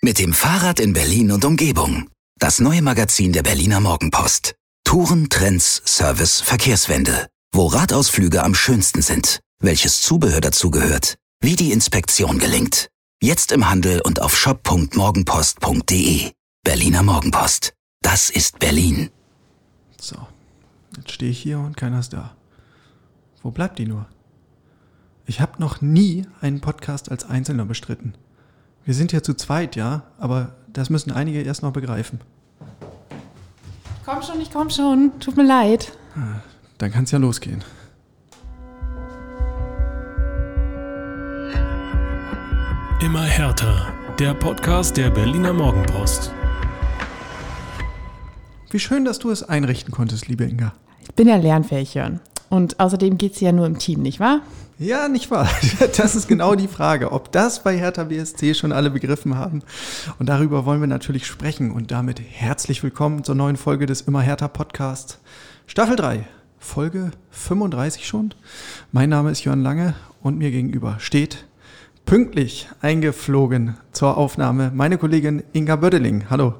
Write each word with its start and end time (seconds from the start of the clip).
Mit 0.00 0.20
dem 0.20 0.32
Fahrrad 0.32 0.78
in 0.78 0.92
Berlin 0.92 1.32
und 1.32 1.44
Umgebung. 1.44 2.08
Das 2.38 2.60
neue 2.60 2.82
Magazin 2.82 3.32
der 3.32 3.42
Berliner 3.42 3.80
Morgenpost. 3.80 4.54
Touren, 4.84 5.28
Trends, 5.28 5.82
Service, 5.84 6.40
Verkehrswende. 6.40 7.26
Wo 7.52 7.66
Radausflüge 7.66 8.44
am 8.44 8.54
schönsten 8.54 9.02
sind. 9.02 9.40
Welches 9.60 10.00
Zubehör 10.02 10.40
dazugehört. 10.40 11.16
Wie 11.40 11.56
die 11.56 11.72
Inspektion 11.72 12.38
gelingt. 12.38 12.90
Jetzt 13.20 13.50
im 13.50 13.68
Handel 13.68 14.00
und 14.00 14.22
auf 14.22 14.38
shop.morgenpost.de. 14.38 16.30
Berliner 16.62 17.02
Morgenpost. 17.02 17.72
Das 18.00 18.30
ist 18.30 18.60
Berlin. 18.60 19.10
So, 20.00 20.28
jetzt 20.96 21.10
stehe 21.10 21.32
ich 21.32 21.42
hier 21.42 21.58
und 21.58 21.76
keiner 21.76 21.98
ist 21.98 22.12
da. 22.12 22.36
Wo 23.42 23.50
bleibt 23.50 23.80
die 23.80 23.86
nur? 23.86 24.06
Ich 25.26 25.40
habe 25.40 25.60
noch 25.60 25.80
nie 25.80 26.24
einen 26.40 26.60
Podcast 26.60 27.10
als 27.10 27.24
Einzelner 27.24 27.64
bestritten. 27.64 28.14
Wir 28.88 28.94
sind 28.94 29.12
ja 29.12 29.22
zu 29.22 29.34
zweit, 29.34 29.76
ja, 29.76 30.04
aber 30.16 30.54
das 30.72 30.88
müssen 30.88 31.12
einige 31.12 31.42
erst 31.42 31.62
noch 31.62 31.74
begreifen. 31.74 32.22
Komm 34.06 34.22
schon, 34.22 34.40
ich 34.40 34.50
komm 34.50 34.70
schon. 34.70 35.12
Tut 35.20 35.36
mir 35.36 35.44
leid. 35.44 35.92
Dann 36.78 36.90
kann 36.90 37.04
es 37.04 37.10
ja 37.10 37.18
losgehen. 37.18 37.62
Immer 43.02 43.24
härter. 43.24 43.92
Der 44.18 44.32
Podcast 44.32 44.96
der 44.96 45.10
Berliner 45.10 45.52
Morgenpost. 45.52 46.32
Wie 48.70 48.78
schön, 48.78 49.04
dass 49.04 49.18
du 49.18 49.28
es 49.28 49.42
einrichten 49.42 49.92
konntest, 49.92 50.28
liebe 50.28 50.44
Inga. 50.44 50.72
Ich 51.02 51.14
bin 51.14 51.28
ja 51.28 51.36
lernfähig, 51.36 51.92
Jörn. 51.92 52.20
Und 52.48 52.80
außerdem 52.80 53.18
geht's 53.18 53.40
ja 53.40 53.52
nur 53.52 53.66
im 53.66 53.78
Team, 53.78 54.00
nicht 54.00 54.18
wahr? 54.18 54.40
Ja, 54.80 55.08
nicht 55.08 55.32
wahr? 55.32 55.48
Das 55.96 56.14
ist 56.14 56.28
genau 56.28 56.54
die 56.54 56.68
Frage, 56.68 57.10
ob 57.10 57.32
das 57.32 57.64
bei 57.64 57.76
Hertha 57.76 58.04
BSC 58.04 58.54
schon 58.54 58.70
alle 58.70 58.90
begriffen 58.90 59.34
haben. 59.34 59.62
Und 60.20 60.28
darüber 60.28 60.66
wollen 60.66 60.78
wir 60.78 60.86
natürlich 60.86 61.26
sprechen. 61.26 61.72
Und 61.72 61.90
damit 61.90 62.20
herzlich 62.20 62.84
willkommen 62.84 63.24
zur 63.24 63.34
neuen 63.34 63.56
Folge 63.56 63.86
des 63.86 64.02
Immer 64.02 64.20
Hertha 64.20 64.46
Podcasts. 64.46 65.18
Staffel 65.66 65.96
3, 65.96 66.24
Folge 66.60 67.10
35 67.30 68.06
schon. 68.06 68.32
Mein 68.92 69.08
Name 69.08 69.32
ist 69.32 69.42
Jörn 69.42 69.64
Lange 69.64 69.94
und 70.22 70.38
mir 70.38 70.52
gegenüber 70.52 70.96
steht 71.00 71.46
pünktlich 72.06 72.68
eingeflogen 72.80 73.76
zur 73.90 74.16
Aufnahme 74.16 74.70
meine 74.72 74.96
Kollegin 74.96 75.42
Inga 75.54 75.74
Bödeling. 75.74 76.26
Hallo. 76.30 76.54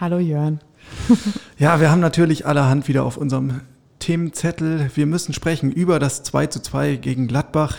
Hallo, 0.00 0.18
Jörn. 0.18 0.60
Ja, 1.58 1.80
wir 1.80 1.90
haben 1.90 2.00
natürlich 2.00 2.46
allerhand 2.46 2.86
wieder 2.86 3.02
auf 3.02 3.16
unserem 3.16 3.62
Themenzettel. 3.98 4.90
Wir 4.94 5.06
müssen 5.06 5.32
sprechen 5.32 5.72
über 5.72 5.98
das 5.98 6.22
2 6.22 6.46
zu 6.46 6.60
2 6.60 6.96
gegen 6.96 7.26
Gladbach, 7.26 7.78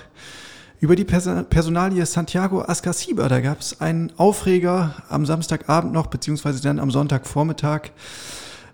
über 0.79 0.95
die 0.95 1.05
Person 1.05 1.45
Personalie 1.45 2.05
Santiago 2.05 2.61
Ascasiba. 2.61 3.27
Da 3.27 3.39
gab 3.39 3.59
es 3.59 3.81
einen 3.81 4.11
Aufreger 4.17 4.95
am 5.09 5.25
Samstagabend 5.25 5.93
noch, 5.93 6.07
beziehungsweise 6.07 6.61
dann 6.61 6.79
am 6.79 6.91
Sonntagvormittag. 6.91 7.91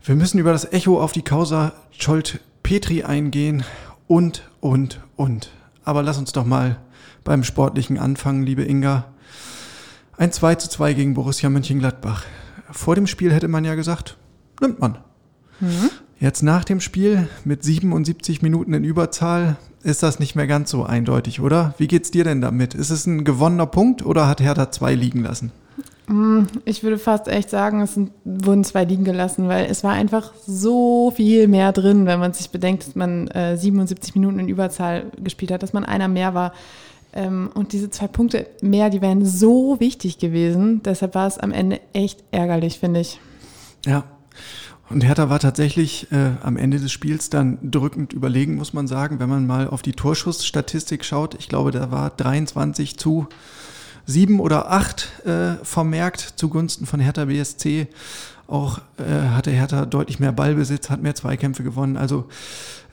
Wir 0.03 0.15
müssen 0.15 0.39
über 0.39 0.51
das 0.51 0.71
Echo 0.71 1.01
auf 1.01 1.13
die 1.13 1.21
Causa 1.21 1.73
Scholt 1.91 2.39
Petri 2.61 3.03
eingehen 3.03 3.63
und, 4.07 4.49
und, 4.59 4.99
und. 5.15 5.49
Aber 5.83 6.03
lass 6.03 6.17
uns 6.17 6.31
doch 6.31 6.45
mal 6.45 6.77
beim 7.23 7.43
Sportlichen 7.43 7.97
anfangen, 7.97 8.43
liebe 8.43 8.63
Inga. 8.63 9.05
Ein 10.17 10.31
2 10.31 10.55
zu 10.55 10.69
2 10.69 10.93
gegen 10.93 11.13
Borussia 11.13 11.49
Mönchengladbach. 11.49 12.25
Vor 12.71 12.95
dem 12.95 13.07
Spiel 13.07 13.33
hätte 13.33 13.47
man 13.47 13.65
ja 13.65 13.75
gesagt, 13.75 14.17
nimmt 14.61 14.79
man. 14.79 14.97
Mhm. 15.59 15.89
Jetzt 16.23 16.41
nach 16.41 16.63
dem 16.63 16.79
Spiel 16.79 17.27
mit 17.43 17.65
77 17.65 18.41
Minuten 18.41 18.73
in 18.73 18.85
Überzahl 18.85 19.57
ist 19.83 20.03
das 20.03 20.19
nicht 20.21 20.37
mehr 20.37 20.47
ganz 20.47 20.71
so 20.71 20.85
eindeutig, 20.85 21.41
oder? 21.41 21.73
Wie 21.77 21.87
geht's 21.87 22.11
dir 22.11 22.23
denn 22.23 22.39
damit? 22.39 22.73
Ist 22.75 22.91
es 22.91 23.05
ein 23.05 23.25
gewonnener 23.25 23.65
Punkt 23.65 24.05
oder 24.05 24.25
hat 24.25 24.39
Hertha 24.39 24.71
zwei 24.71 24.95
liegen 24.95 25.21
lassen? 25.21 25.51
Mm, 26.07 26.43
ich 26.63 26.81
würde 26.81 26.97
fast 26.97 27.27
echt 27.27 27.49
sagen, 27.49 27.81
es 27.81 27.99
wurden 28.23 28.63
zwei 28.63 28.85
liegen 28.85 29.03
gelassen, 29.03 29.49
weil 29.49 29.65
es 29.65 29.83
war 29.83 29.91
einfach 29.91 30.31
so 30.47 31.11
viel 31.11 31.49
mehr 31.49 31.73
drin, 31.73 32.05
wenn 32.05 32.21
man 32.21 32.31
sich 32.31 32.51
bedenkt, 32.51 32.87
dass 32.87 32.95
man 32.95 33.27
äh, 33.27 33.57
77 33.57 34.15
Minuten 34.15 34.39
in 34.39 34.47
Überzahl 34.47 35.11
gespielt 35.21 35.51
hat, 35.51 35.61
dass 35.61 35.73
man 35.73 35.83
einer 35.83 36.07
mehr 36.07 36.33
war. 36.33 36.53
Ähm, 37.11 37.49
und 37.53 37.73
diese 37.73 37.89
zwei 37.89 38.07
Punkte 38.07 38.47
mehr, 38.61 38.89
die 38.89 39.01
wären 39.01 39.25
so 39.25 39.77
wichtig 39.81 40.19
gewesen. 40.19 40.83
Deshalb 40.83 41.15
war 41.15 41.27
es 41.27 41.37
am 41.37 41.51
Ende 41.51 41.81
echt 41.91 42.23
ärgerlich, 42.31 42.79
finde 42.79 43.01
ich. 43.01 43.19
Ja, 43.85 44.05
und 44.93 45.03
Hertha 45.03 45.29
war 45.29 45.39
tatsächlich 45.39 46.11
äh, 46.11 46.31
am 46.41 46.55
Ende 46.55 46.79
des 46.79 46.91
Spiels 46.91 47.29
dann 47.29 47.57
drückend 47.61 48.13
überlegen, 48.13 48.55
muss 48.55 48.73
man 48.73 48.87
sagen, 48.87 49.19
wenn 49.19 49.29
man 49.29 49.47
mal 49.47 49.67
auf 49.67 49.81
die 49.81 49.93
Torschussstatistik 49.93 51.03
schaut. 51.03 51.35
Ich 51.35 51.49
glaube, 51.49 51.71
da 51.71 51.91
war 51.91 52.11
23 52.11 52.97
zu 52.97 53.27
7 54.05 54.39
oder 54.39 54.71
8 54.71 55.25
äh, 55.25 55.53
vermerkt 55.63 56.33
zugunsten 56.35 56.85
von 56.85 56.99
Hertha 56.99 57.25
BSC. 57.25 57.87
Auch 58.47 58.79
äh, 58.97 59.29
hatte 59.29 59.51
Hertha 59.51 59.85
deutlich 59.85 60.19
mehr 60.19 60.31
Ballbesitz, 60.31 60.89
hat 60.89 61.01
mehr 61.01 61.15
Zweikämpfe 61.15 61.63
gewonnen. 61.63 61.97
Also 61.97 62.29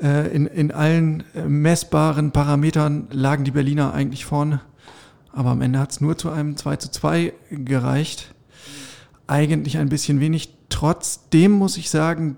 äh, 0.03 0.35
in, 0.35 0.47
in 0.47 0.73
allen 0.73 1.25
äh, 1.35 1.43
messbaren 1.43 2.31
Parametern 2.31 3.09
lagen 3.11 3.45
die 3.45 3.51
Berliner 3.51 3.93
eigentlich 3.93 4.25
vorne. 4.25 4.61
Aber 5.33 5.51
am 5.51 5.61
Ende 5.61 5.79
hat 5.79 5.93
es 5.93 6.01
nur 6.01 6.17
zu 6.17 6.31
einem 6.31 6.57
2 6.57 6.77
zu 6.77 6.91
2 6.91 7.33
gereicht. 7.51 8.35
Eigentlich 9.27 9.79
ein 9.79 9.89
bisschen 9.89 10.21
wenig 10.21 10.60
Trotzdem 10.71 11.53
muss 11.53 11.77
ich 11.77 11.91
sagen, 11.91 12.37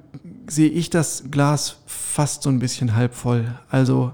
sehe 0.48 0.70
ich 0.70 0.90
das 0.90 1.24
Glas 1.30 1.76
fast 1.86 2.42
so 2.42 2.50
ein 2.50 2.58
bisschen 2.58 2.96
halb 2.96 3.14
voll. 3.14 3.54
Also 3.70 4.12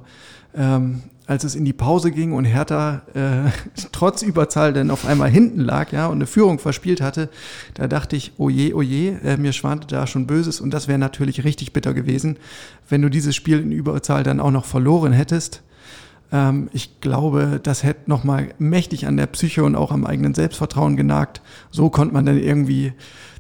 ähm, 0.54 1.02
als 1.28 1.44
es 1.44 1.54
in 1.54 1.64
die 1.64 1.74
Pause 1.74 2.10
ging 2.10 2.32
und 2.32 2.46
Hertha 2.46 3.02
äh, 3.14 3.50
trotz 3.92 4.22
Überzahl 4.22 4.72
dann 4.72 4.90
auf 4.90 5.06
einmal 5.06 5.30
hinten 5.30 5.60
lag, 5.60 5.92
ja, 5.92 6.06
und 6.06 6.16
eine 6.16 6.26
Führung 6.26 6.58
verspielt 6.58 7.00
hatte, 7.02 7.28
da 7.74 7.86
dachte 7.86 8.16
ich, 8.16 8.32
oje, 8.38 8.74
oje, 8.74 9.20
äh, 9.22 9.36
mir 9.36 9.52
schwante 9.52 9.86
da 9.86 10.06
schon 10.06 10.26
Böses 10.26 10.60
und 10.60 10.72
das 10.72 10.88
wäre 10.88 10.98
natürlich 10.98 11.44
richtig 11.44 11.72
bitter 11.72 11.92
gewesen, 11.92 12.38
wenn 12.88 13.02
du 13.02 13.10
dieses 13.10 13.36
Spiel 13.36 13.60
in 13.60 13.72
Überzahl 13.72 14.22
dann 14.22 14.40
auch 14.40 14.50
noch 14.50 14.64
verloren 14.64 15.12
hättest. 15.12 15.62
Ähm, 16.32 16.68
ich 16.72 17.00
glaube, 17.00 17.60
das 17.62 17.82
hätte 17.82 18.08
nochmal 18.10 18.48
mächtig 18.58 19.06
an 19.06 19.16
der 19.16 19.26
Psyche 19.26 19.64
und 19.64 19.76
auch 19.76 19.92
am 19.92 20.04
eigenen 20.04 20.34
Selbstvertrauen 20.34 20.96
genagt. 20.96 21.40
So 21.70 21.90
konnte 21.90 22.14
man 22.14 22.26
dann 22.26 22.38
irgendwie 22.38 22.92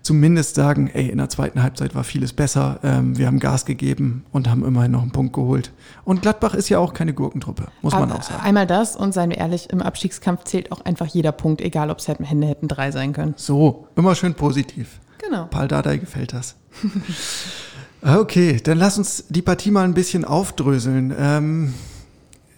zumindest 0.02 0.54
sagen, 0.54 0.88
ey, 0.92 1.08
in 1.08 1.18
der 1.18 1.28
zweiten 1.28 1.62
Halbzeit 1.62 1.94
war 1.94 2.04
vieles 2.04 2.32
besser, 2.32 2.80
ähm, 2.82 3.18
wir 3.18 3.26
haben 3.26 3.40
Gas 3.40 3.66
gegeben 3.66 4.24
und 4.32 4.48
haben 4.48 4.64
immerhin 4.64 4.92
noch 4.92 5.02
einen 5.02 5.10
Punkt 5.10 5.34
geholt. 5.34 5.72
Und 6.04 6.22
Gladbach 6.22 6.54
ist 6.54 6.68
ja 6.70 6.78
auch 6.78 6.94
keine 6.94 7.12
Gurkentruppe, 7.12 7.68
muss 7.82 7.92
man 7.92 8.10
auch 8.12 8.22
sagen. 8.22 8.40
Einmal 8.42 8.66
das 8.66 8.96
und 8.96 9.12
seien 9.12 9.30
wir 9.30 9.38
ehrlich, 9.38 9.70
im 9.70 9.82
Abstiegskampf 9.82 10.44
zählt 10.44 10.72
auch 10.72 10.80
einfach 10.80 11.06
jeder 11.06 11.32
Punkt, 11.32 11.60
egal 11.60 11.90
ob 11.90 11.98
es 11.98 12.08
hätten, 12.08 12.24
Hände 12.24 12.46
hätten 12.46 12.68
drei 12.68 12.90
sein 12.90 13.12
können. 13.12 13.34
So, 13.36 13.88
immer 13.96 14.14
schön 14.14 14.34
positiv. 14.34 15.00
Genau. 15.18 15.46
Paul 15.46 15.68
Dardai 15.68 15.98
gefällt 15.98 16.32
das. 16.32 16.56
okay, 18.02 18.60
dann 18.62 18.78
lass 18.78 18.96
uns 18.96 19.24
die 19.28 19.42
Partie 19.42 19.70
mal 19.70 19.84
ein 19.84 19.94
bisschen 19.94 20.24
aufdröseln. 20.24 21.14
Ähm, 21.18 21.74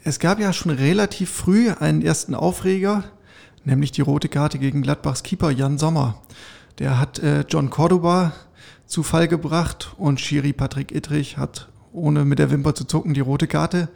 es 0.04 0.18
gab 0.18 0.40
ja 0.40 0.52
schon 0.52 0.72
relativ 0.72 1.30
früh 1.30 1.70
einen 1.70 2.02
ersten 2.02 2.34
Aufreger, 2.34 3.04
nämlich 3.64 3.92
die 3.92 4.00
rote 4.00 4.28
Karte 4.28 4.58
gegen 4.58 4.82
Gladbachs 4.82 5.22
Keeper 5.22 5.50
Jan 5.50 5.78
Sommer. 5.78 6.22
Der 6.78 6.98
hat 6.98 7.18
äh, 7.18 7.44
John 7.48 7.70
Cordoba 7.70 8.32
zu 8.86 9.02
Fall 9.02 9.28
gebracht 9.28 9.94
und 9.98 10.20
Schiri 10.20 10.52
Patrick 10.52 10.92
Ittrich 10.92 11.36
hat 11.36 11.68
ohne 11.92 12.24
mit 12.24 12.38
der 12.38 12.50
Wimper 12.50 12.74
zu 12.74 12.84
zucken 12.84 13.14
die 13.14 13.20
rote 13.20 13.46
Karte 13.46 13.88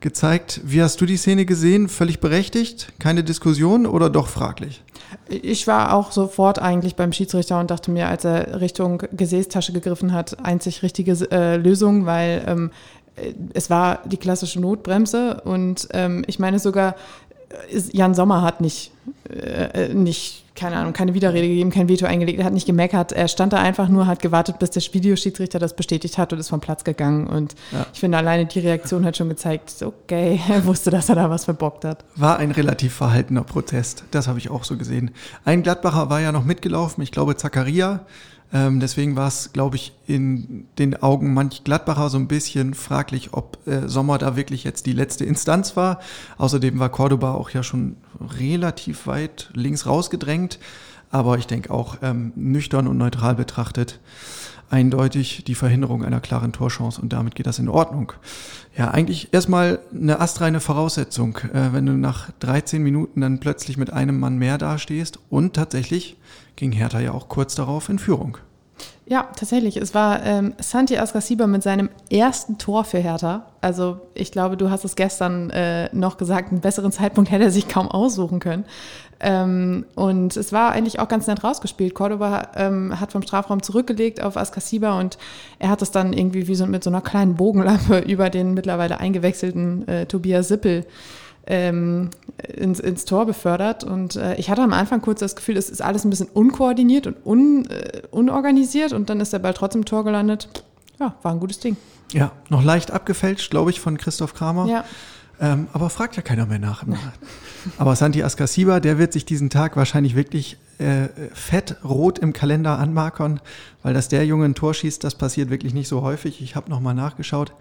gezeigt. 0.00 0.60
Wie 0.64 0.82
hast 0.82 1.00
du 1.00 1.06
die 1.06 1.16
Szene 1.16 1.46
gesehen? 1.46 1.88
Völlig 1.88 2.20
berechtigt? 2.20 2.92
Keine 2.98 3.22
Diskussion 3.22 3.86
oder 3.86 4.10
doch 4.10 4.28
fraglich? 4.28 4.82
Ich 5.28 5.66
war 5.66 5.94
auch 5.94 6.10
sofort 6.10 6.58
eigentlich 6.58 6.96
beim 6.96 7.12
Schiedsrichter 7.12 7.60
und 7.60 7.70
dachte 7.70 7.90
mir, 7.90 8.08
als 8.08 8.24
er 8.24 8.60
Richtung 8.60 9.02
Gesäßtasche 9.12 9.72
gegriffen 9.72 10.12
hat, 10.12 10.44
einzig 10.44 10.82
richtige 10.82 11.12
äh, 11.30 11.56
Lösung, 11.56 12.06
weil 12.06 12.44
ähm, 12.46 12.70
es 13.54 13.70
war 13.70 14.00
die 14.04 14.16
klassische 14.16 14.60
Notbremse 14.60 15.40
und 15.44 15.88
ähm, 15.92 16.24
ich 16.26 16.38
meine 16.38 16.58
sogar, 16.58 16.96
äh, 17.70 17.80
Jan 17.92 18.14
Sommer 18.14 18.42
hat 18.42 18.60
nicht, 18.60 18.92
äh, 19.30 19.94
nicht 19.94 20.45
keine 20.56 20.76
Ahnung, 20.76 20.92
keine 20.92 21.14
Widerrede 21.14 21.46
gegeben, 21.46 21.70
kein 21.70 21.88
Veto 21.88 22.06
eingelegt, 22.06 22.38
er 22.38 22.44
hat 22.46 22.52
nicht 22.52 22.66
gemeckert, 22.66 23.12
er 23.12 23.28
stand 23.28 23.52
da 23.52 23.58
einfach 23.58 23.88
nur, 23.88 24.06
hat 24.06 24.20
gewartet, 24.20 24.58
bis 24.58 24.70
der 24.70 24.82
Videoschiedsrichter 24.82 25.58
das 25.58 25.76
bestätigt 25.76 26.18
hat 26.18 26.32
und 26.32 26.38
ist 26.38 26.48
vom 26.48 26.60
Platz 26.60 26.84
gegangen. 26.84 27.26
Und 27.26 27.54
ja. 27.72 27.86
ich 27.92 28.00
finde, 28.00 28.18
alleine 28.18 28.46
die 28.46 28.60
Reaktion 28.60 29.04
hat 29.04 29.16
schon 29.16 29.28
gezeigt, 29.28 29.82
okay, 29.82 30.40
er 30.48 30.64
wusste, 30.64 30.90
dass 30.90 31.08
er 31.08 31.14
da 31.14 31.30
was 31.30 31.44
verbockt 31.44 31.84
hat. 31.84 32.04
War 32.16 32.38
ein 32.38 32.50
relativ 32.50 32.94
verhaltener 32.94 33.44
Protest, 33.44 34.04
das 34.10 34.28
habe 34.28 34.38
ich 34.38 34.50
auch 34.50 34.64
so 34.64 34.76
gesehen. 34.76 35.10
Ein 35.44 35.62
Gladbacher 35.62 36.10
war 36.10 36.20
ja 36.20 36.32
noch 36.32 36.44
mitgelaufen, 36.44 37.02
ich 37.02 37.12
glaube 37.12 37.36
Zacharia, 37.36 38.00
ähm, 38.52 38.78
deswegen 38.78 39.16
war 39.16 39.26
es, 39.26 39.52
glaube 39.52 39.76
ich, 39.76 39.92
in 40.06 40.66
den 40.78 41.02
Augen 41.02 41.34
manch 41.34 41.64
Gladbacher 41.64 42.08
so 42.10 42.18
ein 42.18 42.28
bisschen 42.28 42.74
fraglich, 42.74 43.32
ob 43.32 43.58
äh, 43.66 43.88
Sommer 43.88 44.18
da 44.18 44.36
wirklich 44.36 44.62
jetzt 44.62 44.86
die 44.86 44.92
letzte 44.92 45.24
Instanz 45.24 45.76
war. 45.76 45.98
Außerdem 46.38 46.78
war 46.78 46.88
Cordoba 46.90 47.34
auch 47.34 47.50
ja 47.50 47.64
schon 47.64 47.96
relativ 48.38 49.06
weit 49.08 49.50
links 49.54 49.86
rausgedrängt. 49.86 50.45
Aber 51.10 51.38
ich 51.38 51.46
denke 51.46 51.70
auch 51.70 51.98
ähm, 52.02 52.32
nüchtern 52.34 52.86
und 52.86 52.98
neutral 52.98 53.34
betrachtet 53.34 54.00
eindeutig 54.70 55.44
die 55.44 55.54
Verhinderung 55.54 56.04
einer 56.04 56.20
klaren 56.20 56.52
Torchance 56.52 57.00
und 57.00 57.12
damit 57.12 57.34
geht 57.34 57.46
das 57.46 57.58
in 57.58 57.68
Ordnung. 57.68 58.12
Ja, 58.76 58.90
eigentlich 58.90 59.32
erstmal 59.32 59.78
eine 59.94 60.20
astreine 60.20 60.60
Voraussetzung, 60.60 61.38
äh, 61.52 61.72
wenn 61.72 61.86
du 61.86 61.92
nach 61.92 62.30
13 62.40 62.82
Minuten 62.82 63.20
dann 63.20 63.40
plötzlich 63.40 63.76
mit 63.76 63.92
einem 63.92 64.18
Mann 64.18 64.38
mehr 64.38 64.58
dastehst 64.58 65.18
und 65.30 65.54
tatsächlich 65.54 66.16
ging 66.56 66.72
Hertha 66.72 67.00
ja 67.00 67.12
auch 67.12 67.28
kurz 67.28 67.54
darauf 67.54 67.88
in 67.88 67.98
Führung. 67.98 68.38
Ja, 69.08 69.28
tatsächlich. 69.36 69.76
Es 69.76 69.94
war 69.94 70.24
ähm, 70.24 70.54
Santi 70.58 70.98
Ascasiba 70.98 71.46
mit 71.46 71.62
seinem 71.62 71.90
ersten 72.10 72.58
Tor 72.58 72.82
für 72.82 72.98
Hertha. 72.98 73.46
Also 73.60 74.00
ich 74.14 74.32
glaube, 74.32 74.56
du 74.56 74.68
hast 74.68 74.84
es 74.84 74.96
gestern 74.96 75.50
äh, 75.50 75.88
noch 75.94 76.16
gesagt, 76.16 76.50
einen 76.50 76.60
besseren 76.60 76.90
Zeitpunkt 76.90 77.30
hätte 77.30 77.44
er 77.44 77.50
sich 77.52 77.68
kaum 77.68 77.88
aussuchen 77.88 78.40
können. 78.40 78.64
Ähm, 79.20 79.86
und 79.94 80.36
es 80.36 80.52
war 80.52 80.72
eigentlich 80.72 80.98
auch 80.98 81.06
ganz 81.06 81.28
nett 81.28 81.44
rausgespielt. 81.44 81.94
Cordoba 81.94 82.48
ähm, 82.56 82.98
hat 83.00 83.12
vom 83.12 83.22
Strafraum 83.22 83.62
zurückgelegt 83.62 84.20
auf 84.20 84.36
Ascasiba 84.36 84.98
und 84.98 85.18
er 85.60 85.70
hat 85.70 85.82
es 85.82 85.92
dann 85.92 86.12
irgendwie 86.12 86.48
wie 86.48 86.56
so 86.56 86.66
mit 86.66 86.82
so 86.82 86.90
einer 86.90 87.00
kleinen 87.00 87.36
Bogenlampe 87.36 87.98
über 88.06 88.28
den 88.28 88.54
mittlerweile 88.54 88.98
eingewechselten 88.98 89.86
äh, 89.86 90.06
Tobias 90.06 90.48
Sippel 90.48 90.84
ähm, 91.46 92.10
ins, 92.54 92.80
ins 92.80 93.04
Tor 93.04 93.26
befördert. 93.26 93.84
Und 93.84 94.16
äh, 94.16 94.34
ich 94.36 94.50
hatte 94.50 94.62
am 94.62 94.72
Anfang 94.72 95.00
kurz 95.00 95.20
das 95.20 95.36
Gefühl, 95.36 95.56
es 95.56 95.70
ist 95.70 95.82
alles 95.82 96.04
ein 96.04 96.10
bisschen 96.10 96.28
unkoordiniert 96.28 97.06
und 97.06 97.16
un, 97.24 97.66
äh, 97.66 98.02
unorganisiert 98.10 98.92
und 98.92 99.10
dann 99.10 99.20
ist 99.20 99.32
der 99.32 99.38
Ball 99.38 99.54
trotzdem 99.54 99.82
im 99.82 99.84
Tor 99.84 100.04
gelandet. 100.04 100.48
Ja, 100.98 101.14
war 101.22 101.32
ein 101.32 101.40
gutes 101.40 101.58
Ding. 101.60 101.76
Ja, 102.12 102.32
noch 102.48 102.62
leicht 102.62 102.90
abgefälscht, 102.90 103.50
glaube 103.50 103.70
ich, 103.70 103.80
von 103.80 103.98
Christoph 103.98 104.34
Kramer. 104.34 104.66
Ja. 104.66 104.84
Ähm, 105.38 105.68
aber 105.72 105.90
fragt 105.90 106.16
ja 106.16 106.22
keiner 106.22 106.46
mehr 106.46 106.58
nach. 106.58 106.84
aber 107.78 107.94
Santi 107.94 108.22
Ascasiba, 108.22 108.80
der 108.80 108.98
wird 108.98 109.12
sich 109.12 109.24
diesen 109.24 109.50
Tag 109.50 109.76
wahrscheinlich 109.76 110.16
wirklich 110.16 110.56
äh, 110.78 111.08
fett 111.34 111.76
rot 111.84 112.18
im 112.18 112.32
Kalender 112.32 112.78
anmarkern, 112.78 113.40
weil 113.82 113.92
dass 113.92 114.08
der 114.08 114.24
Junge 114.24 114.46
ein 114.46 114.54
Tor 114.54 114.72
schießt, 114.72 115.04
das 115.04 115.14
passiert 115.14 115.50
wirklich 115.50 115.74
nicht 115.74 115.88
so 115.88 116.02
häufig. 116.02 116.40
Ich 116.40 116.56
habe 116.56 116.70
nochmal 116.70 116.94
nachgeschaut. 116.94 117.52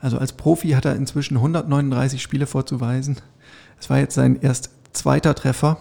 Also 0.00 0.18
als 0.18 0.32
Profi 0.32 0.70
hat 0.70 0.84
er 0.84 0.96
inzwischen 0.96 1.36
139 1.36 2.22
Spiele 2.22 2.46
vorzuweisen. 2.46 3.16
Es 3.78 3.90
war 3.90 3.98
jetzt 3.98 4.14
sein 4.14 4.38
erst 4.40 4.70
zweiter 4.92 5.34
Treffer 5.34 5.78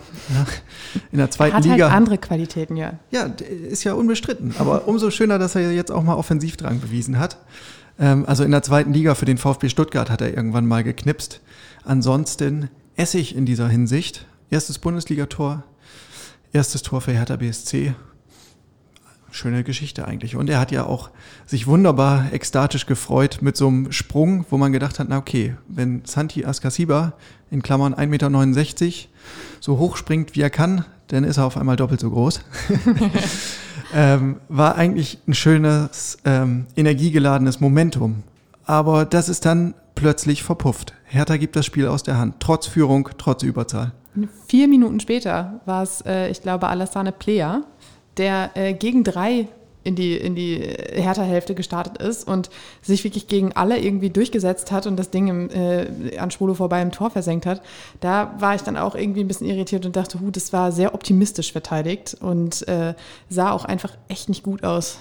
in 1.11 1.17
der 1.17 1.31
zweiten 1.31 1.55
er 1.55 1.57
hat 1.57 1.65
Liga. 1.65 1.85
Halt 1.85 1.97
andere 1.97 2.17
Qualitäten, 2.17 2.77
ja. 2.77 2.93
Ja, 3.11 3.25
ist 3.69 3.83
ja 3.83 3.93
unbestritten. 3.93 4.53
Aber 4.59 4.87
umso 4.87 5.09
schöner, 5.09 5.39
dass 5.39 5.55
er 5.55 5.71
jetzt 5.71 5.91
auch 5.91 6.03
mal 6.03 6.15
Offensivdrang 6.15 6.79
bewiesen 6.79 7.17
hat. 7.17 7.37
Ähm, 7.99 8.25
also 8.27 8.43
in 8.43 8.51
der 8.51 8.63
zweiten 8.63 8.93
Liga 8.93 9.15
für 9.15 9.25
den 9.25 9.37
VfB 9.37 9.69
Stuttgart 9.69 10.09
hat 10.09 10.21
er 10.21 10.35
irgendwann 10.35 10.65
mal 10.65 10.83
geknipst. 10.83 11.41
Ansonsten 11.83 12.69
Essig 12.95 13.35
in 13.35 13.45
dieser 13.45 13.67
Hinsicht. 13.67 14.25
Erstes 14.51 14.79
Bundesligator, 14.79 15.63
erstes 16.51 16.81
Tor 16.81 17.01
für 17.01 17.11
Hertha 17.11 17.35
BSC 17.35 17.93
schöne 19.31 19.63
Geschichte 19.63 20.07
eigentlich. 20.07 20.35
Und 20.35 20.49
er 20.49 20.59
hat 20.59 20.71
ja 20.71 20.85
auch 20.85 21.09
sich 21.45 21.67
wunderbar 21.67 22.31
ekstatisch 22.31 22.85
gefreut 22.85 23.39
mit 23.41 23.57
so 23.57 23.67
einem 23.67 23.91
Sprung, 23.91 24.45
wo 24.49 24.57
man 24.57 24.71
gedacht 24.71 24.99
hat, 24.99 25.07
na 25.09 25.17
okay, 25.17 25.55
wenn 25.67 26.01
Santi 26.05 26.45
Ascasiba 26.45 27.13
in 27.51 27.61
Klammern 27.61 27.93
1,69 27.93 28.07
Meter 28.07 29.09
so 29.59 29.77
hoch 29.77 29.97
springt, 29.97 30.35
wie 30.35 30.41
er 30.41 30.49
kann, 30.49 30.85
dann 31.07 31.23
ist 31.23 31.37
er 31.37 31.45
auf 31.45 31.57
einmal 31.57 31.75
doppelt 31.75 31.99
so 31.99 32.09
groß. 32.11 32.41
ähm, 33.93 34.37
war 34.47 34.75
eigentlich 34.75 35.19
ein 35.27 35.33
schönes, 35.33 36.17
ähm, 36.25 36.67
energiegeladenes 36.75 37.59
Momentum. 37.59 38.23
Aber 38.65 39.05
das 39.05 39.29
ist 39.29 39.45
dann 39.45 39.73
plötzlich 39.95 40.43
verpufft. 40.43 40.93
Hertha 41.05 41.37
gibt 41.37 41.55
das 41.55 41.65
Spiel 41.65 41.87
aus 41.87 42.03
der 42.03 42.17
Hand, 42.17 42.35
trotz 42.39 42.67
Führung, 42.67 43.09
trotz 43.17 43.43
Überzahl. 43.43 43.91
Vier 44.47 44.67
Minuten 44.67 44.99
später 44.99 45.61
war 45.65 45.83
es, 45.83 46.01
äh, 46.01 46.29
ich 46.29 46.41
glaube, 46.41 46.67
Alassane 46.67 47.11
Plea, 47.11 47.61
der 48.19 48.51
äh, 48.55 48.73
gegen 48.73 49.03
drei 49.03 49.47
in 49.83 49.95
die, 49.95 50.17
in 50.17 50.35
die 50.35 50.57
Hertha-Hälfte 50.57 51.55
gestartet 51.55 51.97
ist 52.01 52.27
und 52.27 52.49
sich 52.81 53.03
wirklich 53.03 53.27
gegen 53.27 53.53
alle 53.53 53.79
irgendwie 53.79 54.09
durchgesetzt 54.09 54.71
hat 54.71 54.85
und 54.85 54.97
das 54.97 55.09
Ding 55.09 55.27
im, 55.27 55.49
äh, 55.49 56.17
an 56.17 56.31
Schwolo 56.31 56.53
vorbei 56.53 56.81
im 56.81 56.91
Tor 56.91 57.09
versenkt 57.09 57.45
hat, 57.45 57.61
da 58.01 58.35
war 58.39 58.55
ich 58.55 58.61
dann 58.61 58.77
auch 58.77 58.95
irgendwie 58.95 59.21
ein 59.21 59.27
bisschen 59.27 59.47
irritiert 59.47 59.85
und 59.85 59.95
dachte, 59.95 60.19
hu, 60.19 60.31
das 60.31 60.51
war 60.51 60.71
sehr 60.71 60.93
optimistisch 60.93 61.51
verteidigt 61.51 62.17
und 62.19 62.67
äh, 62.67 62.93
sah 63.29 63.51
auch 63.51 63.65
einfach 63.65 63.95
echt 64.09 64.29
nicht 64.29 64.43
gut 64.43 64.63
aus. 64.63 64.97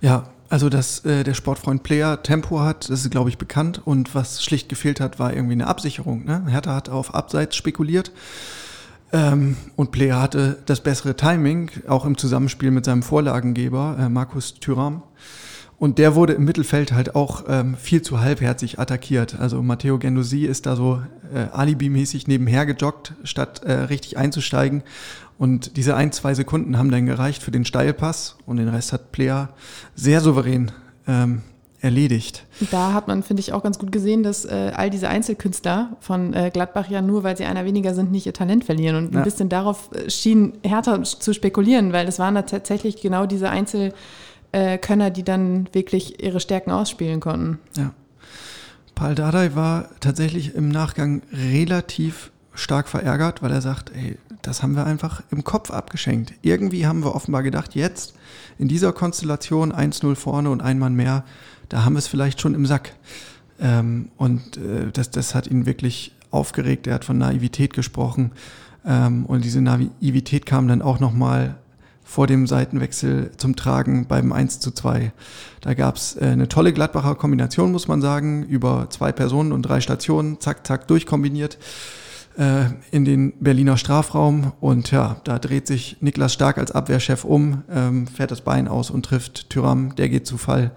Ja, 0.00 0.30
also 0.48 0.68
dass 0.68 1.04
äh, 1.04 1.22
der 1.22 1.34
Sportfreund 1.34 1.82
Player 1.82 2.22
Tempo 2.22 2.60
hat, 2.60 2.90
das 2.90 3.04
ist, 3.04 3.10
glaube 3.10 3.30
ich, 3.30 3.38
bekannt 3.38 3.80
und 3.84 4.14
was 4.14 4.42
schlicht 4.42 4.68
gefehlt 4.68 5.00
hat, 5.00 5.18
war 5.18 5.32
irgendwie 5.32 5.54
eine 5.54 5.66
Absicherung. 5.66 6.24
Ne? 6.24 6.44
Hertha 6.48 6.74
hat 6.74 6.88
auf 6.88 7.14
Abseits 7.14 7.56
spekuliert 7.56 8.10
ähm, 9.12 9.56
und 9.76 9.92
Player 9.92 10.20
hatte 10.20 10.58
das 10.66 10.80
bessere 10.80 11.16
Timing, 11.16 11.70
auch 11.86 12.04
im 12.04 12.16
Zusammenspiel 12.16 12.70
mit 12.70 12.84
seinem 12.84 13.02
Vorlagengeber, 13.02 13.96
äh, 14.00 14.08
Markus 14.08 14.54
Thüram. 14.54 15.02
Und 15.78 15.98
der 15.98 16.14
wurde 16.14 16.34
im 16.34 16.44
Mittelfeld 16.44 16.92
halt 16.92 17.16
auch 17.16 17.44
ähm, 17.48 17.76
viel 17.76 18.02
zu 18.02 18.20
halbherzig 18.20 18.78
attackiert. 18.78 19.40
Also 19.40 19.62
Matteo 19.62 19.98
Gendosi 19.98 20.44
ist 20.44 20.66
da 20.66 20.76
so 20.76 21.02
äh, 21.34 21.52
alibimäßig 21.52 22.28
nebenher 22.28 22.66
gejoggt, 22.66 23.14
statt 23.24 23.62
äh, 23.64 23.72
richtig 23.72 24.16
einzusteigen. 24.16 24.84
Und 25.38 25.76
diese 25.76 25.96
ein, 25.96 26.12
zwei 26.12 26.34
Sekunden 26.34 26.78
haben 26.78 26.92
dann 26.92 27.06
gereicht 27.06 27.42
für 27.42 27.50
den 27.50 27.64
Steilpass 27.64 28.36
und 28.46 28.58
den 28.58 28.68
Rest 28.68 28.92
hat 28.92 29.10
Player 29.10 29.48
sehr 29.96 30.20
souverän 30.20 30.70
ähm, 31.08 31.42
erledigt. 31.82 32.46
Da 32.70 32.92
hat 32.92 33.08
man, 33.08 33.22
finde 33.22 33.40
ich, 33.40 33.52
auch 33.52 33.62
ganz 33.62 33.78
gut 33.78 33.90
gesehen, 33.90 34.22
dass 34.22 34.44
äh, 34.44 34.72
all 34.74 34.88
diese 34.88 35.08
Einzelkünstler 35.08 35.96
von 36.00 36.32
äh, 36.32 36.50
Gladbach 36.52 36.88
ja 36.88 37.02
nur, 37.02 37.24
weil 37.24 37.36
sie 37.36 37.44
einer 37.44 37.64
weniger 37.64 37.92
sind, 37.92 38.12
nicht 38.12 38.24
ihr 38.24 38.32
Talent 38.32 38.64
verlieren. 38.64 38.96
Und 38.96 39.12
ja. 39.12 39.20
ein 39.20 39.24
bisschen 39.24 39.48
darauf 39.48 39.90
äh, 39.92 40.08
schien 40.08 40.54
härter 40.64 41.02
zu 41.02 41.34
spekulieren, 41.34 41.92
weil 41.92 42.06
es 42.06 42.20
waren 42.20 42.36
da 42.36 42.42
tatsächlich 42.42 43.02
genau 43.02 43.26
diese 43.26 43.50
Einzelkönner, 43.50 45.10
die 45.10 45.24
dann 45.24 45.68
wirklich 45.72 46.22
ihre 46.22 46.38
Stärken 46.38 46.70
ausspielen 46.70 47.18
konnten. 47.18 47.58
Ja. 47.76 47.90
Paul 48.94 49.16
Dardai 49.16 49.56
war 49.56 49.88
tatsächlich 49.98 50.54
im 50.54 50.68
Nachgang 50.68 51.22
relativ 51.32 52.30
stark 52.54 52.88
verärgert, 52.88 53.42
weil 53.42 53.50
er 53.50 53.62
sagt, 53.62 53.90
ey, 53.96 54.18
das 54.42 54.62
haben 54.62 54.76
wir 54.76 54.84
einfach 54.86 55.22
im 55.30 55.42
Kopf 55.42 55.70
abgeschenkt. 55.70 56.34
Irgendwie 56.42 56.86
haben 56.86 57.02
wir 57.02 57.14
offenbar 57.14 57.42
gedacht, 57.42 57.74
jetzt 57.74 58.14
in 58.58 58.68
dieser 58.68 58.92
Konstellation 58.92 59.72
1-0 59.72 60.14
vorne 60.14 60.50
und 60.50 60.60
ein 60.60 60.78
Mann 60.78 60.94
mehr, 60.94 61.24
da 61.72 61.84
haben 61.84 61.94
wir 61.94 62.00
es 62.00 62.06
vielleicht 62.06 62.40
schon 62.40 62.54
im 62.54 62.66
Sack. 62.66 62.92
Ähm, 63.58 64.10
und 64.18 64.58
äh, 64.58 64.90
das, 64.92 65.10
das 65.10 65.34
hat 65.34 65.46
ihn 65.46 65.64
wirklich 65.64 66.12
aufgeregt. 66.30 66.86
Er 66.86 66.94
hat 66.94 67.04
von 67.04 67.16
Naivität 67.16 67.72
gesprochen. 67.72 68.32
Ähm, 68.84 69.24
und 69.24 69.42
diese 69.44 69.62
Naivität 69.62 70.44
kam 70.44 70.68
dann 70.68 70.82
auch 70.82 71.00
nochmal 71.00 71.56
vor 72.04 72.26
dem 72.26 72.46
Seitenwechsel 72.46 73.30
zum 73.38 73.56
Tragen 73.56 74.06
beim 74.06 74.32
1 74.32 74.60
zu 74.60 74.72
2. 74.72 75.12
Da 75.62 75.72
gab 75.72 75.96
es 75.96 76.14
äh, 76.16 76.26
eine 76.26 76.48
tolle 76.48 76.74
Gladbacher 76.74 77.14
Kombination, 77.14 77.72
muss 77.72 77.88
man 77.88 78.02
sagen, 78.02 78.42
über 78.42 78.88
zwei 78.90 79.10
Personen 79.10 79.50
und 79.52 79.62
drei 79.62 79.80
Stationen, 79.80 80.40
zack, 80.40 80.66
zack, 80.66 80.88
durchkombiniert 80.88 81.56
äh, 82.36 82.64
in 82.90 83.06
den 83.06 83.32
Berliner 83.40 83.78
Strafraum. 83.78 84.52
Und 84.60 84.90
ja, 84.90 85.22
da 85.24 85.38
dreht 85.38 85.66
sich 85.66 85.96
Niklas 86.00 86.34
Stark 86.34 86.58
als 86.58 86.72
Abwehrchef 86.72 87.24
um, 87.24 87.62
ähm, 87.70 88.06
fährt 88.08 88.30
das 88.30 88.42
Bein 88.42 88.68
aus 88.68 88.90
und 88.90 89.06
trifft 89.06 89.48
Tyram, 89.48 89.94
der 89.96 90.10
geht 90.10 90.26
zu 90.26 90.36
Fall. 90.36 90.72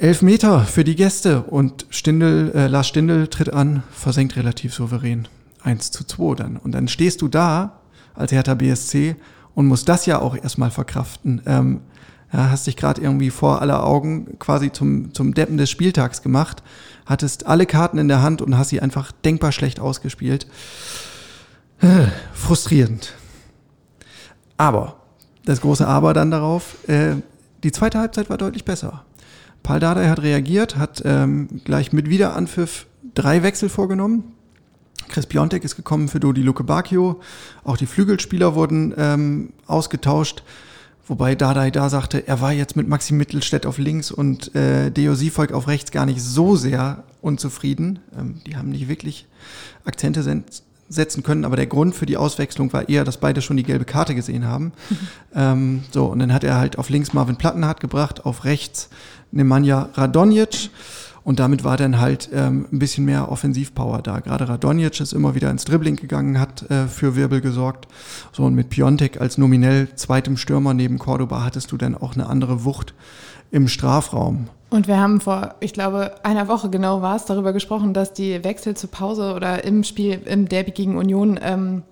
Elf 0.00 0.22
Meter 0.22 0.60
für 0.60 0.84
die 0.84 0.94
Gäste 0.94 1.42
und 1.42 1.84
Stindel, 1.90 2.52
äh, 2.54 2.68
Lars 2.68 2.86
Stindel 2.86 3.26
tritt 3.26 3.52
an, 3.52 3.82
versenkt 3.90 4.36
relativ 4.36 4.72
souverän. 4.72 5.26
1 5.64 5.90
zu 5.90 6.04
2 6.04 6.36
dann. 6.36 6.56
Und 6.56 6.70
dann 6.70 6.86
stehst 6.86 7.20
du 7.20 7.26
da 7.26 7.80
als 8.14 8.30
Hertha 8.30 8.54
BSC 8.54 9.16
und 9.56 9.66
musst 9.66 9.88
das 9.88 10.06
ja 10.06 10.20
auch 10.20 10.36
erstmal 10.36 10.70
verkraften. 10.70 11.42
Ähm, 11.46 11.80
ja, 12.32 12.48
hast 12.48 12.68
dich 12.68 12.76
gerade 12.76 13.00
irgendwie 13.00 13.30
vor 13.30 13.60
aller 13.60 13.84
Augen 13.84 14.38
quasi 14.38 14.70
zum, 14.70 15.12
zum 15.14 15.34
Deppen 15.34 15.56
des 15.56 15.68
Spieltags 15.68 16.22
gemacht, 16.22 16.62
hattest 17.04 17.46
alle 17.46 17.66
Karten 17.66 17.98
in 17.98 18.06
der 18.06 18.22
Hand 18.22 18.40
und 18.40 18.56
hast 18.56 18.68
sie 18.68 18.80
einfach 18.80 19.10
denkbar 19.10 19.50
schlecht 19.50 19.80
ausgespielt. 19.80 20.46
Frustrierend. 22.34 23.14
Aber, 24.58 25.00
das 25.44 25.60
große 25.60 25.88
Aber 25.88 26.14
dann 26.14 26.30
darauf, 26.30 26.88
äh, 26.88 27.16
die 27.64 27.72
zweite 27.72 27.98
Halbzeit 27.98 28.30
war 28.30 28.38
deutlich 28.38 28.64
besser. 28.64 29.04
Paul 29.62 29.80
Dardai 29.80 30.08
hat 30.08 30.22
reagiert, 30.22 30.76
hat 30.76 31.02
ähm, 31.04 31.60
gleich 31.64 31.92
mit 31.92 32.08
Wiederanpfiff 32.08 32.86
drei 33.14 33.42
Wechsel 33.42 33.68
vorgenommen. 33.68 34.24
Chris 35.08 35.26
Piontek 35.26 35.64
ist 35.64 35.76
gekommen 35.76 36.08
für 36.08 36.20
Dodi 36.20 36.42
Luke 36.42 36.64
Bacchio. 36.64 37.20
Auch 37.64 37.76
die 37.76 37.86
Flügelspieler 37.86 38.54
wurden 38.54 38.94
ähm, 38.96 39.52
ausgetauscht. 39.66 40.42
Wobei 41.06 41.34
Dardai 41.34 41.70
da 41.70 41.88
sagte, 41.88 42.28
er 42.28 42.42
war 42.42 42.52
jetzt 42.52 42.76
mit 42.76 42.86
Maxi 42.86 43.14
Mittelstädt 43.14 43.64
auf 43.64 43.78
links 43.78 44.10
und 44.10 44.54
äh, 44.54 44.90
Deo 44.90 45.14
Siefolk 45.14 45.52
auf 45.52 45.66
rechts 45.66 45.90
gar 45.90 46.04
nicht 46.04 46.20
so 46.20 46.54
sehr 46.54 47.04
unzufrieden. 47.22 48.00
Ähm, 48.16 48.42
die 48.46 48.56
haben 48.56 48.68
nicht 48.68 48.88
wirklich 48.88 49.26
Akzente 49.86 50.22
setzen 50.90 51.22
können, 51.22 51.46
aber 51.46 51.56
der 51.56 51.66
Grund 51.66 51.94
für 51.94 52.04
die 52.04 52.18
Auswechslung 52.18 52.74
war 52.74 52.90
eher, 52.90 53.04
dass 53.04 53.16
beide 53.16 53.40
schon 53.40 53.56
die 53.56 53.62
gelbe 53.62 53.86
Karte 53.86 54.14
gesehen 54.14 54.46
haben. 54.46 54.72
ähm, 55.34 55.82
so, 55.90 56.06
und 56.06 56.18
dann 56.18 56.34
hat 56.34 56.44
er 56.44 56.58
halt 56.58 56.76
auf 56.76 56.90
links 56.90 57.14
Marvin 57.14 57.36
Plattenhardt 57.36 57.80
gebracht, 57.80 58.26
auf 58.26 58.44
rechts 58.44 58.90
Nemanja 59.30 59.88
Radonjic 59.94 60.70
Und 61.24 61.40
damit 61.40 61.62
war 61.62 61.76
dann 61.76 62.00
halt 62.00 62.30
ähm, 62.32 62.66
ein 62.72 62.78
bisschen 62.78 63.04
mehr 63.04 63.30
Offensivpower 63.30 64.00
da. 64.00 64.20
Gerade 64.20 64.48
Radonjic 64.48 64.98
ist 65.00 65.12
immer 65.12 65.34
wieder 65.34 65.50
ins 65.50 65.66
Dribbling 65.66 65.96
gegangen, 65.96 66.40
hat 66.40 66.70
äh, 66.70 66.86
für 66.86 67.16
Wirbel 67.16 67.42
gesorgt. 67.42 67.86
So, 68.32 68.44
und 68.44 68.54
mit 68.54 68.70
Piontek 68.70 69.20
als 69.20 69.36
nominell 69.36 69.88
zweitem 69.94 70.38
Stürmer 70.38 70.72
neben 70.72 70.98
Cordoba 70.98 71.44
hattest 71.44 71.70
du 71.70 71.76
dann 71.76 71.94
auch 71.94 72.14
eine 72.14 72.28
andere 72.28 72.64
Wucht 72.64 72.94
im 73.50 73.68
Strafraum. 73.68 74.48
Und 74.70 74.86
wir 74.86 74.98
haben 74.98 75.20
vor, 75.20 75.54
ich 75.60 75.72
glaube, 75.72 76.14
einer 76.24 76.48
Woche 76.48 76.70
genau 76.70 77.02
war 77.02 77.16
es, 77.16 77.24
darüber 77.24 77.52
gesprochen, 77.52 77.94
dass 77.94 78.12
die 78.12 78.42
Wechsel 78.44 78.76
zur 78.76 78.90
Pause 78.90 79.34
oder 79.34 79.64
im 79.64 79.84
Spiel, 79.84 80.20
im 80.24 80.48
Derby 80.48 80.72
gegen 80.72 80.96
Union 80.96 81.38
ähm, 81.42 81.82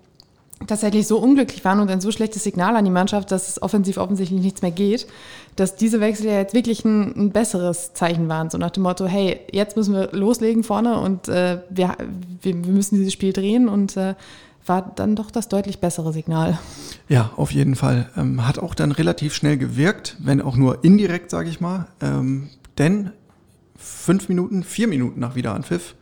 tatsächlich 0.65 1.05
so 1.05 1.19
unglücklich 1.19 1.63
waren 1.63 1.79
und 1.79 1.89
ein 1.91 2.01
so 2.01 2.11
schlechtes 2.11 2.43
Signal 2.43 2.75
an 2.75 2.83
die 2.83 2.91
Mannschaft, 2.91 3.31
dass 3.31 3.47
es 3.47 3.61
offensiv 3.61 3.97
offensichtlich 3.97 4.41
nichts 4.41 4.61
mehr 4.61 4.71
geht, 4.71 5.07
dass 5.55 5.75
diese 5.75 5.99
Wechsel 5.99 6.25
ja 6.25 6.33
jetzt 6.33 6.53
wirklich 6.53 6.83
ein, 6.83 7.15
ein 7.15 7.31
besseres 7.31 7.93
Zeichen 7.93 8.27
waren. 8.27 8.49
So 8.49 8.57
nach 8.57 8.71
dem 8.71 8.83
Motto, 8.83 9.05
hey, 9.05 9.39
jetzt 9.51 9.77
müssen 9.77 9.93
wir 9.93 10.09
loslegen 10.13 10.63
vorne 10.63 10.99
und 10.99 11.27
äh, 11.27 11.61
wir, 11.69 11.95
wir, 12.41 12.55
müssen 12.55 12.95
dieses 12.95 13.13
Spiel 13.13 13.33
drehen 13.33 13.69
und 13.69 13.97
äh, 13.97 14.15
war 14.65 14.91
dann 14.95 15.15
doch 15.15 15.31
das 15.31 15.47
deutlich 15.47 15.79
bessere 15.79 16.11
Signal. 16.11 16.57
Ja, 17.07 17.31
auf 17.35 17.51
jeden 17.51 17.75
Fall. 17.75 18.09
Ähm, 18.17 18.45
hat 18.47 18.59
auch 18.59 18.73
dann 18.73 18.91
relativ 18.91 19.33
schnell 19.33 19.57
gewirkt, 19.57 20.17
wenn 20.19 20.41
auch 20.41 20.57
nur 20.57 20.83
indirekt, 20.83 21.29
sage 21.29 21.49
ich 21.49 21.61
mal. 21.61 21.87
Ähm, 22.01 22.49
denn 22.77 23.11
fünf 23.75 24.27
Minuten, 24.27 24.63
vier 24.63 24.87
Minuten 24.87 25.19
nach 25.19 25.35
Wiederanpfiff 25.35 25.95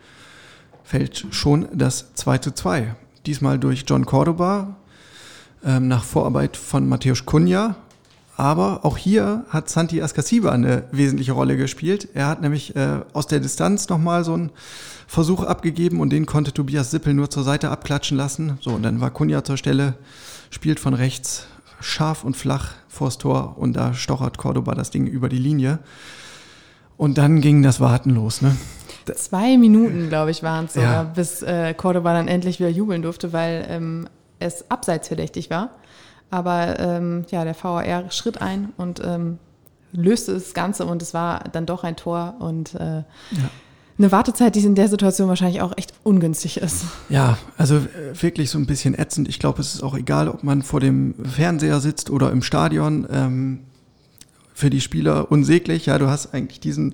fällt 0.84 1.28
schon 1.32 1.68
das 1.74 2.14
2 2.16 2.38
zu 2.40 2.52
2 2.52 2.96
diesmal 3.28 3.60
durch 3.60 3.86
John 3.88 4.06
Cordoba 4.06 4.76
ähm, 5.64 5.88
nach 5.88 6.04
Vorarbeit 6.04 6.58
von 6.58 6.88
Mateusz 6.88 7.26
Kunja. 7.26 7.76
Aber 8.38 8.84
auch 8.84 8.98
hier 8.98 9.46
hat 9.50 9.70
Santi 9.70 10.02
Ascasiba 10.02 10.52
eine 10.52 10.84
wesentliche 10.92 11.32
Rolle 11.32 11.56
gespielt. 11.56 12.10
Er 12.14 12.28
hat 12.28 12.42
nämlich 12.42 12.76
äh, 12.76 13.00
aus 13.14 13.28
der 13.28 13.40
Distanz 13.40 13.88
nochmal 13.88 14.26
so 14.26 14.34
einen 14.34 14.52
Versuch 15.08 15.44
abgegeben 15.44 16.02
und 16.02 16.10
den 16.10 16.26
konnte 16.26 16.52
Tobias 16.52 16.92
Sippel 16.92 17.14
nur 17.14 17.30
zur 17.30 17.44
Seite 17.44 17.70
abklatschen 17.70 18.18
lassen. 18.18 18.58
So, 18.60 18.72
und 18.72 18.84
dann 18.84 19.00
war 19.00 19.12
Kunja 19.12 19.44
zur 19.44 19.58
Stelle, 19.58 19.96
spielt 20.50 20.80
von 20.80 20.94
rechts 20.94 21.48
scharf 21.80 22.24
und 22.24 22.36
flach 22.36 22.74
vors 22.90 23.18
Tor 23.18 23.58
und 23.58 23.74
da 23.74 23.94
stochert 23.94 24.38
Cordoba 24.38 24.76
das 24.76 24.92
Ding 24.92 25.08
über 25.08 25.30
die 25.30 25.38
Linie. 25.38 25.80
Und 26.98 27.18
dann 27.18 27.42
ging 27.42 27.62
das 27.62 27.80
Warten 27.80 28.12
los. 28.12 28.42
Ne? 28.42 28.56
Zwei 29.14 29.58
Minuten, 29.58 30.10
glaube 30.10 30.32
ich, 30.32 30.44
waren 30.44 30.66
es 30.66 30.74
sogar, 30.74 30.92
ja. 30.92 31.04
bis 31.04 31.42
äh, 31.42 31.74
Cordoba 31.74 32.14
dann 32.14 32.28
endlich 32.28 32.60
wieder 32.60 32.70
jubeln 32.70 33.02
durfte, 33.02 33.34
weil 33.34 33.66
ähm, 33.70 34.08
es 34.40 34.70
abseitsverdächtig 34.70 35.50
war. 35.50 35.72
Aber 36.32 36.80
ähm, 36.80 37.26
ja, 37.30 37.44
der 37.44 37.56
VAR 37.62 38.12
schritt 38.12 38.42
ein 38.42 38.74
und 38.78 39.02
ähm, 39.04 39.38
löste 39.92 40.34
das 40.34 40.54
Ganze 40.54 40.86
und 40.86 41.02
es 41.02 41.14
war 41.14 41.44
dann 41.52 41.66
doch 41.66 41.84
ein 41.84 41.96
Tor 41.96 42.36
und 42.40 42.76
äh, 42.76 42.98
ja. 42.98 43.06
eine 43.98 44.12
Wartezeit, 44.12 44.56
die 44.56 44.66
in 44.66 44.76
der 44.76 44.90
Situation 44.90 45.30
wahrscheinlich 45.30 45.62
auch 45.62 45.78
echt 45.78 45.94
ungünstig 46.04 46.58
ist. 46.58 46.86
Ja, 47.10 47.38
also 47.58 47.76
äh, 47.76 48.22
wirklich 48.22 48.50
so 48.50 48.58
ein 48.58 48.66
bisschen 48.66 48.98
ätzend. 48.98 49.30
Ich 49.30 49.40
glaube, 49.40 49.62
es 49.62 49.76
ist 49.76 49.84
auch 49.84 49.96
egal, 49.96 50.28
ob 50.28 50.44
man 50.44 50.64
vor 50.64 50.80
dem 50.80 51.16
Fernseher 51.24 51.80
sitzt 51.80 52.10
oder 52.10 52.32
im 52.32 52.42
Stadion. 52.42 53.08
Ähm, 53.10 53.60
für 54.56 54.70
die 54.70 54.80
Spieler 54.80 55.32
unsäglich. 55.32 55.86
Ja, 55.86 55.98
du 56.00 56.08
hast 56.08 56.34
eigentlich 56.34 56.62
diesen 56.62 56.94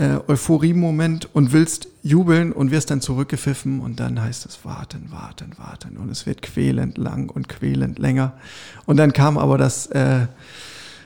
äh, 0.00 0.18
Euphorie-Moment 0.28 1.28
und 1.34 1.52
willst 1.52 1.88
jubeln 2.02 2.52
und 2.52 2.70
wirst 2.70 2.90
dann 2.90 3.02
zurückgepfiffen 3.02 3.80
und 3.80 4.00
dann 4.00 4.20
heißt 4.20 4.46
es 4.46 4.64
warten, 4.64 5.08
warten, 5.10 5.52
warten 5.58 5.98
und 5.98 6.10
es 6.10 6.24
wird 6.24 6.40
quälend 6.40 6.96
lang 6.96 7.28
und 7.28 7.50
quälend 7.50 7.98
länger. 7.98 8.32
Und 8.86 8.96
dann 8.96 9.12
kam 9.12 9.36
aber 9.36 9.58
das, 9.58 9.86
äh, 9.88 10.26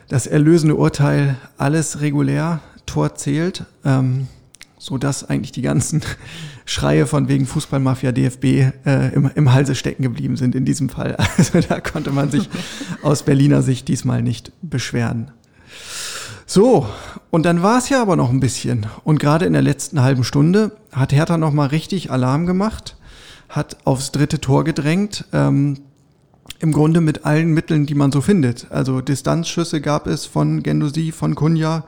das 0.09 0.29
erlösende 0.29 0.77
Urteil, 0.77 1.37
alles 1.59 2.01
regulär, 2.03 2.61
Tor 2.87 3.17
zählt, 3.17 3.65
ähm, 3.85 4.29
so 4.79 4.97
dass 4.97 5.29
eigentlich 5.29 5.51
die 5.51 5.63
ganzen 5.63 6.03
Schreie 6.65 7.07
von 7.07 7.27
wegen 7.27 7.47
Fußballmafia 7.47 8.13
DFB 8.13 8.45
äh, 8.45 9.13
im, 9.13 9.29
im 9.35 9.53
Halse 9.53 9.75
stecken 9.75 10.05
geblieben 10.05 10.37
sind 10.37 10.55
in 10.55 10.65
diesem 10.65 10.89
Fall. 10.89 11.17
Also 11.37 11.61
da 11.61 11.81
konnte 11.81 12.13
man 12.13 12.31
sich 12.31 12.49
aus 13.03 13.25
Berliner 13.25 13.63
Sicht 13.63 13.89
diesmal 13.89 14.23
nicht 14.23 14.53
beschweren. 14.63 15.33
So, 16.47 16.87
und 17.31 17.45
dann 17.45 17.63
war 17.63 17.79
es 17.79 17.89
ja 17.89 18.03
aber 18.03 18.17
noch 18.17 18.31
ein 18.31 18.41
bisschen. 18.41 18.87
Und 19.03 19.19
gerade 19.19 19.47
in 19.47 19.55
der 19.55 19.63
letzten 19.63 20.03
halben 20.03 20.25
Stunde 20.25 20.73
hat 20.93 21.13
Hertha 21.13 21.39
noch 21.39 21.53
mal 21.53 21.69
richtig 21.69 22.11
Alarm 22.11 22.47
gemacht, 22.47 22.97
hat 23.49 23.79
aufs 23.85 24.13
dritte 24.13 24.41
Tor 24.41 24.65
gedrängt. 24.65 25.25
Ähm, 25.33 25.81
Im 26.61 26.73
Grunde 26.73 27.01
mit 27.01 27.25
allen 27.25 27.53
Mitteln, 27.53 27.87
die 27.87 27.95
man 27.95 28.13
so 28.13 28.21
findet. 28.21 28.71
Also 28.71 29.01
Distanzschüsse 29.01 29.81
gab 29.81 30.07
es 30.07 30.27
von 30.27 30.63
Gendosi, 30.63 31.13
von 31.13 31.35
Kunja. 31.35 31.85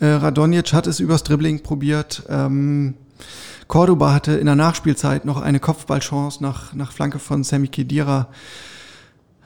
Äh, 0.00 0.06
Radonjic 0.06 0.72
hat 0.72 0.86
es 0.86 0.98
übers 0.98 1.22
Dribbling 1.22 1.62
probiert. 1.62 2.24
Ähm, 2.28 2.94
Cordoba 3.68 4.12
hatte 4.12 4.32
in 4.32 4.46
der 4.46 4.56
Nachspielzeit 4.56 5.24
noch 5.24 5.40
eine 5.40 5.60
Kopfballchance 5.60 6.42
nach, 6.42 6.74
nach 6.74 6.92
Flanke 6.92 7.18
von 7.18 7.44
Sammy 7.44 7.68
Kedira. 7.68 8.28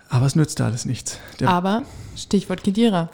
Aber 0.09 0.27
es 0.27 0.35
nützte 0.35 0.65
alles 0.65 0.87
nichts. 0.87 1.19
Der 1.39 1.51
Aber 1.51 1.83
Stichwort 2.17 2.65
Kedira 2.65 3.11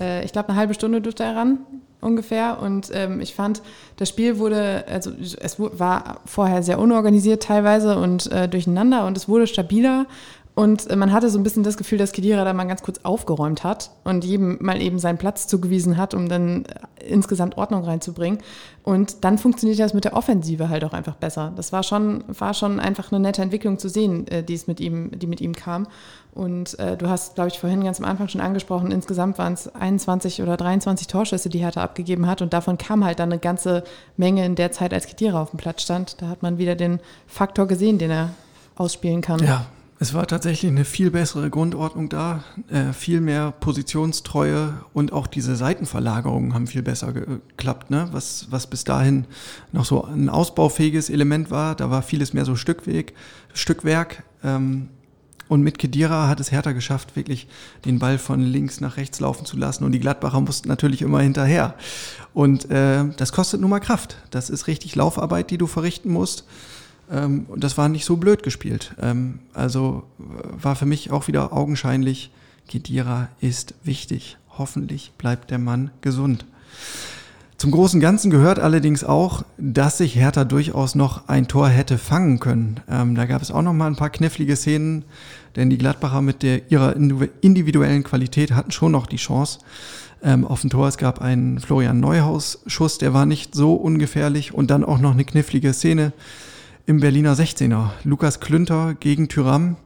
äh, 0.00 0.24
ich 0.24 0.32
glaube, 0.32 0.48
eine 0.48 0.58
halbe 0.58 0.74
Stunde 0.74 1.00
dürfte 1.00 1.24
er 1.24 1.36
ran 1.36 1.58
ungefähr. 2.00 2.60
Und 2.60 2.90
ähm, 2.92 3.20
ich 3.20 3.34
fand, 3.34 3.62
das 3.96 4.08
Spiel 4.08 4.38
wurde, 4.38 4.84
also 4.88 5.10
es 5.20 5.58
war 5.58 6.20
vorher 6.24 6.62
sehr 6.62 6.78
unorganisiert 6.78 7.42
teilweise 7.42 7.98
und 7.98 8.30
äh, 8.32 8.48
durcheinander 8.48 9.06
und 9.06 9.16
es 9.16 9.28
wurde 9.28 9.46
stabiler. 9.46 10.06
Und 10.54 10.90
äh, 10.90 10.96
man 10.96 11.12
hatte 11.12 11.30
so 11.30 11.38
ein 11.38 11.42
bisschen 11.42 11.62
das 11.62 11.76
Gefühl, 11.76 11.98
dass 11.98 12.12
Kedira 12.12 12.44
da 12.44 12.52
mal 12.52 12.64
ganz 12.64 12.82
kurz 12.82 13.00
aufgeräumt 13.02 13.64
hat 13.64 13.92
und 14.04 14.24
jedem 14.24 14.58
mal 14.60 14.82
eben 14.82 14.98
seinen 14.98 15.16
Platz 15.16 15.46
zugewiesen 15.46 15.96
hat, 15.96 16.12
um 16.12 16.28
dann 16.28 16.64
äh, 16.64 17.06
insgesamt 17.06 17.56
Ordnung 17.56 17.84
reinzubringen. 17.84 18.40
Und 18.82 19.24
dann 19.24 19.38
funktioniert 19.38 19.78
das 19.78 19.94
mit 19.94 20.04
der 20.04 20.14
Offensive 20.14 20.68
halt 20.68 20.84
auch 20.84 20.92
einfach 20.92 21.14
besser. 21.14 21.52
Das 21.56 21.72
war 21.72 21.82
schon, 21.82 22.24
war 22.26 22.52
schon 22.52 22.80
einfach 22.80 23.12
eine 23.12 23.20
nette 23.20 23.42
Entwicklung 23.42 23.78
zu 23.78 23.88
sehen, 23.88 24.26
äh, 24.26 24.42
die 24.42 24.54
es 24.54 24.66
mit 24.66 24.80
ihm, 24.80 25.18
die 25.18 25.28
mit 25.28 25.40
ihm 25.40 25.54
kam. 25.54 25.86
Und 26.32 26.78
äh, 26.78 26.96
du 26.96 27.08
hast, 27.08 27.34
glaube 27.34 27.48
ich, 27.48 27.58
vorhin 27.58 27.82
ganz 27.82 27.98
am 27.98 28.06
Anfang 28.06 28.28
schon 28.28 28.40
angesprochen, 28.40 28.90
insgesamt 28.92 29.38
waren 29.38 29.54
es 29.54 29.74
21 29.74 30.42
oder 30.42 30.56
23 30.56 31.06
Torschüsse, 31.06 31.48
die 31.48 31.58
Hertha 31.58 31.82
abgegeben 31.82 32.26
hat. 32.26 32.40
Und 32.40 32.52
davon 32.52 32.78
kam 32.78 33.04
halt 33.04 33.18
dann 33.18 33.32
eine 33.32 33.40
ganze 33.40 33.82
Menge 34.16 34.44
in 34.44 34.54
der 34.54 34.70
Zeit, 34.72 34.94
als 34.94 35.06
Kedira 35.06 35.42
auf 35.42 35.50
dem 35.50 35.58
Platz 35.58 35.82
stand. 35.82 36.22
Da 36.22 36.28
hat 36.28 36.42
man 36.42 36.58
wieder 36.58 36.76
den 36.76 37.00
Faktor 37.26 37.66
gesehen, 37.66 37.98
den 37.98 38.10
er 38.10 38.30
ausspielen 38.76 39.22
kann. 39.22 39.40
Ja, 39.44 39.66
es 40.02 40.14
war 40.14 40.26
tatsächlich 40.26 40.70
eine 40.70 40.86
viel 40.86 41.10
bessere 41.10 41.50
Grundordnung 41.50 42.08
da, 42.08 42.42
äh, 42.70 42.94
viel 42.94 43.20
mehr 43.20 43.50
Positionstreue 43.50 44.72
und 44.94 45.12
auch 45.12 45.26
diese 45.26 45.56
Seitenverlagerungen 45.56 46.54
haben 46.54 46.66
viel 46.66 46.82
besser 46.82 47.12
geklappt, 47.12 47.90
ne? 47.90 48.08
was, 48.12 48.46
was 48.50 48.66
bis 48.66 48.84
dahin 48.84 49.26
noch 49.72 49.84
so 49.84 50.04
ein 50.04 50.30
ausbaufähiges 50.30 51.10
Element 51.10 51.50
war. 51.50 51.74
Da 51.74 51.90
war 51.90 52.00
vieles 52.00 52.32
mehr 52.32 52.46
so 52.46 52.56
Stückweg, 52.56 53.14
Stückwerk. 53.52 54.22
Ähm, 54.42 54.88
und 55.50 55.62
mit 55.62 55.80
Kedira 55.80 56.28
hat 56.28 56.38
es 56.38 56.52
Hertha 56.52 56.70
geschafft, 56.70 57.16
wirklich 57.16 57.48
den 57.84 57.98
Ball 57.98 58.18
von 58.18 58.40
links 58.40 58.80
nach 58.80 58.96
rechts 58.96 59.18
laufen 59.18 59.44
zu 59.44 59.56
lassen. 59.56 59.82
Und 59.82 59.90
die 59.90 59.98
Gladbacher 59.98 60.40
mussten 60.40 60.68
natürlich 60.68 61.02
immer 61.02 61.20
hinterher. 61.22 61.74
Und 62.32 62.70
äh, 62.70 63.04
das 63.16 63.32
kostet 63.32 63.60
nun 63.60 63.70
mal 63.70 63.80
Kraft. 63.80 64.16
Das 64.30 64.48
ist 64.48 64.68
richtig 64.68 64.94
Laufarbeit, 64.94 65.50
die 65.50 65.58
du 65.58 65.66
verrichten 65.66 66.12
musst. 66.12 66.44
Ähm, 67.10 67.46
und 67.48 67.64
das 67.64 67.76
war 67.76 67.88
nicht 67.88 68.04
so 68.04 68.16
blöd 68.16 68.44
gespielt. 68.44 68.94
Ähm, 69.02 69.40
also 69.52 70.04
äh, 70.20 70.62
war 70.62 70.76
für 70.76 70.86
mich 70.86 71.10
auch 71.10 71.26
wieder 71.26 71.52
augenscheinlich, 71.52 72.30
Kedira 72.68 73.26
ist 73.40 73.74
wichtig. 73.82 74.36
Hoffentlich 74.56 75.10
bleibt 75.18 75.50
der 75.50 75.58
Mann 75.58 75.90
gesund. 76.00 76.44
Zum 77.60 77.72
großen 77.72 78.00
Ganzen 78.00 78.30
gehört 78.30 78.58
allerdings 78.58 79.04
auch, 79.04 79.42
dass 79.58 79.98
sich 79.98 80.14
Hertha 80.14 80.44
durchaus 80.44 80.94
noch 80.94 81.28
ein 81.28 81.46
Tor 81.46 81.68
hätte 81.68 81.98
fangen 81.98 82.40
können. 82.40 82.80
Ähm, 82.88 83.14
da 83.14 83.26
gab 83.26 83.42
es 83.42 83.50
auch 83.50 83.60
noch 83.60 83.74
mal 83.74 83.86
ein 83.86 83.96
paar 83.96 84.08
knifflige 84.08 84.56
Szenen, 84.56 85.04
denn 85.56 85.70
die 85.70 85.78
Gladbacher 85.78 86.22
mit 86.22 86.42
der, 86.42 86.70
ihrer 86.70 86.94
individuellen 86.96 88.02
Qualität 88.02 88.52
hatten 88.52 88.70
schon 88.70 88.92
noch 88.92 89.06
die 89.06 89.16
Chance 89.16 89.60
ähm, 90.22 90.46
auf 90.46 90.64
ein 90.64 90.70
Tor. 90.70 90.88
Es 90.88 90.98
gab 90.98 91.20
einen 91.20 91.60
Florian 91.60 92.00
Neuhaus-Schuss, 92.00 92.98
der 92.98 93.14
war 93.14 93.26
nicht 93.26 93.54
so 93.54 93.74
ungefährlich 93.74 94.54
und 94.54 94.70
dann 94.70 94.84
auch 94.84 94.98
noch 94.98 95.12
eine 95.12 95.24
knifflige 95.24 95.72
Szene 95.72 96.12
im 96.86 97.00
Berliner 97.00 97.34
16er. 97.34 97.90
Lukas 98.04 98.40
Klünter 98.40 98.94
gegen 98.98 99.28
Tyram. 99.28 99.76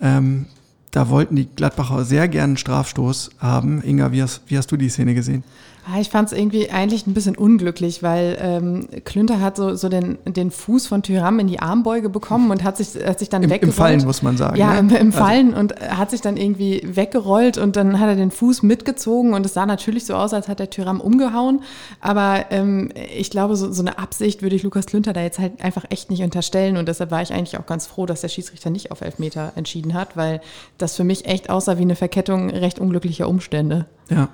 Ähm, 0.00 0.46
da 0.90 1.08
wollten 1.08 1.36
die 1.36 1.46
Gladbacher 1.46 2.04
sehr 2.04 2.28
gerne 2.28 2.44
einen 2.44 2.56
Strafstoß 2.56 3.32
haben. 3.38 3.82
Inga, 3.82 4.12
wie 4.12 4.22
hast, 4.22 4.42
wie 4.46 4.56
hast 4.56 4.70
du 4.70 4.76
die 4.76 4.88
Szene 4.88 5.14
gesehen? 5.14 5.42
Ah, 5.86 6.00
ich 6.00 6.08
fand 6.08 6.32
es 6.32 6.38
irgendwie 6.38 6.70
eigentlich 6.70 7.06
ein 7.06 7.12
bisschen 7.12 7.36
unglücklich, 7.36 8.02
weil 8.02 8.38
ähm, 8.40 8.88
Klünter 9.04 9.40
hat 9.40 9.56
so, 9.56 9.74
so 9.74 9.90
den, 9.90 10.16
den 10.24 10.50
Fuß 10.50 10.86
von 10.86 11.02
Tyram 11.02 11.38
in 11.40 11.46
die 11.46 11.60
Armbeuge 11.60 12.08
bekommen 12.08 12.50
und 12.50 12.64
hat 12.64 12.78
sich, 12.78 12.94
hat 13.04 13.18
sich 13.18 13.28
dann 13.28 13.42
Im, 13.42 13.50
weggerollt. 13.50 13.74
Im 13.74 13.76
Fallen, 13.76 14.04
muss 14.04 14.22
man 14.22 14.38
sagen. 14.38 14.56
Ja, 14.56 14.72
ne? 14.72 14.78
im, 14.78 14.88
im 14.88 15.06
also 15.08 15.18
Fallen 15.18 15.48
also. 15.48 15.60
und 15.60 15.80
hat 15.80 16.10
sich 16.10 16.22
dann 16.22 16.38
irgendwie 16.38 16.80
weggerollt 16.84 17.58
und 17.58 17.76
dann 17.76 18.00
hat 18.00 18.08
er 18.08 18.16
den 18.16 18.30
Fuß 18.30 18.62
mitgezogen 18.62 19.34
und 19.34 19.44
es 19.44 19.52
sah 19.52 19.66
natürlich 19.66 20.06
so 20.06 20.14
aus, 20.14 20.32
als 20.32 20.48
hat 20.48 20.58
der 20.58 20.70
Tyram 20.70 21.02
umgehauen. 21.02 21.60
Aber 22.00 22.46
ähm, 22.50 22.90
ich 23.14 23.30
glaube, 23.30 23.54
so, 23.56 23.70
so 23.70 23.82
eine 23.82 23.98
Absicht 23.98 24.40
würde 24.40 24.56
ich 24.56 24.62
Lukas 24.62 24.86
Klünter 24.86 25.12
da 25.12 25.20
jetzt 25.20 25.38
halt 25.38 25.62
einfach 25.62 25.84
echt 25.90 26.08
nicht 26.08 26.22
unterstellen 26.22 26.78
und 26.78 26.88
deshalb 26.88 27.10
war 27.10 27.20
ich 27.20 27.32
eigentlich 27.32 27.58
auch 27.58 27.66
ganz 27.66 27.86
froh, 27.86 28.06
dass 28.06 28.22
der 28.22 28.28
Schiedsrichter 28.28 28.70
nicht 28.70 28.90
auf 28.90 29.02
Elfmeter 29.02 29.52
entschieden 29.54 29.92
hat, 29.92 30.16
weil 30.16 30.40
das 30.78 30.96
für 30.96 31.04
mich 31.04 31.26
echt 31.26 31.50
aussah 31.50 31.76
wie 31.76 31.82
eine 31.82 31.96
Verkettung 31.96 32.48
recht 32.48 32.78
unglücklicher 32.78 33.28
Umstände. 33.28 33.84
Ja. 34.08 34.28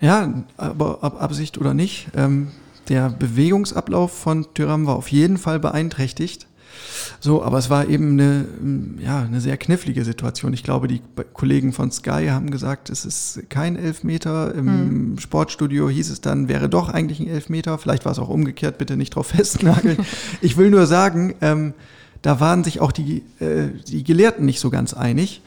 Ja, 0.00 0.44
aber 0.56 1.02
ob 1.02 1.20
Absicht 1.20 1.58
oder 1.58 1.74
nicht, 1.74 2.08
ähm, 2.16 2.48
der 2.88 3.10
Bewegungsablauf 3.10 4.12
von 4.12 4.46
Tyram 4.54 4.86
war 4.86 4.96
auf 4.96 5.08
jeden 5.08 5.38
Fall 5.38 5.60
beeinträchtigt. 5.60 6.46
So, 7.20 7.42
aber 7.42 7.58
es 7.58 7.68
war 7.68 7.88
eben 7.88 8.12
eine, 8.12 8.46
ja, 8.98 9.22
eine 9.22 9.40
sehr 9.40 9.56
knifflige 9.56 10.04
Situation. 10.04 10.52
Ich 10.52 10.62
glaube, 10.62 10.88
die 10.88 11.02
Kollegen 11.34 11.72
von 11.72 11.90
Sky 11.90 12.28
haben 12.30 12.50
gesagt, 12.50 12.90
es 12.90 13.04
ist 13.04 13.42
kein 13.48 13.76
Elfmeter. 13.76 14.54
Im 14.54 14.66
hm. 14.66 15.18
Sportstudio 15.18 15.88
hieß 15.88 16.10
es 16.10 16.20
dann, 16.20 16.48
wäre 16.48 16.68
doch 16.68 16.88
eigentlich 16.88 17.20
ein 17.20 17.28
Elfmeter. 17.28 17.78
Vielleicht 17.78 18.04
war 18.04 18.12
es 18.12 18.18
auch 18.18 18.28
umgekehrt, 18.28 18.78
bitte 18.78 18.96
nicht 18.96 19.14
drauf 19.14 19.26
festnageln. 19.36 19.98
ich 20.40 20.56
will 20.56 20.70
nur 20.70 20.86
sagen, 20.86 21.34
ähm, 21.40 21.74
da 22.22 22.40
waren 22.40 22.64
sich 22.64 22.80
auch 22.80 22.92
die, 22.92 23.22
äh, 23.40 23.68
die 23.86 24.04
Gelehrten 24.04 24.44
nicht 24.44 24.60
so 24.60 24.70
ganz 24.70 24.94
einig. 24.94 25.42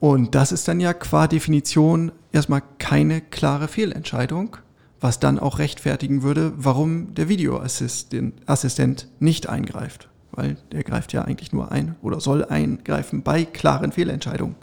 Und 0.00 0.34
das 0.34 0.50
ist 0.50 0.66
dann 0.66 0.80
ja 0.80 0.92
qua 0.92 1.28
Definition 1.28 2.10
erstmal 2.32 2.62
keine 2.78 3.20
klare 3.20 3.68
Fehlentscheidung, 3.68 4.56
was 5.00 5.20
dann 5.20 5.38
auch 5.38 5.58
rechtfertigen 5.58 6.22
würde, 6.22 6.52
warum 6.56 7.14
der 7.14 7.28
Videoassistent 7.28 9.08
nicht 9.20 9.48
eingreift 9.48 10.10
weil 10.32 10.56
der 10.72 10.84
greift 10.84 11.12
ja 11.12 11.22
eigentlich 11.22 11.52
nur 11.52 11.72
ein 11.72 11.96
oder 12.02 12.20
soll 12.20 12.44
eingreifen 12.44 13.22
bei 13.22 13.44
klaren 13.44 13.92
Fehlentscheidungen. 13.92 14.56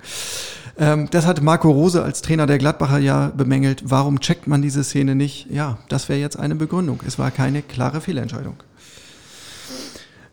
Ähm, 0.77 1.07
das 1.11 1.25
hat 1.25 1.41
Marco 1.41 1.69
Rose 1.69 2.03
als 2.03 2.21
Trainer 2.21 2.47
der 2.47 2.57
Gladbacher 2.57 2.99
ja 2.99 3.31
bemängelt. 3.35 3.83
Warum 3.85 4.19
checkt 4.19 4.47
man 4.47 4.61
diese 4.61 4.83
Szene 4.83 5.15
nicht? 5.15 5.47
Ja, 5.49 5.79
das 5.89 6.09
wäre 6.09 6.19
jetzt 6.19 6.37
eine 6.37 6.55
Begründung. 6.55 7.01
Es 7.05 7.19
war 7.19 7.31
keine 7.31 7.61
klare 7.61 8.01
Fehlentscheidung. 8.01 8.57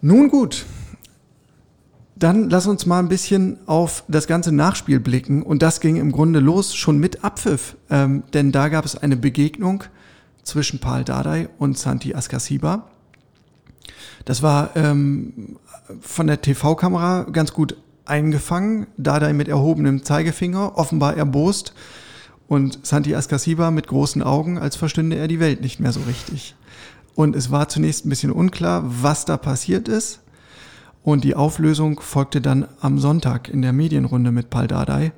Nun 0.00 0.28
gut, 0.28 0.66
dann 2.24 2.48
lass 2.48 2.66
uns 2.66 2.86
mal 2.86 3.00
ein 3.00 3.08
bisschen 3.08 3.58
auf 3.66 4.02
das 4.08 4.26
ganze 4.26 4.50
Nachspiel 4.50 4.98
blicken. 4.98 5.42
Und 5.42 5.62
das 5.62 5.80
ging 5.80 5.96
im 5.96 6.10
Grunde 6.10 6.40
los 6.40 6.74
schon 6.74 6.98
mit 6.98 7.22
Abpfiff. 7.22 7.76
Ähm, 7.90 8.22
denn 8.32 8.50
da 8.50 8.70
gab 8.70 8.86
es 8.86 8.96
eine 8.96 9.16
Begegnung 9.16 9.84
zwischen 10.42 10.78
Paul 10.78 11.04
Dardai 11.04 11.50
und 11.58 11.76
Santi 11.76 12.14
Askasiba. 12.14 12.88
Das 14.24 14.42
war 14.42 14.74
ähm, 14.74 15.58
von 16.00 16.26
der 16.26 16.40
TV-Kamera 16.40 17.24
ganz 17.24 17.52
gut 17.52 17.76
eingefangen, 18.06 18.86
Dardai 18.96 19.34
mit 19.34 19.48
erhobenem 19.48 20.02
Zeigefinger, 20.02 20.78
offenbar 20.78 21.18
erbost 21.18 21.74
und 22.48 22.86
Santi 22.86 23.14
Askasiba 23.14 23.70
mit 23.70 23.86
großen 23.86 24.22
Augen, 24.22 24.58
als 24.58 24.76
verstünde 24.76 25.16
er 25.16 25.28
die 25.28 25.40
Welt 25.40 25.60
nicht 25.60 25.78
mehr 25.78 25.92
so 25.92 26.00
richtig. 26.00 26.54
Und 27.14 27.36
es 27.36 27.50
war 27.50 27.68
zunächst 27.68 28.06
ein 28.06 28.08
bisschen 28.08 28.32
unklar, 28.32 28.82
was 29.02 29.26
da 29.26 29.36
passiert 29.36 29.88
ist. 29.88 30.20
Und 31.04 31.22
die 31.22 31.36
Auflösung 31.36 32.00
folgte 32.00 32.40
dann 32.40 32.66
am 32.80 32.98
Sonntag 32.98 33.50
in 33.50 33.60
der 33.60 33.74
Medienrunde 33.74 34.32
mit 34.32 34.48
Paul 34.48 34.66
Dardai, 34.66 35.12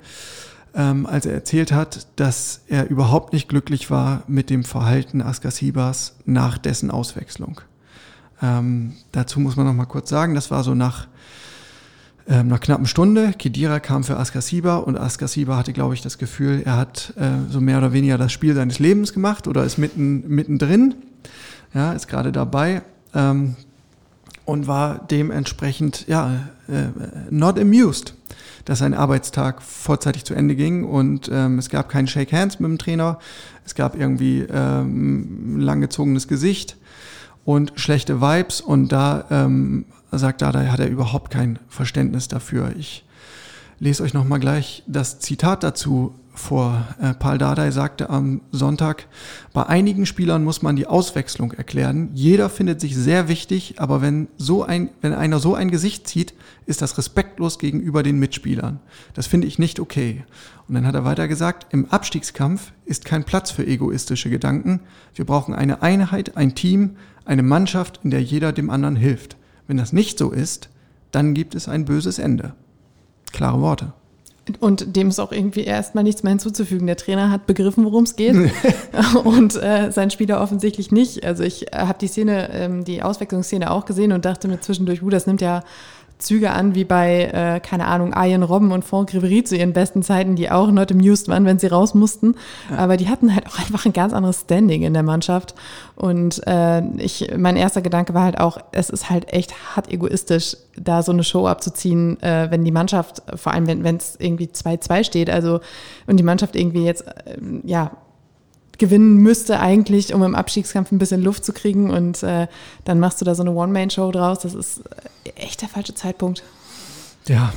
ähm, 0.75 1.05
als 1.05 1.25
er 1.25 1.33
erzählt 1.33 1.71
hat, 1.71 2.07
dass 2.17 2.61
er 2.67 2.89
überhaupt 2.89 3.31
nicht 3.31 3.47
glücklich 3.47 3.89
war 3.89 4.23
mit 4.27 4.49
dem 4.49 4.65
Verhalten 4.65 5.21
Askasibas 5.21 6.17
nach 6.25 6.57
dessen 6.57 6.91
Auswechslung. 6.91 7.61
Ähm, 8.41 8.93
dazu 9.13 9.39
muss 9.39 9.55
man 9.55 9.65
noch 9.65 9.73
mal 9.73 9.85
kurz 9.85 10.09
sagen, 10.09 10.35
das 10.35 10.51
war 10.51 10.63
so 10.65 10.75
nach 10.75 11.07
ähm, 12.27 12.47
einer 12.47 12.59
knappen 12.59 12.85
Stunde. 12.85 13.31
Kedira 13.31 13.79
kam 13.79 14.03
für 14.03 14.17
Askasiba 14.17 14.75
und 14.75 14.97
Askasiba 14.97 15.55
hatte, 15.55 15.71
glaube 15.71 15.93
ich, 15.93 16.01
das 16.01 16.17
Gefühl, 16.17 16.63
er 16.65 16.75
hat 16.75 17.13
äh, 17.15 17.49
so 17.49 17.61
mehr 17.61 17.77
oder 17.77 17.93
weniger 17.93 18.17
das 18.17 18.33
Spiel 18.33 18.53
seines 18.53 18.79
Lebens 18.79 19.13
gemacht 19.13 19.47
oder 19.47 19.63
ist 19.63 19.77
mitten 19.77 20.27
mittendrin, 20.27 20.95
ja, 21.73 21.93
ist 21.93 22.09
gerade 22.09 22.33
dabei 22.33 22.81
ähm, 23.13 23.55
und 24.47 24.65
war 24.65 25.05
dementsprechend 25.11 26.07
ja 26.07 26.47
äh, 26.69 26.85
not 27.29 27.59
amused, 27.59 28.13
dass 28.63 28.79
sein 28.79 28.93
Arbeitstag 28.93 29.61
vorzeitig 29.61 30.23
zu 30.23 30.33
Ende 30.33 30.55
ging. 30.55 30.85
Und 30.85 31.29
ähm, 31.31 31.59
es 31.59 31.69
gab 31.69 31.89
kein 31.89 32.07
Shake 32.07 32.31
Hands 32.31 32.57
mit 32.57 32.69
dem 32.69 32.77
Trainer, 32.77 33.19
es 33.65 33.75
gab 33.75 33.99
irgendwie 33.99 34.47
ähm, 34.49 35.59
langgezogenes 35.59 36.29
Gesicht 36.29 36.77
und 37.43 37.73
schlechte 37.75 38.21
Vibes. 38.21 38.61
Und 38.61 38.93
da 38.93 39.25
ähm, 39.29 39.83
sagt 40.13 40.41
da, 40.41 40.53
da 40.53 40.65
hat 40.71 40.79
er 40.79 40.87
überhaupt 40.87 41.29
kein 41.29 41.59
Verständnis 41.67 42.29
dafür. 42.29 42.71
Ich 42.77 43.03
lese 43.79 44.01
euch 44.01 44.13
nochmal 44.13 44.39
gleich 44.39 44.81
das 44.87 45.19
Zitat 45.19 45.61
dazu 45.61 46.15
vor. 46.37 46.87
Äh, 47.01 47.13
Paul 47.13 47.37
Dardai 47.37 47.71
sagte 47.71 48.09
am 48.09 48.41
Sonntag, 48.51 49.07
bei 49.53 49.65
einigen 49.65 50.05
Spielern 50.05 50.43
muss 50.43 50.61
man 50.61 50.75
die 50.75 50.87
Auswechslung 50.87 51.51
erklären. 51.51 52.09
Jeder 52.13 52.49
findet 52.49 52.79
sich 52.81 52.95
sehr 52.95 53.27
wichtig, 53.27 53.75
aber 53.77 54.01
wenn 54.01 54.27
so 54.37 54.63
ein, 54.63 54.89
wenn 55.01 55.13
einer 55.13 55.39
so 55.39 55.55
ein 55.55 55.71
Gesicht 55.71 56.07
zieht, 56.07 56.33
ist 56.65 56.81
das 56.81 56.97
respektlos 56.97 57.59
gegenüber 57.59 58.03
den 58.03 58.19
Mitspielern. 58.19 58.79
Das 59.13 59.27
finde 59.27 59.47
ich 59.47 59.59
nicht 59.59 59.79
okay. 59.79 60.23
Und 60.67 60.75
dann 60.75 60.85
hat 60.85 60.95
er 60.95 61.05
weiter 61.05 61.27
gesagt, 61.27 61.67
im 61.71 61.85
Abstiegskampf 61.85 62.71
ist 62.85 63.05
kein 63.05 63.23
Platz 63.23 63.51
für 63.51 63.65
egoistische 63.65 64.29
Gedanken. 64.29 64.81
Wir 65.15 65.25
brauchen 65.25 65.53
eine 65.53 65.81
Einheit, 65.81 66.37
ein 66.37 66.55
Team, 66.55 66.97
eine 67.25 67.43
Mannschaft, 67.43 68.01
in 68.03 68.11
der 68.11 68.21
jeder 68.21 68.53
dem 68.53 68.69
anderen 68.69 68.95
hilft. 68.95 69.37
Wenn 69.67 69.77
das 69.77 69.93
nicht 69.93 70.17
so 70.17 70.31
ist, 70.31 70.69
dann 71.11 71.33
gibt 71.33 71.55
es 71.55 71.67
ein 71.67 71.85
böses 71.85 72.19
Ende. 72.19 72.53
Klare 73.31 73.61
Worte. 73.61 73.93
Und 74.59 74.95
dem 74.95 75.09
ist 75.09 75.19
auch 75.19 75.31
irgendwie 75.31 75.63
erstmal 75.63 76.03
nichts 76.03 76.23
mehr 76.23 76.31
hinzuzufügen. 76.31 76.87
Der 76.87 76.97
Trainer 76.97 77.31
hat 77.31 77.45
begriffen, 77.45 77.85
worum 77.85 78.03
es 78.03 78.15
geht 78.15 78.35
und 79.23 79.55
äh, 79.61 79.91
sein 79.91 80.11
Spieler 80.11 80.41
offensichtlich 80.41 80.91
nicht. 80.91 81.25
Also 81.25 81.43
ich 81.43 81.73
äh, 81.73 81.77
habe 81.77 81.97
die 81.99 82.07
Szene, 82.07 82.49
ähm, 82.51 82.83
die 82.83 83.03
Auswechslungsszene 83.03 83.71
auch 83.71 83.85
gesehen 83.85 84.11
und 84.11 84.25
dachte 84.25 84.47
mir 84.47 84.59
zwischendurch, 84.59 85.03
uh, 85.03 85.09
das 85.09 85.27
nimmt 85.27 85.41
ja 85.41 85.63
Züge 86.19 86.51
an 86.51 86.73
wie 86.73 86.83
bei, 86.83 87.25
äh, 87.25 87.59
keine 87.59 87.85
Ahnung, 87.85 88.13
Arjen 88.13 88.43
Robben 88.43 88.71
und 88.71 88.83
Franck 88.83 89.11
Ribéry 89.11 89.43
zu 89.43 89.55
ihren 89.55 89.73
besten 89.73 90.01
Zeiten, 90.01 90.35
die 90.35 90.49
auch 90.49 90.71
not 90.71 90.91
amused 90.91 91.27
waren, 91.27 91.45
wenn 91.45 91.59
sie 91.59 91.67
raus 91.67 91.93
mussten. 91.93 92.35
Ja. 92.71 92.77
Aber 92.77 92.97
die 92.97 93.07
hatten 93.07 93.33
halt 93.35 93.47
auch 93.47 93.59
einfach 93.59 93.85
ein 93.85 93.93
ganz 93.93 94.13
anderes 94.13 94.41
Standing 94.41 94.81
in 94.83 94.93
der 94.93 95.03
Mannschaft. 95.03 95.53
Und 95.95 96.45
äh, 96.47 96.81
ich, 96.97 97.31
mein 97.37 97.55
erster 97.55 97.81
Gedanke 97.81 98.13
war 98.13 98.23
halt 98.23 98.39
auch, 98.39 98.57
es 98.71 98.89
ist 98.89 99.09
halt 99.09 99.31
echt 99.31 99.53
hart 99.75 99.91
egoistisch, 99.91 100.57
da 100.75 101.03
so 101.03 101.11
eine 101.11 101.23
Show 101.23 101.47
abzuziehen, 101.47 102.21
äh, 102.21 102.47
wenn 102.49 102.63
die 102.63 102.71
Mannschaft, 102.71 103.21
vor 103.35 103.53
allem 103.53 103.67
wenn 103.67 103.97
es 103.97 104.15
irgendwie 104.19 104.45
2-2 104.45 105.03
steht, 105.03 105.29
also 105.29 105.59
und 106.07 106.17
die 106.17 106.23
Mannschaft 106.23 106.55
irgendwie 106.55 106.85
jetzt, 106.85 107.05
äh, 107.07 107.37
ja, 107.63 107.91
gewinnen 108.77 109.17
müsste 109.17 109.59
eigentlich, 109.59 110.13
um 110.13 110.23
im 110.23 110.35
Abstiegskampf 110.35 110.91
ein 110.91 110.97
bisschen 110.97 111.21
Luft 111.21 111.45
zu 111.45 111.53
kriegen. 111.53 111.89
Und 111.89 112.23
äh, 112.23 112.47
dann 112.85 112.99
machst 112.99 113.21
du 113.21 113.25
da 113.25 113.35
so 113.35 113.43
eine 113.43 113.51
One-Man-Show 113.51 114.11
draus. 114.11 114.39
Das 114.39 114.53
ist 114.53 114.81
echt 115.35 115.61
der 115.61 115.69
falsche 115.69 115.95
Zeitpunkt. 115.95 116.43
Ja, 117.27 117.53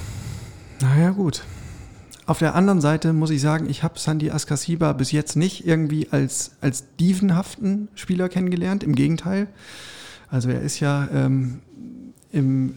naja 0.80 1.10
gut. 1.10 1.42
Auf 2.26 2.38
der 2.38 2.54
anderen 2.54 2.80
Seite 2.80 3.12
muss 3.12 3.30
ich 3.30 3.40
sagen, 3.40 3.68
ich 3.68 3.82
habe 3.82 3.98
Sandy 3.98 4.30
Askasiba 4.30 4.92
bis 4.92 5.10
jetzt 5.10 5.36
nicht 5.36 5.66
irgendwie 5.66 6.08
als, 6.10 6.52
als 6.60 6.84
dievenhaften 6.98 7.88
Spieler 7.94 8.28
kennengelernt. 8.28 8.84
Im 8.84 8.94
Gegenteil. 8.94 9.48
Also 10.28 10.48
er 10.48 10.60
ist 10.60 10.80
ja 10.80 11.08
ähm, 11.12 11.60
im 12.30 12.76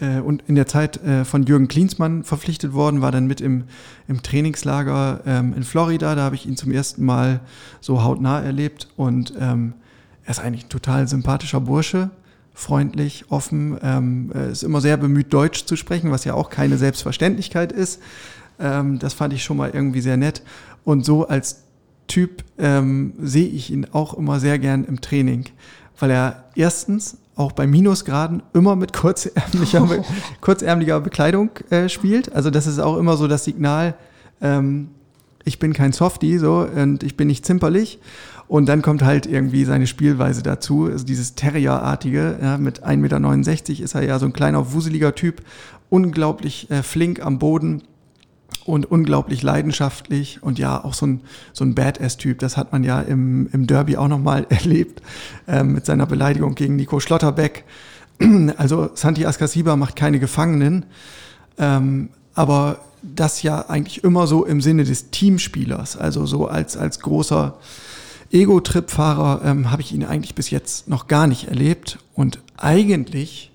äh, 0.00 0.20
und 0.20 0.42
in 0.46 0.54
der 0.54 0.66
Zeit 0.66 1.02
äh, 1.02 1.24
von 1.24 1.44
Jürgen 1.44 1.68
Klinsmann 1.68 2.24
verpflichtet 2.24 2.72
worden, 2.72 3.00
war 3.00 3.12
dann 3.12 3.26
mit 3.26 3.40
im, 3.40 3.64
im 4.06 4.22
Trainingslager 4.22 5.20
ähm, 5.26 5.54
in 5.54 5.62
Florida. 5.62 6.14
Da 6.14 6.22
habe 6.22 6.34
ich 6.34 6.46
ihn 6.46 6.56
zum 6.56 6.72
ersten 6.72 7.04
Mal 7.04 7.40
so 7.80 8.02
hautnah 8.02 8.40
erlebt 8.40 8.88
und 8.96 9.34
ähm, 9.38 9.74
er 10.24 10.30
ist 10.30 10.40
eigentlich 10.40 10.66
ein 10.66 10.70
total 10.70 11.08
sympathischer 11.08 11.60
Bursche, 11.60 12.10
freundlich, 12.52 13.26
offen, 13.30 13.78
ähm, 13.82 14.30
ist 14.50 14.62
immer 14.62 14.80
sehr 14.80 14.96
bemüht, 14.96 15.32
Deutsch 15.32 15.64
zu 15.64 15.76
sprechen, 15.76 16.10
was 16.10 16.24
ja 16.24 16.34
auch 16.34 16.50
keine 16.50 16.76
Selbstverständlichkeit 16.76 17.72
ist. 17.72 18.00
Ähm, 18.58 18.98
das 18.98 19.14
fand 19.14 19.32
ich 19.32 19.44
schon 19.44 19.56
mal 19.56 19.70
irgendwie 19.72 20.00
sehr 20.00 20.16
nett. 20.16 20.42
Und 20.84 21.04
so 21.04 21.28
als 21.28 21.62
Typ 22.08 22.42
ähm, 22.58 23.12
sehe 23.20 23.48
ich 23.48 23.70
ihn 23.70 23.86
auch 23.92 24.14
immer 24.14 24.40
sehr 24.40 24.58
gern 24.58 24.84
im 24.84 25.00
Training, 25.00 25.44
weil 25.98 26.10
er 26.10 26.44
erstens 26.54 27.18
auch 27.38 27.52
bei 27.52 27.66
Minusgraden 27.66 28.42
immer 28.52 28.74
mit 28.76 28.92
kurzärmlicher, 28.92 29.88
oh. 29.88 30.04
kurzärmlicher 30.40 31.00
Bekleidung 31.00 31.50
äh, 31.70 31.88
spielt. 31.88 32.32
Also 32.34 32.50
das 32.50 32.66
ist 32.66 32.80
auch 32.80 32.96
immer 32.98 33.16
so 33.16 33.28
das 33.28 33.44
Signal, 33.44 33.94
ähm, 34.40 34.88
ich 35.44 35.58
bin 35.58 35.72
kein 35.72 35.92
Softie 35.92 36.38
so 36.38 36.66
und 36.74 37.02
ich 37.02 37.16
bin 37.16 37.28
nicht 37.28 37.46
zimperlich. 37.46 38.00
Und 38.48 38.66
dann 38.66 38.82
kommt 38.82 39.02
halt 39.02 39.26
irgendwie 39.26 39.64
seine 39.64 39.86
Spielweise 39.86 40.42
dazu, 40.42 40.86
also 40.86 41.04
dieses 41.04 41.34
Terrierartige, 41.34 42.38
ja, 42.40 42.58
mit 42.58 42.84
1,69 42.84 42.96
Meter 42.96 43.84
ist 43.84 43.94
er 43.94 44.02
ja 44.02 44.18
so 44.18 44.26
ein 44.26 44.32
kleiner, 44.32 44.72
wuseliger 44.72 45.14
Typ, 45.14 45.42
unglaublich 45.90 46.70
äh, 46.70 46.82
flink 46.82 47.24
am 47.24 47.38
Boden 47.38 47.82
und 48.68 48.90
unglaublich 48.90 49.42
leidenschaftlich 49.42 50.42
und 50.42 50.58
ja 50.58 50.84
auch 50.84 50.92
so 50.92 51.06
ein, 51.06 51.20
so 51.54 51.64
ein 51.64 51.74
Badass-Typ. 51.74 52.38
Das 52.38 52.56
hat 52.58 52.70
man 52.70 52.84
ja 52.84 53.00
im, 53.00 53.48
im 53.52 53.66
Derby 53.66 53.96
auch 53.96 54.08
nochmal 54.08 54.46
erlebt 54.50 55.00
äh, 55.46 55.64
mit 55.64 55.86
seiner 55.86 56.06
Beleidigung 56.06 56.54
gegen 56.54 56.76
Nico 56.76 57.00
Schlotterbeck. 57.00 57.64
Also 58.56 58.90
Santi 58.94 59.24
Askasiba 59.26 59.76
macht 59.76 59.94
keine 59.94 60.18
Gefangenen, 60.18 60.86
ähm, 61.56 62.08
aber 62.34 62.80
das 63.00 63.44
ja 63.44 63.60
eigentlich 63.68 64.02
immer 64.02 64.26
so 64.26 64.44
im 64.44 64.60
Sinne 64.60 64.82
des 64.82 65.10
Teamspielers, 65.10 65.96
also 65.96 66.26
so 66.26 66.48
als, 66.48 66.76
als 66.76 66.98
großer 66.98 67.56
Ego-Trip-Fahrer 68.32 69.42
ähm, 69.44 69.70
habe 69.70 69.82
ich 69.82 69.92
ihn 69.92 70.04
eigentlich 70.04 70.34
bis 70.34 70.50
jetzt 70.50 70.88
noch 70.88 71.06
gar 71.06 71.28
nicht 71.28 71.46
erlebt 71.46 72.00
und 72.14 72.40
eigentlich 72.56 73.52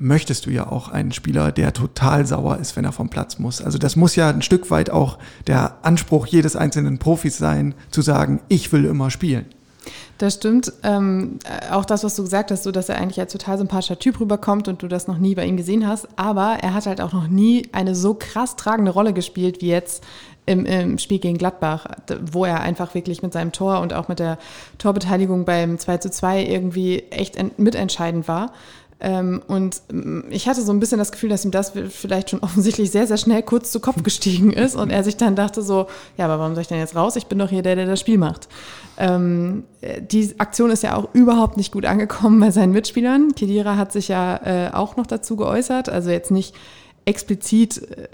möchtest 0.00 0.46
du 0.46 0.50
ja 0.50 0.66
auch 0.66 0.88
einen 0.88 1.12
Spieler, 1.12 1.52
der 1.52 1.72
total 1.72 2.26
sauer 2.26 2.56
ist, 2.56 2.76
wenn 2.76 2.84
er 2.84 2.92
vom 2.92 3.10
Platz 3.10 3.38
muss. 3.38 3.60
Also 3.60 3.78
das 3.78 3.96
muss 3.96 4.16
ja 4.16 4.30
ein 4.30 4.42
Stück 4.42 4.70
weit 4.70 4.90
auch 4.90 5.18
der 5.46 5.78
Anspruch 5.82 6.26
jedes 6.26 6.56
einzelnen 6.56 6.98
Profis 6.98 7.38
sein, 7.38 7.74
zu 7.90 8.02
sagen, 8.02 8.40
ich 8.48 8.72
will 8.72 8.86
immer 8.86 9.10
spielen. 9.10 9.46
Das 10.18 10.34
stimmt. 10.34 10.72
Ähm, 10.82 11.38
auch 11.70 11.84
das, 11.84 12.04
was 12.04 12.14
du 12.14 12.22
gesagt 12.22 12.50
hast, 12.50 12.64
so 12.64 12.72
dass 12.72 12.88
er 12.88 12.96
eigentlich 12.98 13.20
als 13.20 13.32
total 13.32 13.56
sympathischer 13.56 13.98
Typ 13.98 14.20
rüberkommt 14.20 14.68
und 14.68 14.82
du 14.82 14.88
das 14.88 15.06
noch 15.06 15.18
nie 15.18 15.34
bei 15.34 15.46
ihm 15.46 15.56
gesehen 15.56 15.86
hast. 15.86 16.08
Aber 16.16 16.58
er 16.60 16.74
hat 16.74 16.86
halt 16.86 17.00
auch 17.00 17.12
noch 17.12 17.28
nie 17.28 17.68
eine 17.72 17.94
so 17.94 18.14
krass 18.14 18.56
tragende 18.56 18.90
Rolle 18.90 19.14
gespielt 19.14 19.62
wie 19.62 19.68
jetzt 19.68 20.04
im, 20.46 20.66
im, 20.66 20.98
Spiel 20.98 21.20
gegen 21.20 21.38
Gladbach, 21.38 21.86
wo 22.20 22.44
er 22.44 22.60
einfach 22.60 22.94
wirklich 22.94 23.22
mit 23.22 23.32
seinem 23.32 23.52
Tor 23.52 23.80
und 23.80 23.94
auch 23.94 24.08
mit 24.08 24.18
der 24.18 24.38
Torbeteiligung 24.78 25.44
beim 25.44 25.78
2 25.78 25.98
zu 25.98 26.10
2 26.10 26.44
irgendwie 26.44 27.04
echt 27.10 27.38
mitentscheidend 27.58 28.26
war. 28.26 28.52
Ähm, 29.00 29.42
und 29.46 29.82
mm, 29.90 30.20
ich 30.30 30.48
hatte 30.48 30.62
so 30.62 30.72
ein 30.72 30.80
bisschen 30.80 30.98
das 30.98 31.12
Gefühl, 31.12 31.30
dass 31.30 31.44
ihm 31.44 31.50
das 31.50 31.72
vielleicht 31.88 32.30
schon 32.30 32.40
offensichtlich 32.42 32.90
sehr, 32.90 33.06
sehr 33.06 33.16
schnell 33.16 33.42
kurz 33.42 33.72
zu 33.72 33.80
Kopf 33.80 34.02
gestiegen 34.02 34.52
ist 34.52 34.76
und 34.76 34.90
er 34.90 35.04
sich 35.04 35.16
dann 35.16 35.36
dachte 35.36 35.62
so, 35.62 35.86
ja, 36.16 36.26
aber 36.26 36.38
warum 36.38 36.54
soll 36.54 36.62
ich 36.62 36.68
denn 36.68 36.78
jetzt 36.78 36.96
raus? 36.96 37.16
Ich 37.16 37.26
bin 37.26 37.38
doch 37.38 37.48
hier 37.48 37.62
der, 37.62 37.76
der 37.76 37.86
das 37.86 38.00
Spiel 38.00 38.18
macht. 38.18 38.48
Ähm, 38.98 39.64
die 40.10 40.34
Aktion 40.38 40.70
ist 40.70 40.82
ja 40.82 40.96
auch 40.96 41.08
überhaupt 41.14 41.56
nicht 41.56 41.72
gut 41.72 41.86
angekommen 41.86 42.40
bei 42.40 42.50
seinen 42.50 42.72
Mitspielern. 42.72 43.34
Kedira 43.34 43.76
hat 43.76 43.92
sich 43.92 44.08
ja 44.08 44.36
äh, 44.44 44.70
auch 44.72 44.96
noch 44.96 45.06
dazu 45.06 45.36
geäußert, 45.36 45.88
also 45.88 46.10
jetzt 46.10 46.30
nicht 46.30 46.54
explizit 47.04 47.82
äh, 47.82 48.08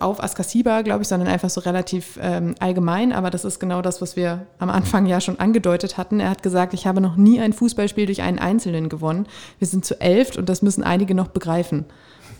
auf 0.00 0.22
Askasiba, 0.22 0.82
glaube 0.82 1.02
ich, 1.02 1.08
sondern 1.08 1.28
einfach 1.28 1.50
so 1.50 1.60
relativ 1.60 2.18
ähm, 2.20 2.54
allgemein. 2.60 3.12
Aber 3.12 3.30
das 3.30 3.44
ist 3.44 3.58
genau 3.58 3.82
das, 3.82 4.00
was 4.00 4.16
wir 4.16 4.46
am 4.58 4.70
Anfang 4.70 5.06
ja 5.06 5.20
schon 5.20 5.38
angedeutet 5.38 5.96
hatten. 5.96 6.20
Er 6.20 6.30
hat 6.30 6.42
gesagt, 6.42 6.74
ich 6.74 6.86
habe 6.86 7.00
noch 7.00 7.16
nie 7.16 7.40
ein 7.40 7.52
Fußballspiel 7.52 8.06
durch 8.06 8.22
einen 8.22 8.38
Einzelnen 8.38 8.88
gewonnen. 8.88 9.26
Wir 9.58 9.66
sind 9.66 9.84
zu 9.84 10.00
elf 10.00 10.36
und 10.36 10.48
das 10.48 10.62
müssen 10.62 10.82
einige 10.82 11.14
noch 11.14 11.28
begreifen. 11.28 11.86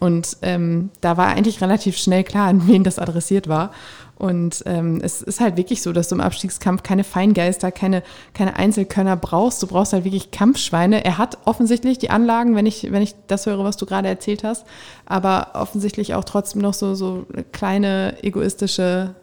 Und 0.01 0.39
ähm, 0.43 0.91
da 1.01 1.17
war 1.17 1.29
eigentlich 1.29 1.61
relativ 1.61 1.97
schnell 1.97 2.25
klar, 2.25 2.49
an 2.49 2.67
wen 2.67 2.83
das 2.83 2.99
adressiert 2.99 3.49
war. 3.49 3.71
Und 4.17 4.63
ähm, 4.67 5.01
es 5.03 5.23
ist 5.23 5.41
halt 5.41 5.57
wirklich 5.57 5.81
so, 5.81 5.95
dass 5.95 6.09
du 6.09 6.15
im 6.15 6.21
Abstiegskampf 6.21 6.83
keine 6.83 7.05
Feingeister, 7.05 7.73
keine, 7.73 8.03
keine 8.35 8.57
Einzelkönner 8.57 9.17
brauchst. 9.17 9.63
Du 9.63 9.67
brauchst 9.67 9.95
halt 9.95 10.05
wirklich 10.05 10.31
Kampfschweine. 10.31 11.05
Er 11.05 11.17
hat 11.17 11.39
offensichtlich 11.47 11.97
die 11.99 12.11
Anlagen, 12.11 12.55
wenn 12.55 12.67
ich, 12.67 12.93
wenn 12.93 13.01
ich 13.01 13.15
das 13.29 13.47
höre, 13.47 13.65
was 13.65 13.79
du 13.79 13.87
gerade 13.87 14.09
erzählt 14.09 14.45
hast, 14.45 14.67
aber 15.07 15.53
offensichtlich 15.55 16.15
auch 16.15 16.25
trotzdem 16.25 16.61
noch 16.61 16.75
so, 16.75 16.95
so 16.95 17.27
kleine 17.53 18.23
egoistische 18.23 19.15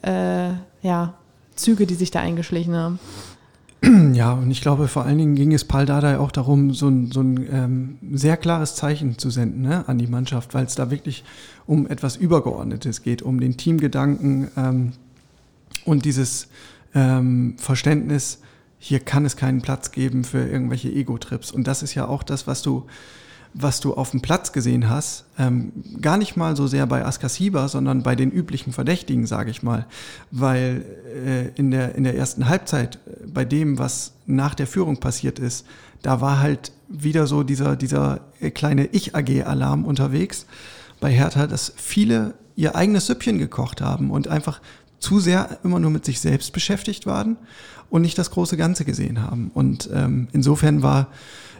äh, 0.00 0.48
ja, 0.80 1.14
Züge, 1.54 1.86
die 1.86 1.94
sich 1.94 2.10
da 2.10 2.20
eingeschlichen 2.20 2.74
haben. 2.74 3.00
Ja, 4.12 4.32
und 4.32 4.50
ich 4.50 4.60
glaube, 4.60 4.88
vor 4.88 5.04
allen 5.04 5.18
Dingen 5.18 5.34
ging 5.34 5.52
es 5.52 5.64
Paul 5.64 5.86
Dardai 5.86 6.18
auch 6.18 6.32
darum, 6.32 6.74
so 6.74 6.88
ein, 6.88 7.12
so 7.12 7.20
ein 7.20 7.46
ähm, 7.50 7.98
sehr 8.12 8.36
klares 8.36 8.74
Zeichen 8.74 9.18
zu 9.18 9.30
senden 9.30 9.62
ne, 9.62 9.88
an 9.88 9.98
die 9.98 10.06
Mannschaft, 10.06 10.54
weil 10.54 10.64
es 10.64 10.74
da 10.74 10.90
wirklich 10.90 11.24
um 11.66 11.86
etwas 11.86 12.16
Übergeordnetes 12.16 13.02
geht, 13.02 13.22
um 13.22 13.40
den 13.40 13.56
Teamgedanken 13.56 14.48
ähm, 14.56 14.92
und 15.84 16.04
dieses 16.04 16.48
ähm, 16.94 17.54
Verständnis, 17.58 18.40
hier 18.78 19.00
kann 19.00 19.24
es 19.24 19.36
keinen 19.36 19.62
Platz 19.62 19.90
geben 19.90 20.24
für 20.24 20.46
irgendwelche 20.46 20.88
Ego-Trips. 20.88 21.50
Und 21.50 21.66
das 21.66 21.82
ist 21.82 21.94
ja 21.94 22.06
auch 22.06 22.22
das, 22.22 22.46
was 22.46 22.62
du 22.62 22.86
was 23.60 23.80
du 23.80 23.94
auf 23.94 24.12
dem 24.12 24.20
Platz 24.20 24.52
gesehen 24.52 24.88
hast, 24.88 25.24
ähm, 25.36 25.72
gar 26.00 26.16
nicht 26.16 26.36
mal 26.36 26.54
so 26.54 26.66
sehr 26.66 26.86
bei 26.86 27.04
Askasiba, 27.04 27.66
sondern 27.68 28.02
bei 28.02 28.14
den 28.14 28.30
üblichen 28.30 28.72
Verdächtigen, 28.72 29.26
sage 29.26 29.50
ich 29.50 29.62
mal. 29.62 29.86
Weil 30.30 30.84
äh, 31.26 31.48
in, 31.58 31.72
der, 31.72 31.96
in 31.96 32.04
der 32.04 32.16
ersten 32.16 32.48
Halbzeit, 32.48 32.96
äh, 33.06 33.26
bei 33.26 33.44
dem, 33.44 33.78
was 33.78 34.12
nach 34.26 34.54
der 34.54 34.68
Führung 34.68 34.98
passiert 34.98 35.40
ist, 35.40 35.66
da 36.02 36.20
war 36.20 36.40
halt 36.40 36.70
wieder 36.88 37.26
so 37.26 37.42
dieser, 37.42 37.74
dieser 37.74 38.20
äh, 38.40 38.50
kleine 38.50 38.86
Ich-AG-Alarm 38.86 39.84
unterwegs 39.84 40.46
bei 41.00 41.10
Hertha, 41.10 41.48
dass 41.48 41.72
viele 41.76 42.34
ihr 42.54 42.76
eigenes 42.76 43.06
Süppchen 43.06 43.38
gekocht 43.38 43.80
haben 43.80 44.10
und 44.10 44.28
einfach 44.28 44.60
zu 45.00 45.18
sehr 45.18 45.58
immer 45.64 45.80
nur 45.80 45.90
mit 45.90 46.04
sich 46.04 46.20
selbst 46.20 46.52
beschäftigt 46.52 47.06
waren 47.06 47.36
und 47.90 48.02
nicht 48.02 48.18
das 48.18 48.30
große 48.30 48.56
Ganze 48.56 48.84
gesehen 48.84 49.22
haben. 49.22 49.50
Und 49.54 49.88
ähm, 49.92 50.28
insofern 50.32 50.82
war 50.82 51.08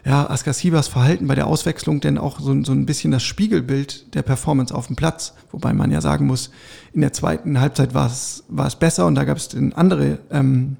ja, 0.09 0.27
Askasibas 0.27 0.87
Verhalten 0.87 1.27
bei 1.27 1.35
der 1.35 1.45
Auswechslung 1.45 2.01
denn 2.01 2.17
auch 2.17 2.39
so, 2.39 2.63
so 2.63 2.71
ein 2.71 2.87
bisschen 2.87 3.11
das 3.11 3.21
Spiegelbild 3.21 4.15
der 4.15 4.23
Performance 4.23 4.73
auf 4.73 4.87
dem 4.87 4.95
Platz. 4.95 5.35
Wobei 5.51 5.71
man 5.71 5.91
ja 5.91 6.01
sagen 6.01 6.25
muss, 6.25 6.49
in 6.93 7.01
der 7.01 7.13
zweiten 7.13 7.59
Halbzeit 7.59 7.93
war 7.93 8.07
es, 8.07 8.43
war 8.47 8.65
es 8.65 8.75
besser 8.75 9.05
und 9.05 9.13
da 9.13 9.23
gab 9.23 9.37
es 9.37 9.55
andere 9.75 10.17
ähm, 10.31 10.77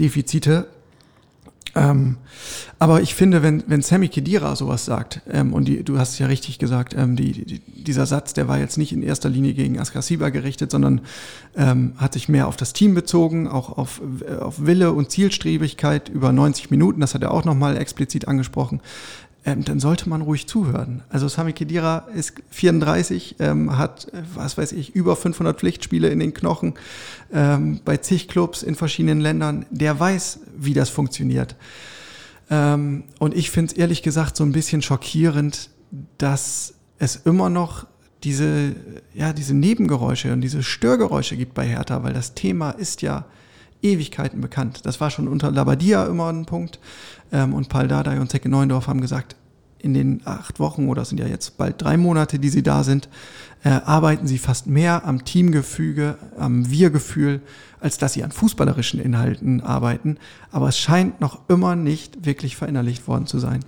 Defizite. 0.00 0.66
Ähm, 1.76 2.18
aber 2.78 3.02
ich 3.02 3.14
finde, 3.14 3.42
wenn, 3.42 3.64
wenn 3.66 3.82
Sammy 3.82 4.08
Kedira 4.08 4.54
sowas 4.54 4.84
sagt, 4.84 5.22
ähm, 5.28 5.52
und 5.52 5.66
die, 5.66 5.82
du 5.82 5.98
hast 5.98 6.10
es 6.10 6.18
ja 6.18 6.26
richtig 6.26 6.58
gesagt, 6.58 6.94
ähm, 6.96 7.16
die, 7.16 7.44
die, 7.44 7.58
dieser 7.60 8.06
Satz, 8.06 8.32
der 8.32 8.46
war 8.46 8.58
jetzt 8.58 8.78
nicht 8.78 8.92
in 8.92 9.02
erster 9.02 9.28
Linie 9.28 9.54
gegen 9.54 9.78
Askasiba 9.78 10.28
gerichtet, 10.28 10.70
sondern 10.70 11.00
ähm, 11.56 11.94
hat 11.96 12.12
sich 12.12 12.28
mehr 12.28 12.46
auf 12.46 12.56
das 12.56 12.72
Team 12.72 12.94
bezogen, 12.94 13.48
auch 13.48 13.76
auf, 13.76 14.00
äh, 14.26 14.36
auf 14.36 14.64
Wille 14.66 14.92
und 14.92 15.10
Zielstrebigkeit 15.10 16.08
über 16.08 16.32
90 16.32 16.70
Minuten, 16.70 17.00
das 17.00 17.14
hat 17.14 17.22
er 17.22 17.32
auch 17.32 17.44
nochmal 17.44 17.76
explizit 17.76 18.28
angesprochen 18.28 18.80
ähm, 19.46 19.64
dann 19.64 19.78
sollte 19.78 20.08
man 20.08 20.22
ruhig 20.22 20.46
zuhören. 20.46 21.02
Also 21.10 21.28
Sami 21.28 21.52
Khedira 21.52 22.08
ist 22.14 22.34
34, 22.50 23.36
ähm, 23.40 23.76
hat, 23.76 24.10
was 24.34 24.56
weiß 24.56 24.72
ich, 24.72 24.94
über 24.94 25.16
500 25.16 25.58
Pflichtspiele 25.58 26.08
in 26.08 26.18
den 26.18 26.32
Knochen 26.32 26.74
ähm, 27.32 27.80
bei 27.84 27.98
zig 27.98 28.28
Clubs 28.28 28.62
in 28.62 28.74
verschiedenen 28.74 29.20
Ländern. 29.20 29.66
Der 29.70 29.98
weiß, 30.00 30.40
wie 30.56 30.72
das 30.72 30.88
funktioniert. 30.88 31.56
Ähm, 32.50 33.04
und 33.18 33.34
ich 33.34 33.50
finde 33.50 33.72
es 33.72 33.78
ehrlich 33.78 34.02
gesagt 34.02 34.36
so 34.36 34.44
ein 34.44 34.52
bisschen 34.52 34.80
schockierend, 34.82 35.70
dass 36.18 36.74
es 36.98 37.16
immer 37.16 37.50
noch 37.50 37.86
diese, 38.22 38.74
ja, 39.12 39.34
diese 39.34 39.54
Nebengeräusche 39.54 40.32
und 40.32 40.40
diese 40.40 40.62
Störgeräusche 40.62 41.36
gibt 41.36 41.52
bei 41.52 41.66
Hertha, 41.66 42.02
weil 42.02 42.14
das 42.14 42.32
Thema 42.34 42.70
ist 42.70 43.02
ja 43.02 43.26
Ewigkeiten 43.84 44.40
bekannt. 44.40 44.80
Das 44.84 45.00
war 45.00 45.10
schon 45.10 45.28
unter 45.28 45.50
Labadia 45.50 46.06
immer 46.06 46.32
ein 46.32 46.46
Punkt. 46.46 46.80
Ähm, 47.30 47.54
und 47.54 47.68
Paul 47.68 47.86
Dardai 47.86 48.20
und 48.20 48.30
Zecke 48.30 48.48
Neuendorf 48.48 48.88
haben 48.88 49.00
gesagt, 49.00 49.36
in 49.78 49.92
den 49.92 50.22
acht 50.24 50.60
Wochen 50.60 50.88
oder 50.88 51.02
es 51.02 51.10
sind 51.10 51.18
ja 51.20 51.26
jetzt 51.26 51.58
bald 51.58 51.82
drei 51.82 51.98
Monate, 51.98 52.38
die 52.38 52.48
sie 52.48 52.62
da 52.62 52.82
sind, 52.84 53.10
äh, 53.64 53.68
arbeiten 53.68 54.26
sie 54.26 54.38
fast 54.38 54.66
mehr 54.66 55.04
am 55.04 55.26
Teamgefüge, 55.26 56.16
am 56.38 56.70
Wir-Gefühl, 56.70 57.42
als 57.80 57.98
dass 57.98 58.14
sie 58.14 58.24
an 58.24 58.32
fußballerischen 58.32 58.98
Inhalten 58.98 59.60
arbeiten. 59.60 60.16
Aber 60.50 60.68
es 60.68 60.78
scheint 60.78 61.20
noch 61.20 61.40
immer 61.50 61.76
nicht 61.76 62.24
wirklich 62.24 62.56
verinnerlicht 62.56 63.06
worden 63.06 63.26
zu 63.26 63.38
sein. 63.38 63.60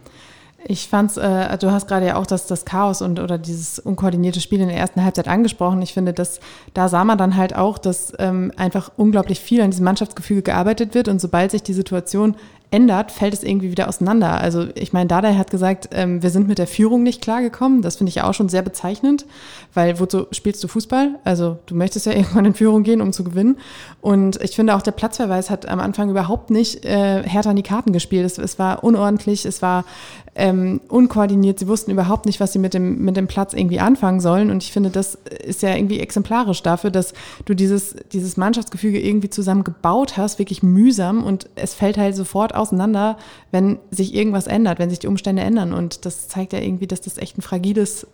Ich 0.69 0.89
fand's, 0.89 1.17
äh, 1.17 1.57
du 1.59 1.71
hast 1.71 1.87
gerade 1.87 2.07
ja 2.07 2.17
auch 2.17 2.27
das, 2.27 2.47
das 2.47 2.65
Chaos 2.65 3.01
und 3.01 3.21
oder 3.21 3.39
dieses 3.39 3.79
unkoordinierte 3.79 4.41
Spiel 4.41 4.61
in 4.61 4.69
der 4.69 4.77
ersten 4.77 5.05
Halbzeit 5.05 5.29
angesprochen. 5.29 5.81
Ich 5.83 5.95
finde, 5.95 6.13
dass 6.13 6.41
da 6.75 6.89
sah 6.89 7.05
man 7.05 7.19
dann 7.19 7.37
halt 7.37 7.55
auch, 7.55 7.79
dass 7.79 8.13
ähm, 8.19 8.53
einfach 8.57 8.91
unglaublich 8.97 9.41
viel 9.41 9.61
an 9.61 9.71
diesem 9.71 9.85
Mannschaftsgefüge 9.85 10.43
gearbeitet 10.43 10.95
wird 10.95 11.09
und 11.09 11.21
sobald 11.21 11.53
sich 11.53 11.63
die 11.63 11.73
Situation 11.73 12.37
ändert, 12.71 13.13
fällt 13.13 13.33
es 13.33 13.45
irgendwie 13.45 13.71
wieder 13.71 13.89
auseinander. 13.89 14.41
Also 14.41 14.67
ich 14.75 14.93
meine, 14.93 15.07
Dada 15.07 15.35
hat 15.37 15.51
gesagt, 15.51 15.91
ähm, 15.93 16.23
wir 16.23 16.31
sind 16.31 16.49
mit 16.49 16.59
der 16.59 16.67
Führung 16.67 17.03
nicht 17.03 17.23
klargekommen. 17.23 17.81
Das 17.81 17.97
finde 17.97 18.11
ich 18.11 18.23
auch 18.23 18.35
schon 18.35 18.49
sehr 18.49 18.63
bezeichnend, 18.63 19.25
weil 19.73 20.01
wozu 20.01 20.27
spielst 20.33 20.65
du 20.65 20.69
Fußball? 20.69 21.15
Also 21.23 21.59
du 21.67 21.77
möchtest 21.77 22.07
ja 22.07 22.13
irgendwann 22.17 22.45
in 22.45 22.55
Führung 22.55 22.83
gehen, 22.83 23.01
um 23.01 23.13
zu 23.13 23.23
gewinnen. 23.23 23.59
Und 24.01 24.41
ich 24.43 24.57
finde 24.57 24.75
auch 24.75 24.83
der 24.83 24.93
Platzverweis 24.93 25.49
hat 25.49 25.69
am 25.69 25.79
Anfang 25.79 26.11
überhaupt 26.11 26.51
nicht 26.51 26.85
äh, 26.85 27.23
härter 27.23 27.51
an 27.51 27.57
die 27.57 27.63
Karten 27.63 27.93
gespielt. 27.93 28.27
Es, 28.27 28.39
es 28.39 28.59
war 28.59 28.83
unordentlich, 28.83 29.47
es 29.47 29.63
war 29.63 29.85
ähm, 30.37 30.81
unkoordiniert. 30.89 31.59
Sie 31.59 31.67
wussten 31.67 31.91
überhaupt 31.91 32.27
nicht, 32.27 32.41
was 32.41 32.53
sie 32.53 32.59
mit 32.59 32.75
dem, 32.75 33.03
mit 33.03 33.17
dem 33.17 33.27
Platz 33.27 33.55
irgendwie 33.55 33.81
anfangen 33.81 34.21
sollen. 34.21 34.51
Und 34.51 34.63
ich 34.63 34.71
finde, 34.71 34.91
das 34.91 35.15
ist 35.15 35.63
ja 35.63 35.75
irgendwie 35.75 35.99
exemplarisch 35.99 36.63
dafür, 36.63 36.91
dass 36.91 37.15
du 37.47 37.55
dieses, 37.55 37.97
dieses 38.13 38.37
Mannschaftsgefüge 38.37 39.01
irgendwie 39.01 39.31
zusammen 39.31 39.65
gebaut 39.65 40.19
hast, 40.19 40.39
wirklich 40.39 40.63
mühsam. 40.63 41.25
Und 41.25 41.49
es 41.57 41.73
fällt 41.73 41.97
halt 41.97 42.15
sofort 42.15 42.55
auseinander, 42.55 43.17
wenn 43.51 43.79
sich 43.91 44.15
irgendwas 44.15 44.47
ändert, 44.47 44.79
wenn 44.79 44.91
sich 44.91 44.99
die 44.99 45.09
Umstände 45.09 45.43
ändern. 45.43 45.73
Und 45.73 46.05
das 46.05 46.29
zeigt 46.29 46.53
ja 46.53 46.61
irgendwie, 46.61 46.87
dass 46.87 47.01
das 47.01 47.17
echt 47.17 47.39
ein 47.39 47.43
fragiles, 47.43 48.07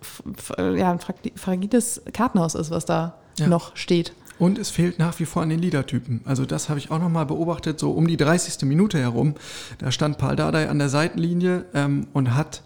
ja, 0.59 0.93
ein 0.93 1.01
fragiles 1.35 2.03
Kartenhaus 2.13 2.55
ist, 2.55 2.71
was 2.71 2.85
da 2.85 3.15
ja. 3.39 3.49
noch 3.49 3.75
steht. 3.77 4.13
Und 4.43 4.59
es 4.59 4.71
fehlt 4.71 4.99
nach 4.99 5.21
wie 5.21 5.25
vor 5.25 5.43
an 5.43 5.51
den 5.51 5.61
Leadertypen. 5.61 6.23
Also 6.25 6.45
das 6.45 6.69
habe 6.69 6.81
ich 6.81 6.91
auch 6.91 6.99
nochmal 6.99 7.27
beobachtet, 7.27 7.79
so 7.79 7.93
um 7.93 8.09
die 8.09 8.17
30. 8.17 8.69
Minute 8.69 8.99
herum. 8.99 9.37
Da 9.79 9.93
stand 9.93 10.19
Paul 10.19 10.35
Dardai 10.35 10.69
an 10.69 10.81
der 10.81 10.89
Seitenlinie 10.89 11.65
ähm, 11.75 12.09
und 12.13 12.35
hat 12.35 12.65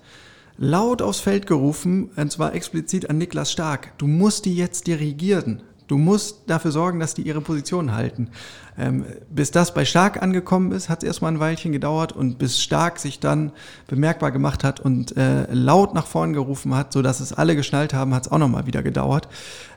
laut 0.57 1.03
aufs 1.03 1.21
Feld 1.21 1.47
gerufen, 1.47 2.09
und 2.17 2.33
zwar 2.33 2.55
explizit 2.55 3.11
an 3.11 3.19
Niklas 3.19 3.53
Stark, 3.53 3.93
du 3.99 4.07
musst 4.07 4.47
die 4.47 4.57
jetzt 4.57 4.87
dirigieren. 4.87 5.61
Du 5.87 5.99
musst 5.99 6.49
dafür 6.49 6.72
sorgen, 6.72 6.99
dass 6.99 7.14
die 7.14 7.22
ihre 7.22 7.40
Position 7.40 7.94
halten. 7.94 8.29
Ähm, 8.77 9.05
bis 9.31 9.51
das 9.53 9.72
bei 9.72 9.85
Stark 9.85 10.20
angekommen 10.22 10.72
ist, 10.72 10.88
hat 10.88 11.03
es 11.03 11.07
erstmal 11.07 11.33
ein 11.33 11.40
Weilchen 11.40 11.72
gedauert 11.72 12.12
und 12.12 12.38
bis 12.38 12.61
Stark 12.61 12.99
sich 12.99 13.20
dann 13.20 13.53
bemerkbar 13.87 14.33
gemacht 14.33 14.64
hat 14.64 14.81
und 14.81 15.16
äh, 15.16 15.46
laut 15.53 15.94
nach 15.94 16.07
vorn 16.07 16.33
gerufen 16.33 16.75
hat, 16.75 16.92
so 16.92 17.03
dass 17.03 17.20
es 17.20 17.33
alle 17.33 17.55
geschnallt 17.55 17.94
haben, 17.94 18.14
hat 18.14 18.27
es 18.27 18.33
auch 18.33 18.38
nochmal 18.38 18.66
wieder 18.66 18.83
gedauert. 18.83 19.29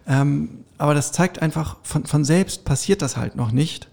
Ähm, 0.08 0.66
aber 0.78 0.96
das 0.96 1.12
zeigt 1.12 1.42
einfach, 1.42 1.78
von, 1.84 2.06
von 2.06 2.26
selbst 2.26 2.66
passiert 2.66 3.02
das 3.02 3.16
halt 3.16 3.36
noch 3.36 3.52
nicht. 3.52 3.88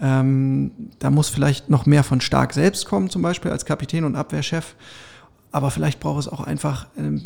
Ähm, 0.00 0.72
da 0.98 1.10
muss 1.10 1.28
vielleicht 1.28 1.70
noch 1.70 1.86
mehr 1.86 2.02
von 2.02 2.20
Stark 2.20 2.54
selbst 2.54 2.86
kommen, 2.86 3.08
zum 3.08 3.22
Beispiel 3.22 3.52
als 3.52 3.64
Kapitän 3.64 4.04
und 4.04 4.16
Abwehrchef. 4.16 4.74
aber 5.52 5.70
vielleicht 5.70 6.00
braucht 6.00 6.20
es 6.20 6.28
auch 6.28 6.40
einfach 6.40 6.88
ähm, 6.98 7.22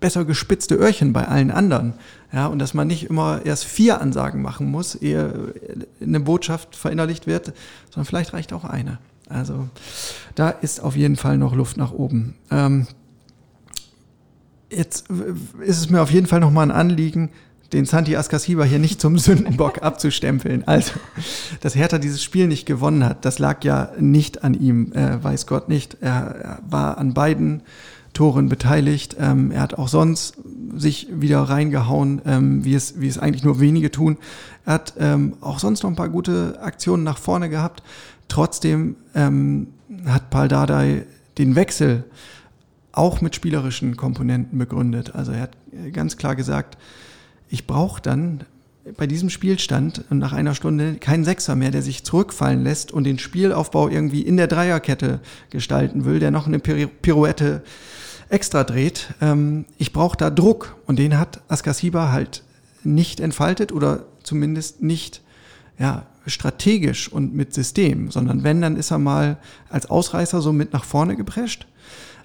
besser 0.00 0.24
gespitzte 0.24 0.74
Öhrchen 0.74 1.12
bei 1.12 1.26
allen 1.26 1.50
anderen. 1.50 1.94
Ja, 2.32 2.46
und 2.46 2.58
dass 2.58 2.74
man 2.74 2.88
nicht 2.88 3.08
immer 3.08 3.44
erst 3.44 3.64
vier 3.64 4.00
Ansagen 4.00 4.42
machen 4.42 4.70
muss, 4.70 4.94
ehe 4.94 5.54
eine 6.00 6.20
Botschaft 6.20 6.76
verinnerlicht 6.76 7.26
wird, 7.26 7.52
sondern 7.90 8.06
vielleicht 8.06 8.32
reicht 8.32 8.52
auch 8.52 8.64
eine. 8.64 8.98
Also 9.28 9.68
da 10.34 10.50
ist 10.50 10.80
auf 10.80 10.96
jeden 10.96 11.16
Fall 11.16 11.38
noch 11.38 11.54
Luft 11.54 11.76
nach 11.76 11.92
oben. 11.92 12.34
Ähm, 12.50 12.86
jetzt 14.70 15.08
ist 15.60 15.78
es 15.78 15.90
mir 15.90 16.02
auf 16.02 16.10
jeden 16.10 16.26
Fall 16.26 16.40
nochmal 16.40 16.66
ein 16.66 16.76
Anliegen, 16.76 17.30
den 17.72 17.86
Santi 17.86 18.16
Askasiba 18.16 18.64
hier 18.64 18.78
nicht 18.78 19.00
zum 19.00 19.18
Sündenbock 19.18 19.82
abzustempeln. 19.82 20.66
Also, 20.66 20.92
dass 21.60 21.74
Hertha 21.74 21.98
dieses 21.98 22.22
Spiel 22.22 22.46
nicht 22.46 22.66
gewonnen 22.66 23.04
hat, 23.04 23.24
das 23.24 23.38
lag 23.38 23.64
ja 23.64 23.92
nicht 23.98 24.44
an 24.44 24.54
ihm, 24.54 24.92
äh, 24.92 25.22
weiß 25.22 25.46
Gott 25.46 25.68
nicht. 25.68 25.98
Er, 26.00 26.34
er 26.36 26.58
war 26.68 26.98
an 26.98 27.14
beiden 27.14 27.62
Toren 28.12 28.48
beteiligt. 28.48 29.16
Ähm, 29.18 29.50
er 29.50 29.62
hat 29.62 29.74
auch 29.74 29.88
sonst 29.88 30.34
sich 30.76 31.08
wieder 31.10 31.42
reingehauen, 31.42 32.20
ähm, 32.26 32.64
wie, 32.64 32.74
es, 32.74 33.00
wie 33.00 33.08
es 33.08 33.18
eigentlich 33.18 33.44
nur 33.44 33.60
wenige 33.60 33.90
tun. 33.90 34.18
Er 34.64 34.74
hat 34.74 34.94
ähm, 34.98 35.34
auch 35.40 35.58
sonst 35.58 35.82
noch 35.82 35.90
ein 35.90 35.96
paar 35.96 36.08
gute 36.08 36.60
Aktionen 36.60 37.04
nach 37.04 37.18
vorne 37.18 37.48
gehabt. 37.48 37.82
Trotzdem 38.28 38.96
ähm, 39.14 39.68
hat 40.06 40.30
Paul 40.30 40.48
Dardai 40.48 41.04
den 41.38 41.54
Wechsel 41.54 42.04
auch 42.92 43.20
mit 43.20 43.34
spielerischen 43.34 43.96
Komponenten 43.96 44.58
begründet. 44.58 45.14
Also 45.14 45.32
er 45.32 45.42
hat 45.42 45.56
ganz 45.92 46.16
klar 46.16 46.36
gesagt, 46.36 46.76
ich 47.48 47.66
brauche 47.66 48.00
dann 48.02 48.44
bei 48.96 49.06
diesem 49.06 49.30
Spielstand 49.30 50.04
und 50.10 50.18
nach 50.18 50.32
einer 50.32 50.54
Stunde 50.54 50.94
keinen 50.94 51.24
Sechser 51.24 51.54
mehr, 51.54 51.70
der 51.70 51.82
sich 51.82 52.04
zurückfallen 52.04 52.64
lässt 52.64 52.92
und 52.92 53.04
den 53.04 53.18
Spielaufbau 53.18 53.88
irgendwie 53.88 54.22
in 54.22 54.36
der 54.36 54.48
Dreierkette 54.48 55.20
gestalten 55.50 56.04
will, 56.04 56.18
der 56.18 56.30
noch 56.30 56.46
eine 56.46 56.58
Pirouette 56.58 57.62
extra 58.28 58.64
dreht. 58.64 59.14
Ähm, 59.20 59.66
ich 59.78 59.92
brauche 59.92 60.16
da 60.16 60.30
Druck 60.30 60.76
und 60.86 60.98
den 60.98 61.18
hat 61.18 61.42
Askasiba 61.48 62.10
halt 62.10 62.42
nicht 62.82 63.20
entfaltet 63.20 63.70
oder 63.72 64.06
zumindest 64.22 64.82
nicht 64.82 65.22
ja, 65.78 66.06
strategisch 66.26 67.08
und 67.08 67.34
mit 67.34 67.54
System, 67.54 68.10
sondern 68.10 68.42
wenn, 68.42 68.60
dann 68.60 68.76
ist 68.76 68.90
er 68.90 68.98
mal 68.98 69.38
als 69.68 69.88
Ausreißer 69.90 70.40
so 70.40 70.52
mit 70.52 70.72
nach 70.72 70.84
vorne 70.84 71.16
geprescht 71.16 71.66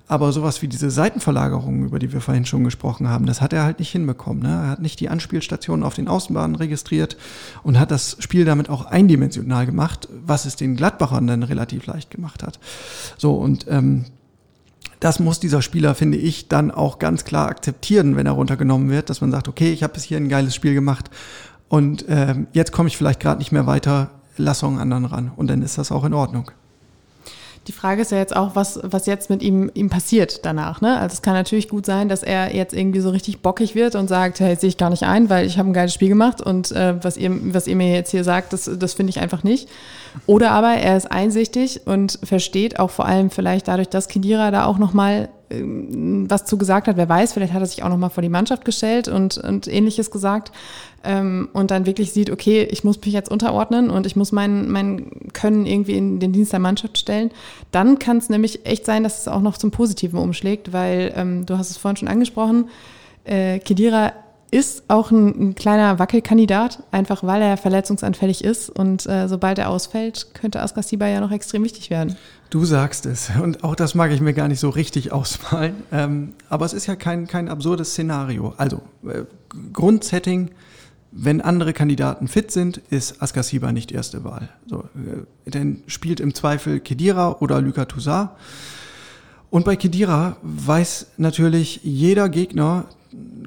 aber 0.07 0.31
sowas 0.31 0.61
wie 0.61 0.67
diese 0.67 0.89
Seitenverlagerungen, 0.89 1.85
über 1.85 1.99
die 1.99 2.13
wir 2.13 2.21
vorhin 2.21 2.45
schon 2.45 2.63
gesprochen 2.63 3.09
haben, 3.09 3.25
das 3.25 3.41
hat 3.41 3.51
er 3.51 3.63
halt 3.63 3.79
nicht 3.79 3.91
hinbekommen. 3.91 4.43
Ne? 4.43 4.49
Er 4.49 4.69
hat 4.69 4.81
nicht 4.81 4.99
die 4.99 5.09
Anspielstationen 5.09 5.83
auf 5.83 5.95
den 5.95 6.07
Außenbahnen 6.07 6.55
registriert 6.55 7.17
und 7.63 7.77
hat 7.77 7.91
das 7.91 8.15
Spiel 8.19 8.45
damit 8.45 8.69
auch 8.69 8.85
eindimensional 8.85 9.65
gemacht, 9.65 10.07
was 10.25 10.45
es 10.45 10.55
den 10.55 10.77
Gladbachern 10.77 11.27
dann 11.27 11.43
relativ 11.43 11.85
leicht 11.87 12.09
gemacht 12.09 12.41
hat. 12.43 12.59
So, 13.17 13.33
und 13.33 13.65
ähm, 13.67 14.05
das 14.99 15.19
muss 15.19 15.39
dieser 15.39 15.61
Spieler, 15.61 15.93
finde 15.93 16.17
ich, 16.17 16.47
dann 16.47 16.71
auch 16.71 16.99
ganz 16.99 17.25
klar 17.25 17.49
akzeptieren, 17.49 18.15
wenn 18.15 18.25
er 18.25 18.31
runtergenommen 18.31 18.89
wird, 18.89 19.09
dass 19.09 19.21
man 19.21 19.31
sagt, 19.31 19.47
okay, 19.47 19.71
ich 19.71 19.83
habe 19.83 19.93
bis 19.93 20.03
hier 20.03 20.17
ein 20.17 20.29
geiles 20.29 20.55
Spiel 20.55 20.73
gemacht 20.73 21.11
und 21.67 22.05
ähm, 22.07 22.47
jetzt 22.53 22.71
komme 22.71 22.87
ich 22.87 22.97
vielleicht 22.97 23.19
gerade 23.19 23.39
nicht 23.39 23.51
mehr 23.51 23.67
weiter, 23.67 24.11
lass 24.37 24.63
auch 24.63 24.69
einen 24.69 24.79
anderen 24.79 25.05
ran. 25.05 25.31
Und 25.35 25.47
dann 25.47 25.61
ist 25.61 25.77
das 25.77 25.91
auch 25.91 26.05
in 26.05 26.13
Ordnung. 26.13 26.51
Die 27.67 27.73
Frage 27.73 28.01
ist 28.01 28.11
ja 28.11 28.17
jetzt 28.17 28.35
auch, 28.35 28.55
was, 28.55 28.79
was 28.81 29.05
jetzt 29.07 29.29
mit 29.29 29.43
ihm, 29.43 29.69
ihm 29.73 29.89
passiert 29.89 30.45
danach. 30.45 30.79
Ne? 30.79 30.97
Also 30.97 31.13
es 31.13 31.21
kann 31.21 31.33
natürlich 31.33 31.67
gut 31.67 31.85
sein, 31.85 32.07
dass 32.07 32.23
er 32.23 32.55
jetzt 32.55 32.73
irgendwie 32.73 33.01
so 33.01 33.09
richtig 33.09 33.41
bockig 33.41 33.75
wird 33.75 33.95
und 33.95 34.07
sagt, 34.07 34.39
hey, 34.39 34.55
sehe 34.55 34.69
ich 34.69 34.77
gar 34.77 34.89
nicht 34.89 35.03
ein, 35.03 35.29
weil 35.29 35.45
ich 35.45 35.57
habe 35.57 35.69
ein 35.69 35.73
geiles 35.73 35.93
Spiel 35.93 36.07
gemacht 36.07 36.41
und 36.41 36.71
äh, 36.71 37.03
was, 37.03 37.17
ihr, 37.17 37.31
was 37.53 37.67
ihr 37.67 37.75
mir 37.75 37.93
jetzt 37.93 38.11
hier 38.11 38.23
sagt, 38.23 38.53
das, 38.53 38.69
das 38.79 38.93
finde 38.93 39.09
ich 39.09 39.19
einfach 39.19 39.43
nicht. 39.43 39.67
Oder 40.25 40.51
aber 40.51 40.75
er 40.75 40.95
ist 40.95 41.11
einsichtig 41.11 41.81
und 41.85 42.17
versteht 42.23 42.79
auch 42.79 42.89
vor 42.89 43.05
allem 43.05 43.29
vielleicht 43.29 43.67
dadurch, 43.67 43.89
dass 43.89 44.07
Kedira 44.07 44.49
da 44.49 44.65
auch 44.65 44.77
nochmal 44.77 45.29
was 45.49 46.45
zu 46.45 46.57
gesagt 46.57 46.87
hat, 46.87 46.97
wer 46.97 47.07
weiß, 47.07 47.33
vielleicht 47.33 47.53
hat 47.53 47.61
er 47.61 47.67
sich 47.67 47.83
auch 47.83 47.89
nochmal 47.89 48.09
vor 48.09 48.21
die 48.21 48.29
Mannschaft 48.29 48.65
gestellt 48.65 49.07
und, 49.07 49.37
und 49.37 49.67
ähnliches 49.67 50.11
gesagt 50.11 50.51
ähm, 51.05 51.47
und 51.53 51.71
dann 51.71 51.85
wirklich 51.85 52.11
sieht, 52.11 52.29
okay, 52.29 52.63
ich 52.69 52.83
muss 52.83 52.99
mich 52.99 53.13
jetzt 53.13 53.31
unterordnen 53.31 53.89
und 53.89 54.05
ich 54.05 54.17
muss 54.17 54.33
mein, 54.33 54.69
mein 54.69 55.09
Können 55.31 55.65
irgendwie 55.65 55.95
in 55.95 56.19
den 56.19 56.33
Dienst 56.33 56.51
der 56.51 56.59
Mannschaft 56.59 56.97
stellen, 56.97 57.31
dann 57.71 57.97
kann 57.97 58.17
es 58.17 58.29
nämlich 58.29 58.65
echt 58.65 58.85
sein, 58.85 59.03
dass 59.03 59.21
es 59.21 59.27
auch 59.29 59.41
noch 59.41 59.57
zum 59.57 59.71
Positiven 59.71 60.19
umschlägt, 60.19 60.73
weil 60.73 61.13
ähm, 61.15 61.45
du 61.45 61.57
hast 61.57 61.71
es 61.71 61.77
vorhin 61.77 61.97
schon 61.97 62.09
angesprochen, 62.09 62.69
äh, 63.23 63.59
Kedira 63.59 64.11
ist 64.49 64.83
auch 64.87 65.11
ein, 65.11 65.49
ein, 65.49 65.55
kleiner 65.55 65.99
Wackelkandidat, 65.99 66.83
einfach 66.91 67.23
weil 67.23 67.41
er 67.41 67.57
verletzungsanfällig 67.57 68.43
ist. 68.43 68.69
Und 68.69 69.05
äh, 69.05 69.27
sobald 69.27 69.59
er 69.59 69.69
ausfällt, 69.69 70.33
könnte 70.33 70.61
Askasiba 70.61 71.07
ja 71.07 71.19
noch 71.19 71.31
extrem 71.31 71.63
wichtig 71.63 71.89
werden. 71.89 72.15
Du 72.49 72.63
sagst 72.63 73.05
es. 73.05 73.29
Und 73.41 73.63
auch 73.63 73.75
das 73.75 73.93
mag 73.93 74.11
ich 74.11 74.21
mir 74.21 74.33
gar 74.33 74.47
nicht 74.47 74.59
so 74.59 74.69
richtig 74.69 75.11
ausmalen. 75.11 75.75
Ähm, 75.91 76.33
aber 76.49 76.65
es 76.65 76.73
ist 76.73 76.85
ja 76.85 76.95
kein, 76.95 77.27
kein 77.27 77.49
absurdes 77.49 77.91
Szenario. 77.91 78.53
Also, 78.57 78.81
äh, 79.05 79.23
Grundsetting, 79.73 80.51
wenn 81.11 81.41
andere 81.41 81.73
Kandidaten 81.73 82.27
fit 82.27 82.51
sind, 82.51 82.77
ist 82.89 83.21
Askasiba 83.21 83.71
nicht 83.71 83.91
erste 83.91 84.23
Wahl. 84.23 84.49
So, 84.65 84.85
äh, 85.45 85.49
denn 85.49 85.83
spielt 85.87 86.19
im 86.21 86.33
Zweifel 86.33 86.79
Kedira 86.79 87.37
oder 87.39 87.59
Luka 87.59 87.85
Toussaint. 87.85 88.29
Und 89.49 89.65
bei 89.65 89.75
Kedira 89.75 90.37
weiß 90.41 91.07
natürlich 91.17 91.81
jeder 91.83 92.29
Gegner 92.29 92.85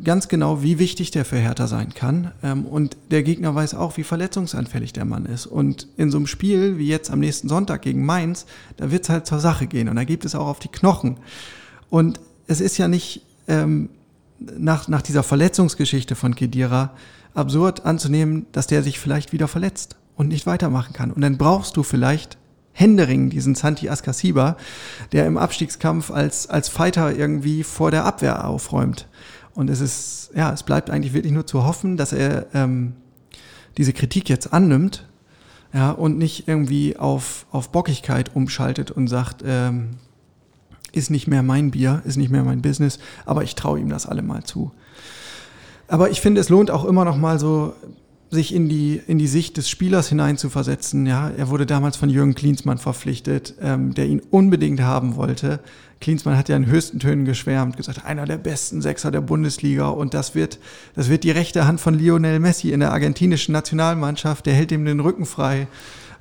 ganz 0.02 0.28
genau, 0.28 0.62
wie 0.62 0.78
wichtig 0.78 1.10
der 1.10 1.24
für 1.24 1.36
Hertha 1.36 1.66
sein 1.66 1.94
kann. 1.94 2.32
Ähm, 2.42 2.64
und 2.64 2.96
der 3.10 3.22
Gegner 3.22 3.54
weiß 3.54 3.74
auch, 3.74 3.96
wie 3.96 4.04
verletzungsanfällig 4.04 4.92
der 4.92 5.04
Mann 5.04 5.26
ist. 5.26 5.46
Und 5.46 5.88
in 5.96 6.10
so 6.10 6.18
einem 6.18 6.26
Spiel 6.26 6.78
wie 6.78 6.86
jetzt 6.86 7.10
am 7.10 7.20
nächsten 7.20 7.48
Sonntag 7.48 7.82
gegen 7.82 8.04
Mainz, 8.04 8.46
da 8.76 8.90
wird 8.90 9.04
es 9.04 9.08
halt 9.08 9.26
zur 9.26 9.40
Sache 9.40 9.66
gehen. 9.66 9.88
Und 9.88 9.96
da 9.96 10.04
gibt 10.04 10.24
es 10.24 10.34
auch 10.34 10.46
auf 10.46 10.58
die 10.58 10.68
Knochen. 10.68 11.18
Und 11.88 12.20
es 12.46 12.60
ist 12.60 12.78
ja 12.78 12.88
nicht 12.88 13.22
ähm, 13.48 13.90
nach, 14.38 14.88
nach 14.88 15.02
dieser 15.02 15.22
Verletzungsgeschichte 15.22 16.14
von 16.14 16.34
Kedira 16.34 16.92
absurd 17.34 17.84
anzunehmen, 17.84 18.46
dass 18.52 18.66
der 18.66 18.82
sich 18.82 18.98
vielleicht 18.98 19.32
wieder 19.32 19.48
verletzt 19.48 19.96
und 20.16 20.28
nicht 20.28 20.46
weitermachen 20.46 20.92
kann. 20.92 21.12
Und 21.12 21.20
dann 21.22 21.38
brauchst 21.38 21.76
du 21.76 21.82
vielleicht 21.82 22.38
Händering, 22.72 23.30
diesen 23.30 23.54
Santi 23.54 23.88
Askasiba, 23.88 24.56
der 25.12 25.26
im 25.26 25.36
Abstiegskampf 25.36 26.10
als, 26.10 26.48
als 26.48 26.68
Fighter 26.68 27.14
irgendwie 27.14 27.62
vor 27.62 27.90
der 27.90 28.04
Abwehr 28.04 28.46
aufräumt. 28.46 29.06
Und 29.54 29.70
es 29.70 29.80
ist, 29.80 30.30
ja, 30.34 30.52
es 30.52 30.62
bleibt 30.62 30.90
eigentlich 30.90 31.12
wirklich 31.12 31.32
nur 31.32 31.46
zu 31.46 31.64
hoffen, 31.64 31.96
dass 31.96 32.12
er 32.12 32.46
ähm, 32.54 32.94
diese 33.76 33.92
Kritik 33.92 34.28
jetzt 34.28 34.52
annimmt, 34.52 35.06
ja, 35.72 35.92
und 35.92 36.18
nicht 36.18 36.48
irgendwie 36.48 36.96
auf, 36.96 37.46
auf 37.52 37.70
Bockigkeit 37.70 38.34
umschaltet 38.34 38.90
und 38.90 39.06
sagt, 39.06 39.44
ähm, 39.46 39.90
ist 40.92 41.10
nicht 41.10 41.28
mehr 41.28 41.44
mein 41.44 41.70
Bier, 41.70 42.02
ist 42.04 42.16
nicht 42.16 42.30
mehr 42.30 42.42
mein 42.42 42.62
Business, 42.62 42.98
aber 43.24 43.44
ich 43.44 43.54
traue 43.54 43.78
ihm 43.78 43.88
das 43.88 44.06
alle 44.06 44.22
mal 44.22 44.42
zu. 44.42 44.72
Aber 45.86 46.10
ich 46.10 46.20
finde, 46.20 46.40
es 46.40 46.48
lohnt 46.48 46.70
auch 46.70 46.84
immer 46.84 47.04
noch 47.04 47.16
mal 47.16 47.38
so, 47.38 47.74
sich 48.30 48.54
in 48.54 48.68
die, 48.68 49.00
in 49.06 49.18
die 49.18 49.26
Sicht 49.26 49.56
des 49.56 49.68
Spielers 49.68 50.08
hineinzuversetzen. 50.08 51.04
Ja, 51.04 51.30
er 51.30 51.48
wurde 51.48 51.66
damals 51.66 51.96
von 51.96 52.08
Jürgen 52.08 52.34
Klinsmann 52.34 52.78
verpflichtet, 52.78 53.54
ähm, 53.60 53.92
der 53.94 54.06
ihn 54.06 54.22
unbedingt 54.30 54.80
haben 54.80 55.16
wollte. 55.16 55.58
Klinsmann 56.00 56.36
hat 56.36 56.48
ja 56.48 56.56
in 56.56 56.66
höchsten 56.66 56.98
Tönen 56.98 57.26
geschwärmt, 57.26 57.76
gesagt, 57.76 58.04
einer 58.04 58.24
der 58.24 58.38
besten 58.38 58.80
Sechser 58.80 59.10
der 59.10 59.20
Bundesliga 59.20 59.88
und 59.88 60.14
das 60.14 60.34
wird, 60.34 60.58
das 60.94 61.10
wird 61.10 61.24
die 61.24 61.30
rechte 61.30 61.66
Hand 61.66 61.80
von 61.80 61.94
Lionel 61.94 62.40
Messi 62.40 62.72
in 62.72 62.80
der 62.80 62.92
argentinischen 62.92 63.52
Nationalmannschaft, 63.52 64.46
der 64.46 64.54
hält 64.54 64.72
ihm 64.72 64.84
den 64.84 65.00
Rücken 65.00 65.26
frei 65.26 65.68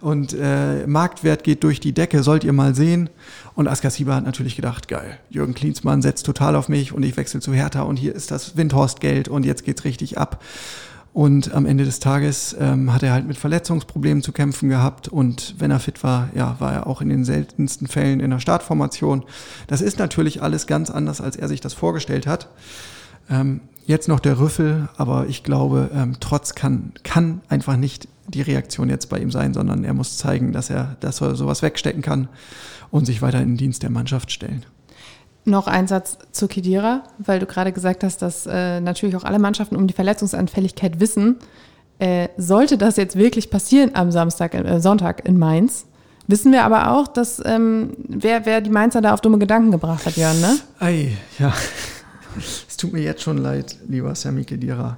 und 0.01 0.33
äh, 0.33 0.87
Marktwert 0.87 1.43
geht 1.43 1.63
durch 1.63 1.79
die 1.79 1.93
Decke, 1.93 2.23
sollt 2.23 2.43
ihr 2.43 2.53
mal 2.53 2.73
sehen. 2.73 3.09
Und 3.55 3.67
Askasiba 3.67 4.15
hat 4.15 4.25
natürlich 4.25 4.55
gedacht, 4.55 4.87
geil, 4.87 5.17
Jürgen 5.29 5.53
Klinsmann 5.53 6.01
setzt 6.01 6.25
total 6.25 6.55
auf 6.55 6.69
mich 6.69 6.93
und 6.93 7.03
ich 7.03 7.17
wechsle 7.17 7.41
zu 7.41 7.53
Hertha 7.53 7.81
und 7.81 7.97
hier 7.97 8.15
ist 8.15 8.31
das 8.31 8.55
Windhorst-Geld 8.55 9.27
und 9.27 9.45
jetzt 9.45 9.65
geht's 9.65 9.83
richtig 9.83 10.17
ab. 10.17 10.41
Und 11.11 11.53
am 11.53 11.65
Ende 11.65 11.85
des 11.85 11.99
Tages 11.99 12.55
ähm, 12.59 12.93
hat 12.93 13.01
er 13.03 13.13
halt 13.13 13.27
mit 13.27 13.37
Verletzungsproblemen 13.37 14.21
zu 14.21 14.31
kämpfen 14.31 14.69
gehabt. 14.69 15.07
Und 15.07 15.55
wenn 15.57 15.71
er 15.71 15.79
fit 15.79 16.03
war, 16.03 16.29
ja, 16.35 16.55
war 16.59 16.73
er 16.73 16.87
auch 16.87 17.01
in 17.01 17.09
den 17.09 17.25
seltensten 17.25 17.87
Fällen 17.87 18.19
in 18.19 18.29
der 18.29 18.39
Startformation. 18.39 19.23
Das 19.67 19.81
ist 19.81 19.97
natürlich 19.97 20.43
alles 20.43 20.67
ganz 20.67 20.89
anders, 20.89 21.19
als 21.19 21.35
er 21.35 21.47
sich 21.47 21.61
das 21.61 21.73
vorgestellt 21.73 22.27
hat. 22.27 22.47
Ähm, 23.29 23.61
jetzt 23.85 24.07
noch 24.07 24.19
der 24.19 24.39
Rüffel, 24.39 24.87
aber 24.97 25.25
ich 25.27 25.43
glaube, 25.43 25.89
ähm, 25.93 26.17
trotz 26.19 26.53
kann, 26.53 26.93
kann 27.03 27.41
einfach 27.49 27.75
nicht 27.75 28.07
die 28.27 28.43
Reaktion 28.43 28.89
jetzt 28.89 29.09
bei 29.09 29.17
ihm 29.17 29.31
sein, 29.31 29.55
sondern 29.55 29.83
er 29.83 29.95
muss 29.95 30.17
zeigen, 30.17 30.51
dass 30.51 30.69
er, 30.69 30.95
dass 30.99 31.21
er 31.21 31.35
sowas 31.35 31.63
wegstecken 31.63 32.03
kann 32.03 32.29
und 32.91 33.05
sich 33.05 33.23
weiter 33.23 33.41
in 33.41 33.49
den 33.49 33.57
Dienst 33.57 33.81
der 33.81 33.89
Mannschaft 33.89 34.31
stellen. 34.31 34.63
Noch 35.49 35.67
ein 35.67 35.87
Satz 35.87 36.17
zu 36.31 36.47
Kedira, 36.47 37.03
weil 37.17 37.39
du 37.39 37.47
gerade 37.47 37.71
gesagt 37.71 38.03
hast, 38.03 38.21
dass 38.21 38.45
äh, 38.45 38.79
natürlich 38.81 39.15
auch 39.15 39.23
alle 39.23 39.39
Mannschaften 39.39 39.75
um 39.75 39.87
die 39.87 39.93
Verletzungsanfälligkeit 39.93 40.99
wissen. 40.99 41.37
Äh, 41.97 42.29
sollte 42.37 42.77
das 42.77 42.97
jetzt 42.97 43.15
wirklich 43.15 43.49
passieren 43.49 43.91
am 43.95 44.11
Samstag, 44.11 44.53
äh, 44.53 44.79
Sonntag 44.79 45.27
in 45.27 45.37
Mainz, 45.39 45.85
wissen 46.27 46.51
wir 46.51 46.63
aber 46.63 46.91
auch, 46.91 47.07
dass 47.07 47.41
ähm, 47.43 47.97
wer, 48.07 48.45
wer 48.45 48.61
die 48.61 48.69
Mainzer 48.69 49.01
da 49.01 49.13
auf 49.13 49.21
dumme 49.21 49.39
Gedanken 49.39 49.71
gebracht 49.71 50.05
hat, 50.05 50.15
Jörn, 50.15 50.39
ne? 50.39 50.57
Ei, 50.79 51.17
ja. 51.39 51.51
Es 52.37 52.77
tut 52.77 52.93
mir 52.93 53.01
jetzt 53.01 53.23
schon 53.23 53.39
leid, 53.39 53.75
lieber 53.87 54.13
Sami 54.13 54.45
Kedira. 54.45 54.97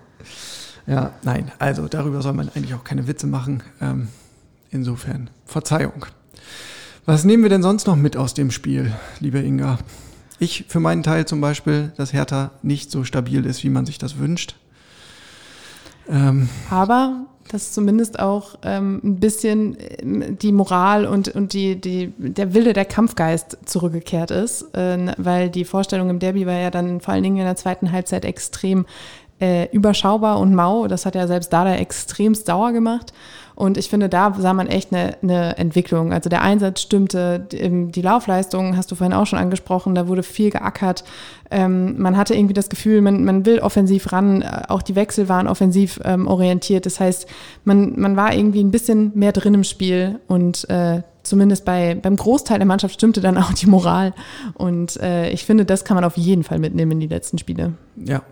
Ja, 0.86 1.12
nein, 1.24 1.52
also 1.60 1.88
darüber 1.88 2.22
soll 2.22 2.34
man 2.34 2.50
eigentlich 2.50 2.74
auch 2.74 2.84
keine 2.84 3.08
Witze 3.08 3.26
machen. 3.26 3.64
Ähm, 3.80 4.10
insofern, 4.70 5.30
Verzeihung. 5.46 6.06
Was 7.06 7.24
nehmen 7.24 7.42
wir 7.42 7.50
denn 7.50 7.64
sonst 7.64 7.88
noch 7.88 7.96
mit 7.96 8.18
aus 8.18 8.34
dem 8.34 8.52
Spiel, 8.52 8.92
liebe 9.22 9.40
Inga? 9.40 9.80
Ich 10.42 10.66
für 10.68 10.80
meinen 10.80 11.04
Teil 11.04 11.26
zum 11.26 11.40
Beispiel, 11.40 11.92
dass 11.98 12.14
Hertha 12.14 12.52
nicht 12.64 12.90
so 12.90 13.04
stabil 13.04 13.46
ist, 13.46 13.64
wie 13.64 13.70
man 13.70 13.86
sich 13.86 14.00
das 14.00 14.18
wünscht. 14.18 14.56
Ähm, 16.10 16.50
Aber 16.70 17.26
dass 17.52 17.74
zumindest 17.74 18.20
auch 18.20 18.56
ähm, 18.64 19.02
ein 19.04 19.20
bisschen 19.20 19.78
ähm, 20.00 20.38
die 20.40 20.52
Moral 20.52 21.06
und, 21.06 21.28
und 21.30 21.54
die, 21.54 21.80
die, 21.80 22.14
der 22.18 22.54
Wille, 22.54 22.74
der 22.74 22.86
Kampfgeist 22.86 23.58
zurückgekehrt 23.66 24.32
ist, 24.32 24.76
äh, 24.76 25.14
weil 25.18 25.50
die 25.50 25.66
Vorstellung 25.66 26.10
im 26.10 26.20
Derby 26.20 26.48
war 26.48 26.58
ja 26.58 26.72
dann 26.72 27.02
vor 27.02 27.14
allen 27.14 27.24
Dingen 27.24 27.38
in 27.38 27.46
der 27.46 27.56
zweiten 27.56 27.92
Halbzeit 27.92 28.26
extrem 28.26 28.86
äh, 29.40 29.68
überschaubar 29.72 30.40
und 30.40 30.56
mau. 30.56 30.88
Das 30.88 31.06
hat 31.06 31.16
ja 31.16 31.28
selbst 31.28 31.54
Dada 31.54 31.76
extremst 31.76 32.48
sauer 32.48 32.72
gemacht. 32.72 33.14
Und 33.62 33.78
ich 33.78 33.91
finde, 33.91 34.10
da 34.10 34.34
sah 34.39 34.56
man 34.56 34.65
echt 34.65 34.91
eine, 34.91 35.17
eine 35.21 35.56
Entwicklung. 35.60 36.13
Also 36.13 36.32
der 36.32 36.41
Einsatz 36.41 36.82
stimmte, 36.82 37.45
die 37.52 38.02
Laufleistung 38.02 38.76
hast 38.76 38.91
du 38.91 38.95
vorhin 38.95 39.13
auch 39.13 39.28
schon 39.28 39.38
angesprochen, 39.38 39.93
da 39.93 40.08
wurde 40.08 40.24
viel 40.24 40.50
geackert. 40.50 41.04
Ähm, 41.52 42.02
man 42.02 42.17
hatte 42.17 42.34
irgendwie 42.34 42.56
das 42.56 42.69
Gefühl, 42.69 43.02
man, 43.02 43.24
man 43.24 43.45
will 43.45 43.60
offensiv 43.60 44.12
ran, 44.12 44.41
auch 44.41 44.82
die 44.82 44.95
Wechsel 44.95 45.30
waren 45.30 45.47
offensiv 45.47 46.00
ähm, 46.04 46.26
orientiert. 46.26 46.88
Das 46.88 47.00
heißt, 47.00 47.28
man, 47.63 48.00
man 48.00 48.15
war 48.15 48.34
irgendwie 48.34 48.63
ein 48.63 48.71
bisschen 48.71 49.12
mehr 49.13 49.32
drin 49.32 49.54
im 49.54 49.63
Spiel 49.63 50.19
und 50.28 50.67
äh, 50.67 51.04
zumindest 51.21 51.63
bei, 51.63 51.93
beim 51.93 52.15
Großteil 52.15 52.58
der 52.58 52.65
Mannschaft 52.65 52.95
stimmte 52.95 53.21
dann 53.21 53.38
auch 53.38 53.54
die 53.54 53.67
Moral. 53.67 54.15
Und 54.56 55.00
äh, 55.02 55.30
ich 55.30 55.45
finde, 55.45 55.65
das 55.65 55.86
kann 55.86 55.93
man 55.93 56.04
auf 56.04 56.17
jeden 56.17 56.43
Fall 56.43 56.58
mitnehmen 56.58 56.93
in 56.93 57.00
die 57.00 57.08
letzten 57.08 57.38
Spiele. 57.38 57.74
Ja, 57.95 58.24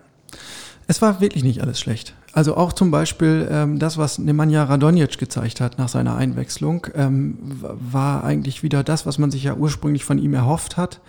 es 0.89 1.03
war 1.03 1.21
wirklich 1.21 1.43
nicht 1.43 1.61
alles 1.61 1.79
schlecht. 1.79 2.15
Also 2.33 2.57
auch 2.57 2.73
zum 2.73 2.89
Beispiel 2.89 3.47
ähm, 3.51 3.77
das, 3.77 3.99
was 3.99 4.17
Nemanja 4.17 4.63
Radonjic 4.63 5.19
gezeigt 5.19 5.61
hat 5.61 5.77
nach 5.77 5.87
seiner 5.87 6.15
Einwechslung, 6.15 6.87
ähm, 6.95 7.37
war 7.61 8.23
eigentlich 8.23 8.63
wieder 8.63 8.83
das, 8.83 9.05
was 9.05 9.19
man 9.19 9.29
sich 9.29 9.43
ja 9.43 9.53
ursprünglich 9.53 10.03
von 10.03 10.17
ihm 10.17 10.33
erhofft 10.33 10.77
hat, 10.77 10.99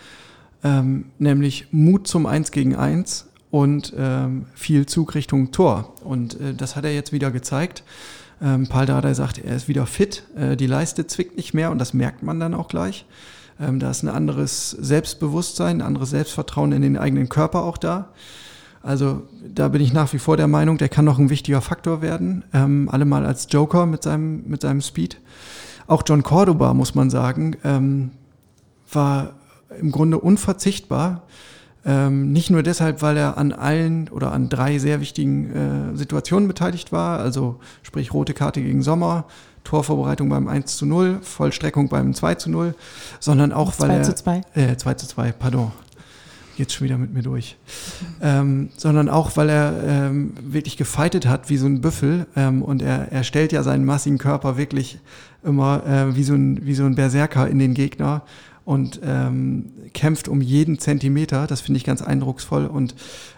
ähm, 0.62 1.06
nämlich 1.18 1.68
Mut 1.70 2.06
zum 2.06 2.26
Eins 2.26 2.50
gegen 2.50 2.76
Eins 2.76 3.30
und 3.50 3.94
ähm, 3.96 4.44
viel 4.54 4.84
Zug 4.84 5.14
Richtung 5.14 5.50
Tor. 5.50 5.94
Und 6.04 6.38
äh, 6.38 6.52
das 6.52 6.76
hat 6.76 6.84
er 6.84 6.94
jetzt 6.94 7.12
wieder 7.12 7.30
gezeigt. 7.30 7.82
Ähm, 8.42 8.68
Paul 8.68 8.84
Dardai 8.84 9.14
sagt, 9.14 9.38
er 9.38 9.56
ist 9.56 9.66
wieder 9.66 9.86
fit, 9.86 10.24
äh, 10.36 10.58
die 10.58 10.66
Leiste 10.66 11.06
zwickt 11.06 11.38
nicht 11.38 11.54
mehr 11.54 11.70
und 11.70 11.78
das 11.78 11.94
merkt 11.94 12.22
man 12.22 12.38
dann 12.38 12.52
auch 12.52 12.68
gleich. 12.68 13.06
Ähm, 13.58 13.80
da 13.80 13.90
ist 13.90 14.02
ein 14.02 14.10
anderes 14.10 14.72
Selbstbewusstsein, 14.72 15.78
ein 15.78 15.86
anderes 15.86 16.10
Selbstvertrauen 16.10 16.72
in 16.72 16.82
den 16.82 16.98
eigenen 16.98 17.30
Körper 17.30 17.62
auch 17.62 17.78
da. 17.78 18.10
Also 18.82 19.22
da 19.46 19.68
bin 19.68 19.82
ich 19.82 19.92
nach 19.92 20.12
wie 20.12 20.18
vor 20.18 20.36
der 20.36 20.48
Meinung, 20.48 20.78
der 20.78 20.88
kann 20.88 21.04
noch 21.04 21.18
ein 21.18 21.30
wichtiger 21.30 21.60
Faktor 21.60 22.00
werden. 22.00 22.44
Ähm, 22.54 22.88
allemal 22.90 23.26
als 23.26 23.46
Joker 23.50 23.86
mit 23.86 24.02
seinem, 24.02 24.44
mit 24.46 24.62
seinem 24.62 24.80
Speed. 24.80 25.18
Auch 25.86 26.02
John 26.06 26.22
Cordoba, 26.22 26.72
muss 26.72 26.94
man 26.94 27.10
sagen, 27.10 27.56
ähm, 27.64 28.12
war 28.90 29.32
im 29.78 29.90
Grunde 29.92 30.18
unverzichtbar. 30.18 31.22
Ähm, 31.84 32.32
nicht 32.32 32.50
nur 32.50 32.62
deshalb, 32.62 33.02
weil 33.02 33.16
er 33.16 33.38
an 33.38 33.52
allen 33.52 34.08
oder 34.08 34.32
an 34.32 34.48
drei 34.48 34.78
sehr 34.78 35.00
wichtigen 35.00 35.92
äh, 35.92 35.96
Situationen 35.96 36.46
beteiligt 36.46 36.92
war, 36.92 37.20
also 37.20 37.58
sprich 37.82 38.12
rote 38.12 38.34
Karte 38.34 38.60
gegen 38.60 38.82
Sommer, 38.82 39.24
Torvorbereitung 39.64 40.28
beim 40.28 40.46
1 40.46 40.76
zu 40.76 40.84
0, 40.84 41.20
Vollstreckung 41.22 41.88
beim 41.88 42.12
2 42.12 42.34
zu 42.34 42.50
0, 42.50 42.74
sondern 43.18 43.52
auch, 43.52 43.72
weil 43.78 43.88
2 43.88 43.94
er... 43.94 44.02
2 44.04 44.12
zu 44.12 44.14
2. 44.22 44.42
Äh, 44.54 44.76
2 44.76 44.94
zu 44.94 45.06
2, 45.06 45.32
pardon 45.32 45.72
jetzt 46.60 46.74
schon 46.74 46.84
wieder 46.84 46.98
mit 46.98 47.12
mir 47.12 47.22
durch. 47.22 47.56
Ähm, 48.22 48.70
sondern 48.76 49.08
auch, 49.08 49.36
weil 49.36 49.48
er 49.48 49.82
ähm, 49.84 50.34
wirklich 50.40 50.76
gefeitet 50.76 51.26
hat 51.26 51.50
wie 51.50 51.56
so 51.56 51.66
ein 51.66 51.80
Büffel 51.80 52.26
ähm, 52.36 52.62
und 52.62 52.82
er, 52.82 53.10
er 53.10 53.24
stellt 53.24 53.52
ja 53.52 53.62
seinen 53.62 53.84
massigen 53.84 54.18
Körper 54.18 54.56
wirklich 54.56 54.98
immer 55.42 55.84
äh, 55.86 56.14
wie, 56.14 56.22
so 56.22 56.34
ein, 56.34 56.64
wie 56.64 56.74
so 56.74 56.84
ein 56.84 56.94
Berserker 56.94 57.48
in 57.48 57.58
den 57.58 57.74
Gegner 57.74 58.22
und 58.64 59.00
ähm, 59.02 59.72
kämpft 59.94 60.28
um 60.28 60.40
jeden 60.40 60.78
Zentimeter. 60.78 61.46
Das 61.46 61.60
finde 61.60 61.78
ich 61.78 61.84
ganz 61.84 62.02
eindrucksvoll 62.02 62.66
und 62.66 62.94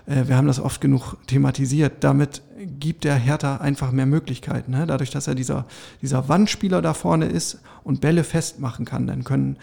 äh, 0.06 0.26
wir 0.26 0.36
haben 0.36 0.46
das 0.46 0.60
oft 0.60 0.80
genug 0.80 1.16
thematisiert. 1.26 2.04
Damit 2.04 2.42
gibt 2.78 3.04
der 3.04 3.14
Hertha 3.14 3.56
einfach 3.56 3.92
mehr 3.92 4.06
Möglichkeiten. 4.06 4.72
Ne? 4.72 4.84
Dadurch, 4.86 5.10
dass 5.10 5.28
er 5.28 5.34
dieser, 5.34 5.64
dieser 6.02 6.28
Wandspieler 6.28 6.82
da 6.82 6.92
vorne 6.92 7.26
ist 7.26 7.60
und 7.84 8.00
Bälle 8.00 8.24
festmachen 8.24 8.84
kann, 8.84 9.06
dann 9.06 9.24
können 9.24 9.56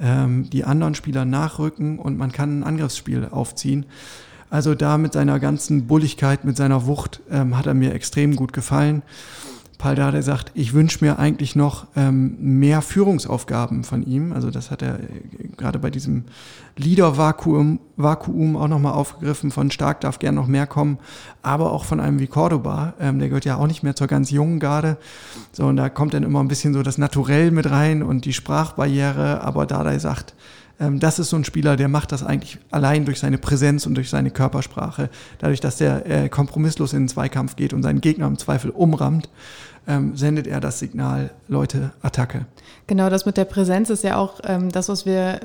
ähm, 0.00 0.48
die 0.50 0.64
anderen 0.64 0.94
Spieler 0.94 1.24
nachrücken 1.24 1.98
und 1.98 2.18
man 2.18 2.32
kann 2.32 2.60
ein 2.60 2.64
Angriffsspiel 2.64 3.28
aufziehen. 3.30 3.86
Also 4.50 4.74
da 4.74 4.96
mit 4.96 5.12
seiner 5.12 5.38
ganzen 5.40 5.86
Bulligkeit, 5.86 6.44
mit 6.44 6.56
seiner 6.56 6.86
Wucht 6.86 7.20
ähm, 7.30 7.56
hat 7.56 7.66
er 7.66 7.74
mir 7.74 7.92
extrem 7.92 8.34
gut 8.34 8.52
gefallen. 8.52 9.02
Paldade 9.78 10.24
sagt, 10.24 10.50
ich 10.54 10.74
wünsche 10.74 11.04
mir 11.04 11.20
eigentlich 11.20 11.54
noch 11.54 11.86
ähm, 11.94 12.36
mehr 12.58 12.82
Führungsaufgaben 12.82 13.84
von 13.84 14.02
ihm. 14.02 14.32
Also 14.32 14.50
das 14.50 14.72
hat 14.72 14.82
er 14.82 14.98
äh, 14.98 15.06
gerade 15.56 15.78
bei 15.78 15.88
diesem 15.88 16.24
Leader-Vakuum 16.76 17.78
Vakuum 17.96 18.56
auch 18.56 18.66
nochmal 18.66 18.92
aufgegriffen. 18.92 19.52
Von 19.52 19.70
Stark 19.70 20.00
darf 20.00 20.18
gern 20.18 20.34
noch 20.34 20.48
mehr 20.48 20.66
kommen, 20.66 20.98
aber 21.42 21.72
auch 21.72 21.84
von 21.84 22.00
einem 22.00 22.18
wie 22.18 22.26
Cordoba. 22.26 22.94
Ähm, 22.98 23.20
der 23.20 23.28
gehört 23.28 23.44
ja 23.44 23.56
auch 23.56 23.68
nicht 23.68 23.84
mehr 23.84 23.94
zur 23.94 24.08
ganz 24.08 24.30
jungen 24.30 24.58
Garde. 24.58 24.98
So, 25.52 25.66
und 25.66 25.76
da 25.76 25.88
kommt 25.88 26.12
dann 26.12 26.24
immer 26.24 26.40
ein 26.40 26.48
bisschen 26.48 26.74
so 26.74 26.82
das 26.82 26.98
Naturell 26.98 27.52
mit 27.52 27.70
rein 27.70 28.02
und 28.02 28.24
die 28.24 28.32
Sprachbarriere. 28.32 29.42
Aber 29.42 29.64
Dardai 29.64 30.00
sagt, 30.00 30.34
ähm, 30.80 31.00
das 31.00 31.18
ist 31.18 31.30
so 31.30 31.36
ein 31.36 31.44
Spieler, 31.44 31.76
der 31.76 31.88
macht 31.88 32.12
das 32.12 32.24
eigentlich 32.24 32.58
allein 32.70 33.04
durch 33.04 33.18
seine 33.18 33.38
Präsenz 33.38 33.86
und 33.86 33.94
durch 33.94 34.10
seine 34.10 34.30
Körpersprache. 34.30 35.10
Dadurch, 35.38 35.60
dass 35.60 35.76
der 35.76 36.06
äh, 36.06 36.28
kompromisslos 36.28 36.92
in 36.92 37.02
den 37.02 37.08
Zweikampf 37.08 37.56
geht 37.56 37.72
und 37.72 37.82
seinen 37.82 38.00
Gegner 38.00 38.26
im 38.26 38.38
Zweifel 38.38 38.70
umrammt 38.70 39.28
ähm, 39.88 40.16
sendet 40.16 40.46
er 40.46 40.60
das 40.60 40.78
Signal, 40.78 41.30
Leute, 41.48 41.92
Attacke. 42.02 42.46
Genau, 42.86 43.10
das 43.10 43.26
mit 43.26 43.36
der 43.36 43.46
Präsenz 43.46 43.90
ist 43.90 44.04
ja 44.04 44.16
auch 44.16 44.40
ähm, 44.44 44.70
das, 44.70 44.88
was 44.88 45.06
wir, 45.06 45.40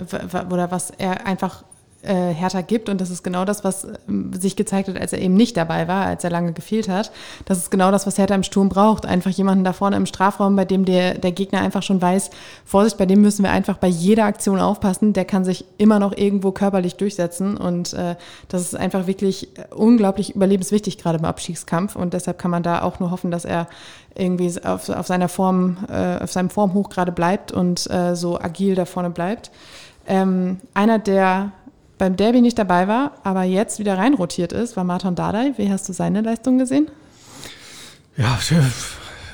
oder 0.51 0.69
was 0.69 0.91
er 0.91 1.25
einfach 1.25 1.63
äh, 2.03 2.33
Hertha 2.33 2.61
gibt. 2.61 2.89
Und 2.89 3.01
das 3.01 3.09
ist 3.09 3.23
genau 3.23 3.45
das, 3.45 3.63
was 3.63 3.87
ähm, 4.07 4.31
sich 4.33 4.55
gezeigt 4.55 4.89
hat, 4.89 4.99
als 4.99 5.13
er 5.13 5.19
eben 5.19 5.35
nicht 5.35 5.57
dabei 5.57 5.87
war, 5.87 6.05
als 6.05 6.23
er 6.23 6.29
lange 6.29 6.53
gefehlt 6.53 6.89
hat. 6.89 7.11
Das 7.45 7.57
ist 7.57 7.71
genau 7.71 7.91
das, 7.91 8.05
was 8.05 8.17
Hertha 8.17 8.35
im 8.35 8.43
Sturm 8.43 8.69
braucht. 8.69 9.05
Einfach 9.05 9.31
jemanden 9.31 9.63
da 9.63 9.73
vorne 9.73 9.95
im 9.95 10.05
Strafraum, 10.05 10.55
bei 10.55 10.65
dem 10.65 10.85
der, 10.85 11.17
der 11.17 11.31
Gegner 11.31 11.61
einfach 11.61 11.83
schon 11.83 12.01
weiß, 12.01 12.29
Vorsicht, 12.65 12.97
bei 12.97 13.05
dem 13.05 13.21
müssen 13.21 13.43
wir 13.43 13.51
einfach 13.51 13.77
bei 13.77 13.87
jeder 13.87 14.25
Aktion 14.25 14.59
aufpassen. 14.59 15.13
Der 15.13 15.25
kann 15.25 15.45
sich 15.45 15.65
immer 15.77 15.99
noch 15.99 16.15
irgendwo 16.15 16.51
körperlich 16.51 16.95
durchsetzen. 16.95 17.57
Und 17.57 17.93
äh, 17.93 18.15
das 18.49 18.61
ist 18.61 18.75
einfach 18.75 19.07
wirklich 19.07 19.49
unglaublich 19.75 20.35
überlebenswichtig, 20.35 20.97
gerade 20.97 21.19
im 21.19 21.25
Abstiegskampf. 21.25 21.95
Und 21.95 22.13
deshalb 22.13 22.37
kann 22.37 22.51
man 22.51 22.63
da 22.63 22.81
auch 22.81 22.99
nur 22.99 23.11
hoffen, 23.11 23.31
dass 23.31 23.45
er 23.45 23.67
irgendwie 24.15 24.51
auf, 24.63 24.89
auf 24.89 25.07
seiner 25.07 25.29
Form, 25.29 25.77
äh, 25.89 26.23
auf 26.23 26.31
seinem 26.31 26.49
Formhoch 26.49 26.89
gerade 26.89 27.11
bleibt 27.11 27.51
und 27.51 27.89
äh, 27.89 28.15
so 28.15 28.39
agil 28.39 28.75
da 28.75 28.85
vorne 28.85 29.09
bleibt. 29.09 29.51
Ähm, 30.07 30.59
einer, 30.73 30.99
der 30.99 31.51
beim 31.97 32.15
Derby 32.15 32.41
nicht 32.41 32.57
dabei 32.57 32.87
war, 32.87 33.13
aber 33.23 33.43
jetzt 33.43 33.79
wieder 33.79 33.97
reinrotiert 33.97 34.51
ist, 34.51 34.75
war 34.75 34.83
Martin 34.83 35.15
Dardai. 35.15 35.53
Wie 35.57 35.71
hast 35.71 35.87
du 35.87 35.93
seine 35.93 36.21
Leistung 36.21 36.57
gesehen? 36.57 36.89
Ja, 38.17 38.37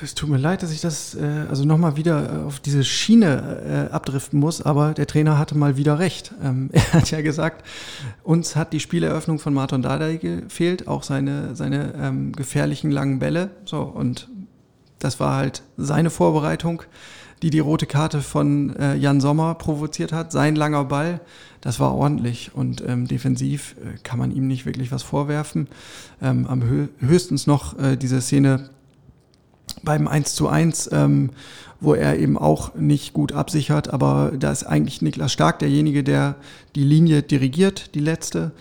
es 0.02 0.14
tut 0.14 0.30
mir 0.30 0.38
leid, 0.38 0.62
dass 0.62 0.72
ich 0.72 0.80
das 0.80 1.14
äh, 1.14 1.46
also 1.48 1.64
nochmal 1.64 1.96
wieder 1.96 2.44
auf 2.46 2.60
diese 2.60 2.84
Schiene 2.84 3.88
äh, 3.90 3.92
abdriften 3.92 4.38
muss, 4.38 4.62
aber 4.62 4.94
der 4.94 5.06
Trainer 5.06 5.38
hatte 5.38 5.56
mal 5.56 5.76
wieder 5.76 5.98
recht. 5.98 6.32
Ähm, 6.42 6.70
er 6.72 6.92
hat 6.94 7.10
ja 7.10 7.20
gesagt, 7.20 7.66
uns 8.22 8.56
hat 8.56 8.72
die 8.72 8.80
Spieleröffnung 8.80 9.38
von 9.38 9.52
Martin 9.52 9.82
Dardai 9.82 10.16
gefehlt, 10.16 10.88
auch 10.88 11.02
seine, 11.02 11.54
seine 11.54 11.94
ähm, 12.00 12.32
gefährlichen 12.32 12.90
langen 12.90 13.18
Bälle. 13.18 13.50
So, 13.64 13.82
und 13.82 14.28
das 14.98 15.20
war 15.20 15.36
halt 15.36 15.62
seine 15.76 16.10
Vorbereitung, 16.10 16.82
die 17.42 17.50
die 17.50 17.58
rote 17.58 17.86
Karte 17.86 18.20
von 18.20 18.76
äh, 18.76 18.94
Jan 18.96 19.20
Sommer 19.20 19.54
provoziert 19.54 20.12
hat. 20.12 20.32
Sein 20.32 20.56
langer 20.56 20.84
Ball, 20.84 21.20
das 21.60 21.80
war 21.80 21.94
ordentlich 21.94 22.50
und 22.54 22.82
ähm, 22.86 23.06
defensiv 23.06 23.76
äh, 23.78 23.98
kann 24.02 24.18
man 24.18 24.30
ihm 24.30 24.46
nicht 24.46 24.66
wirklich 24.66 24.92
was 24.92 25.02
vorwerfen. 25.02 25.68
Ähm, 26.20 26.46
am 26.46 26.62
hö 26.62 26.88
höchstens 26.98 27.46
noch 27.46 27.78
äh, 27.78 27.96
diese 27.96 28.20
Szene 28.20 28.70
beim 29.82 30.08
1 30.08 30.34
zu 30.34 30.48
1, 30.48 30.90
ähm, 30.92 31.30
wo 31.80 31.94
er 31.94 32.18
eben 32.18 32.36
auch 32.36 32.74
nicht 32.74 33.12
gut 33.12 33.32
absichert, 33.32 33.92
aber 33.92 34.32
da 34.38 34.52
ist 34.52 34.64
eigentlich 34.64 35.00
Niklas 35.02 35.32
Stark 35.32 35.58
derjenige, 35.60 36.04
der 36.04 36.36
die 36.74 36.84
Linie 36.84 37.22
dirigiert, 37.22 37.94
die 37.94 38.00
letzte. 38.00 38.52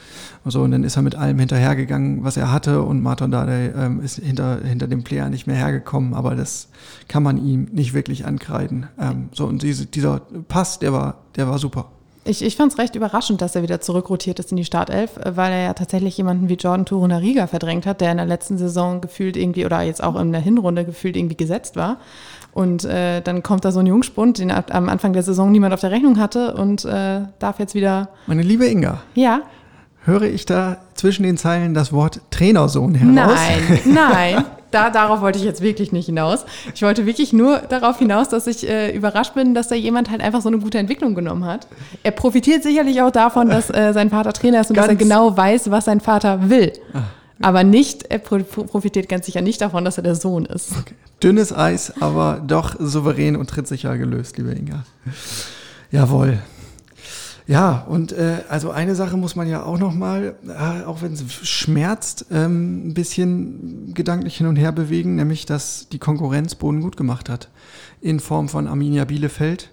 Also, 0.46 0.62
und 0.62 0.72
dann 0.72 0.84
ist 0.84 0.96
er 0.96 1.02
mit 1.02 1.16
allem 1.16 1.38
hinterhergegangen, 1.38 2.24
was 2.24 2.38
er 2.38 2.52
hatte 2.52 2.82
und 2.82 3.04
Martin 3.04 3.32
Dade 3.32 3.74
ähm, 3.78 4.02
ist 4.02 4.20
hinter, 4.20 4.62
hinter 4.64 4.88
dem 4.88 5.04
Player 5.04 5.30
nicht 5.30 5.48
mehr 5.48 5.58
hergekommen, 5.58 6.14
aber 6.14 6.36
das 6.36 6.70
kann 7.08 7.24
man 7.24 7.38
ihm 7.38 7.68
nicht 7.72 7.94
wirklich 7.94 8.26
ankreiden. 8.26 8.88
Ähm, 9.00 9.30
so, 9.34 9.46
und 9.46 9.62
diese, 9.62 9.86
dieser 9.86 10.22
Pass, 10.48 10.80
der 10.80 10.94
war, 10.94 11.18
der 11.36 11.48
war 11.48 11.60
super. 11.60 11.88
Ich, 12.26 12.44
ich 12.44 12.56
fand 12.58 12.72
es 12.72 12.78
recht 12.78 12.96
überraschend, 12.96 13.42
dass 13.42 13.56
er 13.56 13.64
wieder 13.64 13.82
zurückrotiert 13.82 14.40
ist 14.40 14.52
in 14.52 14.58
die 14.58 14.66
Startelf, 14.66 15.12
weil 15.24 15.52
er 15.52 15.64
ja 15.64 15.74
tatsächlich 15.74 16.18
jemanden 16.18 16.50
wie 16.50 16.56
Jordan 16.56 16.86
Torunariga 16.86 17.48
verdrängt 17.48 17.86
hat, 17.86 18.02
der 18.02 18.12
in 18.12 18.18
der 18.18 18.26
letzten 18.26 18.58
Saison 18.58 19.02
gefühlt 19.02 19.36
irgendwie 19.36 19.66
oder 19.66 19.82
jetzt 19.82 20.04
auch 20.04 20.20
in 20.20 20.32
der 20.32 20.42
Hinrunde 20.42 20.86
gefühlt 20.86 21.16
irgendwie 21.16 21.38
gesetzt 21.38 21.76
war. 21.76 21.98
Und 22.52 22.84
äh, 22.86 23.22
dann 23.22 23.44
kommt 23.44 23.64
da 23.64 23.72
so 23.72 23.80
ein 23.80 23.86
Jungspund, 23.86 24.40
den 24.40 24.52
am 24.52 24.90
Anfang 24.90 25.14
der 25.14 25.24
Saison 25.24 25.52
niemand 25.52 25.74
auf 25.74 25.82
der 25.82 25.92
Rechnung 25.92 26.20
hatte 26.20 26.56
und 26.56 26.84
äh, 26.86 27.22
darf 27.40 27.60
jetzt 27.60 27.76
wieder. 27.76 28.10
Meine 28.28 28.42
liebe 28.42 28.66
Inga. 28.66 29.02
Ja. 29.14 29.42
Höre 30.06 30.24
ich 30.24 30.46
da 30.46 30.78
zwischen 30.96 31.24
den 31.24 31.38
Zeilen 31.38 31.74
das 31.74 31.94
Wort 31.94 32.22
Trainersohn 32.32 32.96
heraus? 32.96 33.38
Nein, 33.38 33.80
nein. 33.94 34.46
da, 34.72 34.90
darauf 34.90 35.22
wollte 35.22 35.38
ich 35.38 35.46
jetzt 35.46 35.62
wirklich 35.62 35.92
nicht 35.92 36.08
hinaus. 36.08 36.46
Ich 36.74 36.82
wollte 36.82 37.06
wirklich 37.06 37.34
nur 37.34 37.60
darauf 37.60 38.00
hinaus, 38.00 38.30
dass 38.30 38.48
ich 38.48 38.68
äh, 38.68 38.96
überrascht 38.96 39.36
bin, 39.36 39.54
dass 39.54 39.68
da 39.68 39.76
jemand 39.76 40.10
halt 40.10 40.22
einfach 40.22 40.42
so 40.42 40.50
eine 40.50 40.60
gute 40.60 40.78
Entwicklung 40.78 41.16
genommen 41.16 41.46
hat. 41.46 41.68
Er 42.02 42.12
profitiert 42.12 42.64
sicherlich 42.64 43.02
auch 43.02 43.12
davon, 43.12 43.50
dass 43.50 43.70
äh, 43.70 43.94
sein 43.94 44.10
Vater 44.10 44.34
Trainer 44.34 44.62
ist 44.62 44.70
und 44.70 44.78
ganz 44.78 44.88
dass 44.88 44.96
er 44.96 44.98
genau 44.98 45.36
weiß, 45.36 45.70
was 45.70 45.86
sein 45.86 46.00
Vater 46.00 46.50
will. 46.50 46.74
Ah. 46.94 47.02
Aber 47.42 47.64
nicht, 47.64 48.04
er 48.04 48.20
profitiert 48.20 49.08
ganz 49.08 49.26
sicher 49.26 49.42
nicht 49.42 49.62
davon, 49.62 49.86
dass 49.86 49.98
er 49.98 50.04
der 50.04 50.16
Sohn 50.16 50.46
ist. 50.46 50.72
Okay. 50.78 50.96
Dünnes 51.24 51.54
Eis, 51.54 52.02
aber 52.02 52.42
doch 52.46 52.76
souverän 52.80 53.36
und 53.36 53.50
trittsicher 53.50 53.98
gelöst, 53.98 54.38
liebe 54.38 54.52
Inga. 54.52 54.84
Jawohl. 55.92 56.40
Ja, 57.48 57.84
und 57.90 58.12
äh, 58.12 58.44
also 58.48 58.70
eine 58.70 58.94
Sache 58.94 59.18
muss 59.18 59.36
man 59.36 59.48
ja 59.48 59.64
auch 59.64 59.80
noch 59.80 59.94
mal, 59.94 60.36
äh, 60.48 60.84
auch 60.86 61.02
wenn 61.02 61.14
es 61.14 61.24
schmerzt, 61.48 62.28
ähm, 62.30 62.90
ein 62.90 62.94
bisschen 62.94 63.92
gedanklich 63.96 64.38
hin 64.38 64.46
und 64.46 64.56
her 64.56 64.72
bewegen, 64.72 65.16
nämlich 65.16 65.48
dass 65.48 65.88
die 65.90 65.98
Konkurrenz 65.98 66.54
Boden 66.54 66.82
gut 66.82 66.96
gemacht 66.96 67.28
hat 67.28 67.50
in 68.02 68.20
Form 68.20 68.50
von 68.50 68.68
Arminia 68.68 69.06
Bielefeld. 69.06 69.72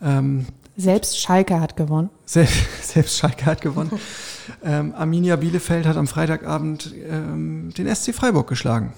Ähm, 0.00 0.46
selbst 0.80 1.18
Schalke 1.18 1.60
hat 1.60 1.76
gewonnen. 1.76 2.10
Selbst, 2.24 2.56
selbst 2.82 3.18
Schalke 3.18 3.46
hat 3.46 3.60
gewonnen. 3.60 3.92
ähm, 4.64 4.94
Arminia 4.94 5.36
Bielefeld 5.36 5.86
hat 5.86 5.96
am 5.96 6.06
Freitagabend 6.06 6.92
ähm, 7.08 7.72
den 7.76 7.94
SC 7.94 8.14
Freiburg 8.14 8.48
geschlagen. 8.48 8.92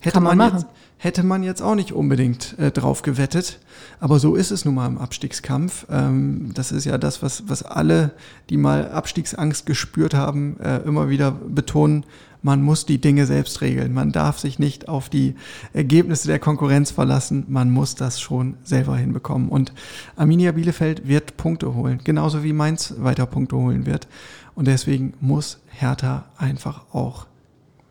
Hätte 0.00 0.14
Kann 0.14 0.22
man, 0.22 0.36
man 0.36 0.52
machen. 0.52 0.60
Jetzt, 0.60 0.83
hätte 1.04 1.22
man 1.22 1.42
jetzt 1.42 1.60
auch 1.60 1.74
nicht 1.74 1.92
unbedingt 1.92 2.58
äh, 2.58 2.70
drauf 2.70 3.02
gewettet. 3.02 3.60
Aber 4.00 4.18
so 4.18 4.34
ist 4.34 4.50
es 4.50 4.64
nun 4.64 4.74
mal 4.74 4.86
im 4.86 4.96
Abstiegskampf. 4.96 5.86
Ähm, 5.90 6.52
das 6.54 6.72
ist 6.72 6.86
ja 6.86 6.96
das, 6.96 7.22
was, 7.22 7.44
was 7.46 7.62
alle, 7.62 8.12
die 8.48 8.56
mal 8.56 8.90
Abstiegsangst 8.90 9.66
gespürt 9.66 10.14
haben, 10.14 10.58
äh, 10.60 10.78
immer 10.78 11.10
wieder 11.10 11.30
betonen. 11.30 12.06
Man 12.40 12.62
muss 12.62 12.86
die 12.86 13.00
Dinge 13.00 13.26
selbst 13.26 13.60
regeln. 13.60 13.92
Man 13.92 14.12
darf 14.12 14.38
sich 14.38 14.58
nicht 14.58 14.88
auf 14.88 15.10
die 15.10 15.34
Ergebnisse 15.74 16.26
der 16.26 16.38
Konkurrenz 16.38 16.90
verlassen. 16.90 17.44
Man 17.48 17.70
muss 17.70 17.94
das 17.94 18.18
schon 18.18 18.56
selber 18.64 18.96
hinbekommen. 18.96 19.50
Und 19.50 19.74
Arminia 20.16 20.52
Bielefeld 20.52 21.06
wird 21.06 21.36
Punkte 21.36 21.74
holen. 21.74 22.00
Genauso 22.02 22.42
wie 22.42 22.54
Mainz 22.54 22.94
weiter 22.98 23.26
Punkte 23.26 23.56
holen 23.56 23.84
wird. 23.84 24.08
Und 24.54 24.68
deswegen 24.68 25.12
muss 25.20 25.60
Hertha 25.68 26.24
einfach 26.38 26.86
auch 26.94 27.26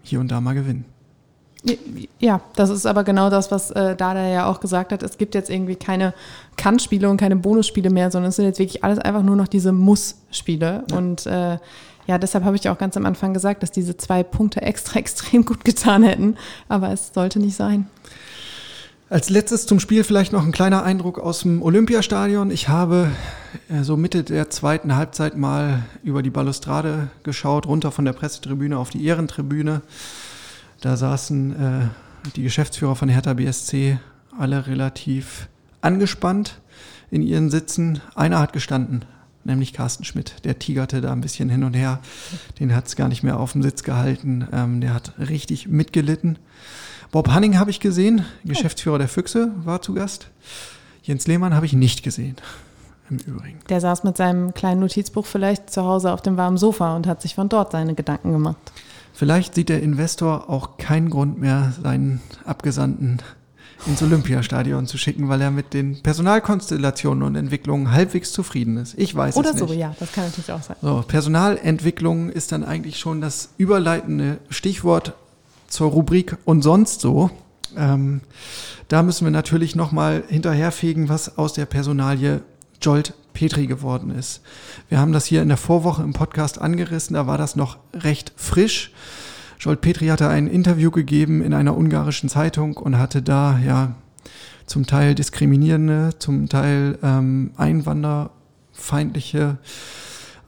hier 0.02 0.20
und 0.20 0.30
da 0.32 0.42
mal 0.42 0.54
gewinnen. 0.54 0.93
Ja, 2.20 2.42
das 2.56 2.70
ist 2.70 2.86
aber 2.86 3.04
genau 3.04 3.30
das, 3.30 3.50
was 3.50 3.72
äh, 3.72 3.96
Dada 3.96 4.28
ja 4.28 4.48
auch 4.48 4.60
gesagt 4.60 4.92
hat. 4.92 5.02
Es 5.02 5.18
gibt 5.18 5.34
jetzt 5.34 5.50
irgendwie 5.50 5.76
keine 5.76 6.14
Kann-Spiele 6.58 7.10
und 7.10 7.18
keine 7.18 7.38
Bonusspiele 7.38 7.90
mehr, 7.90 8.12
sondern 8.12 8.30
es 8.30 8.36
sind 8.36 8.46
jetzt 8.46 8.60
wirklich 8.60 8.84
alles 8.84 9.00
einfach 9.00 9.24
nur 9.24 9.38
noch 9.38 9.48
diese 9.48 9.72
Muss-Spiele. 9.72 10.84
Ja. 10.90 10.98
Und 10.98 11.26
äh, 11.26 11.58
ja, 12.06 12.18
deshalb 12.18 12.44
habe 12.44 12.58
ich 12.58 12.68
auch 12.68 12.78
ganz 12.78 12.98
am 12.98 13.06
Anfang 13.06 13.34
gesagt, 13.34 13.64
dass 13.64 13.72
diese 13.72 13.96
zwei 13.96 14.24
Punkte 14.24 14.62
extra 14.62 15.00
extrem 15.00 15.46
gut 15.46 15.64
getan 15.64 16.04
hätten. 16.04 16.36
Aber 16.68 16.92
es 16.92 17.12
sollte 17.14 17.40
nicht 17.40 17.56
sein. 17.56 17.88
Als 19.10 19.30
letztes 19.30 19.68
zum 19.68 19.80
Spiel 19.80 20.04
vielleicht 20.04 20.34
noch 20.34 20.44
ein 20.44 20.52
kleiner 20.52 20.84
Eindruck 20.84 21.20
aus 21.20 21.42
dem 21.42 21.62
Olympiastadion. 21.62 22.50
Ich 22.52 22.68
habe 22.68 23.12
äh, 23.70 23.84
so 23.84 23.96
Mitte 23.96 24.24
der 24.24 24.50
zweiten 24.50 24.96
Halbzeit 24.96 25.38
mal 25.38 25.84
über 26.04 26.24
die 26.24 26.32
Balustrade 26.32 27.10
geschaut, 27.22 27.68
runter 27.68 27.92
von 27.92 28.06
der 28.06 28.14
Pressetribüne 28.14 28.78
auf 28.78 28.90
die 28.90 29.06
Ehrentribüne. 29.06 29.82
Da 30.84 30.98
saßen 30.98 31.56
äh, 31.56 32.30
die 32.36 32.44
Geschäftsführer 32.44 32.98
von 32.98 33.08
Hertha 33.08 33.34
BSC 33.34 34.00
alle 34.38 34.68
relativ 34.68 35.48
angespannt 35.80 36.60
in 37.10 37.22
ihren 37.22 37.50
Sitzen. 37.50 38.02
Einer 38.16 38.40
hat 38.40 38.52
gestanden, 38.52 39.06
nämlich 39.46 39.72
Carsten 39.72 40.04
Schmidt. 40.04 40.44
Der 40.44 40.60
tigerte 40.60 41.00
da 41.00 41.14
ein 41.14 41.22
bisschen 41.22 41.48
hin 41.48 41.64
und 41.64 41.74
her. 41.74 42.00
Den 42.60 42.76
hat 42.76 42.88
es 42.88 42.98
gar 42.98 43.08
nicht 43.08 43.24
mehr 43.24 43.40
auf 43.40 43.54
dem 43.54 43.64
Sitz 43.64 43.84
gehalten. 43.84 44.46
Ähm, 44.52 44.82
der 44.82 44.94
hat 44.94 45.14
richtig 45.20 45.70
mitgelitten. 45.70 46.38
Bob 47.12 47.30
Hanning 47.30 47.58
habe 47.58 47.70
ich 47.70 47.80
gesehen, 47.80 48.26
Geschäftsführer 48.44 48.98
der 48.98 49.08
Füchse, 49.08 49.54
war 49.64 49.82
zu 49.82 49.94
Gast. 49.94 50.28
Jens 51.02 51.28
Lehmann 51.28 51.54
habe 51.54 51.66
ich 51.66 51.72
nicht 51.72 52.04
gesehen. 52.04 52.36
Im 53.10 53.20
Übrigen. 53.20 53.60
Der 53.70 53.80
saß 53.80 54.04
mit 54.04 54.18
seinem 54.18 54.54
kleinen 54.54 54.82
Notizbuch 54.82 55.28
vielleicht 55.28 55.70
zu 55.70 55.86
Hause 55.86 56.12
auf 56.12 56.22
dem 56.22 56.36
warmen 56.36 56.58
Sofa 56.58 56.94
und 56.94 57.08
hat 57.08 57.22
sich 57.22 57.36
von 57.36 57.48
dort 57.48 57.72
seine 57.72 57.96
Gedanken 57.96 58.34
gemacht. 58.34 58.74
Vielleicht 59.14 59.56
sieht 59.56 59.70
der 59.70 59.82
Investor 59.82 60.50
auch 60.50 60.78
keinen 60.78 61.10
Grund 61.10 61.40
mehr, 61.40 61.74
seinen 61.82 62.22
Abgesandten 62.46 63.22
ins 63.86 64.02
Olympiastadion 64.02 64.88
zu 64.88 64.98
schicken, 64.98 65.30
weil 65.30 65.42
er 65.42 65.52
mit 65.52 65.74
den 65.74 66.02
Personalkonstellationen 66.02 67.24
und 67.24 67.36
Entwicklungen 67.36 67.92
halbwegs 67.92 68.32
zufrieden 68.32 68.78
ist. 68.78 68.98
Ich 68.98 69.14
weiß 69.14 69.36
Oder 69.36 69.50
es 69.50 69.56
nicht. 69.56 69.64
Oder 69.64 69.74
so, 69.74 69.80
ja, 69.80 69.96
das 70.00 70.12
kann 70.12 70.26
natürlich 70.26 70.52
auch 70.52 70.64
sein. 70.64 70.78
So, 70.82 71.04
Personalentwicklung 71.08 72.30
ist 72.30 72.52
dann 72.52 72.64
eigentlich 72.64 72.98
schon 72.98 73.22
das 73.22 73.50
überleitende 73.58 74.40
Stichwort 74.50 75.14
zur 75.68 75.92
Rubrik 75.92 76.38
und 76.46 76.62
sonst 76.62 77.02
so. 77.02 77.30
Ähm, 77.76 78.22
da 78.88 79.04
müssen 79.04 79.26
wir 79.26 79.32
natürlich 79.32 79.76
nochmal 79.76 80.24
hinterherfegen, 80.28 81.10
was 81.10 81.38
aus 81.38 81.54
der 81.54 81.66
Personalie 81.66 82.42
Jolt 82.82 83.14
Petri 83.34 83.68
geworden 83.68 84.12
ist. 84.12 84.42
Wir 84.90 85.00
haben 85.00 85.12
das 85.12 85.26
hier 85.26 85.42
in 85.42 85.50
der 85.50 85.58
Vorwoche 85.58 86.04
im 86.04 86.14
Podcast 86.14 86.60
angerissen, 86.60 87.16
da 87.16 87.28
war 87.28 87.38
das 87.38 87.56
noch 87.56 87.78
recht 87.94 88.34
frisch. 88.36 88.92
Jolt 89.60 89.82
Petri 89.82 90.08
hatte 90.08 90.28
ein 90.28 90.48
Interview 90.48 90.92
gegeben 90.92 91.42
in 91.42 91.54
einer 91.54 91.78
ungarischen 91.78 92.30
Zeitung 92.30 92.78
und 92.78 92.98
hatte 92.98 93.22
da 93.22 93.60
ja 93.60 93.96
zum 94.66 94.86
Teil 94.86 95.16
diskriminierende, 95.16 96.12
zum 96.20 96.50
Teil 96.50 96.98
ähm, 97.02 97.52
einwanderfeindliche 97.58 99.58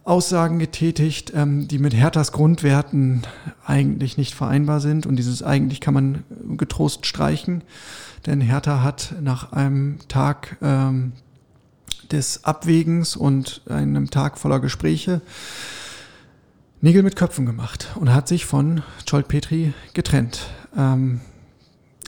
Aussagen 0.04 0.60
getätigt, 0.60 1.34
ähm, 1.36 1.68
die 1.68 1.80
mit 1.80 1.96
Herthas 1.96 2.32
Grundwerten 2.32 3.24
eigentlich 3.66 4.18
nicht 4.18 4.36
vereinbar 4.36 4.80
sind. 4.80 5.06
Und 5.06 5.16
dieses 5.16 5.42
eigentlich 5.42 5.82
kann 5.82 5.94
man 5.94 6.24
getrost 6.58 7.06
streichen, 7.06 7.64
denn 8.26 8.40
Hertha 8.40 8.84
hat 8.84 9.16
nach 9.22 9.52
einem 9.52 9.98
Tag 10.08 10.58
ähm, 10.62 11.14
des 12.12 12.44
Abwägens 12.44 13.16
und 13.16 13.62
einem 13.68 14.10
Tag 14.10 14.38
voller 14.38 14.60
Gespräche 14.60 15.22
Nägel 16.82 17.04
mit 17.04 17.16
Köpfen 17.16 17.46
gemacht 17.46 17.88
und 17.96 18.14
hat 18.14 18.28
sich 18.28 18.46
von 18.46 18.84
Scholt 19.10 19.28
Petri 19.28 19.74
getrennt. 19.94 20.42
Ähm, 20.78 21.22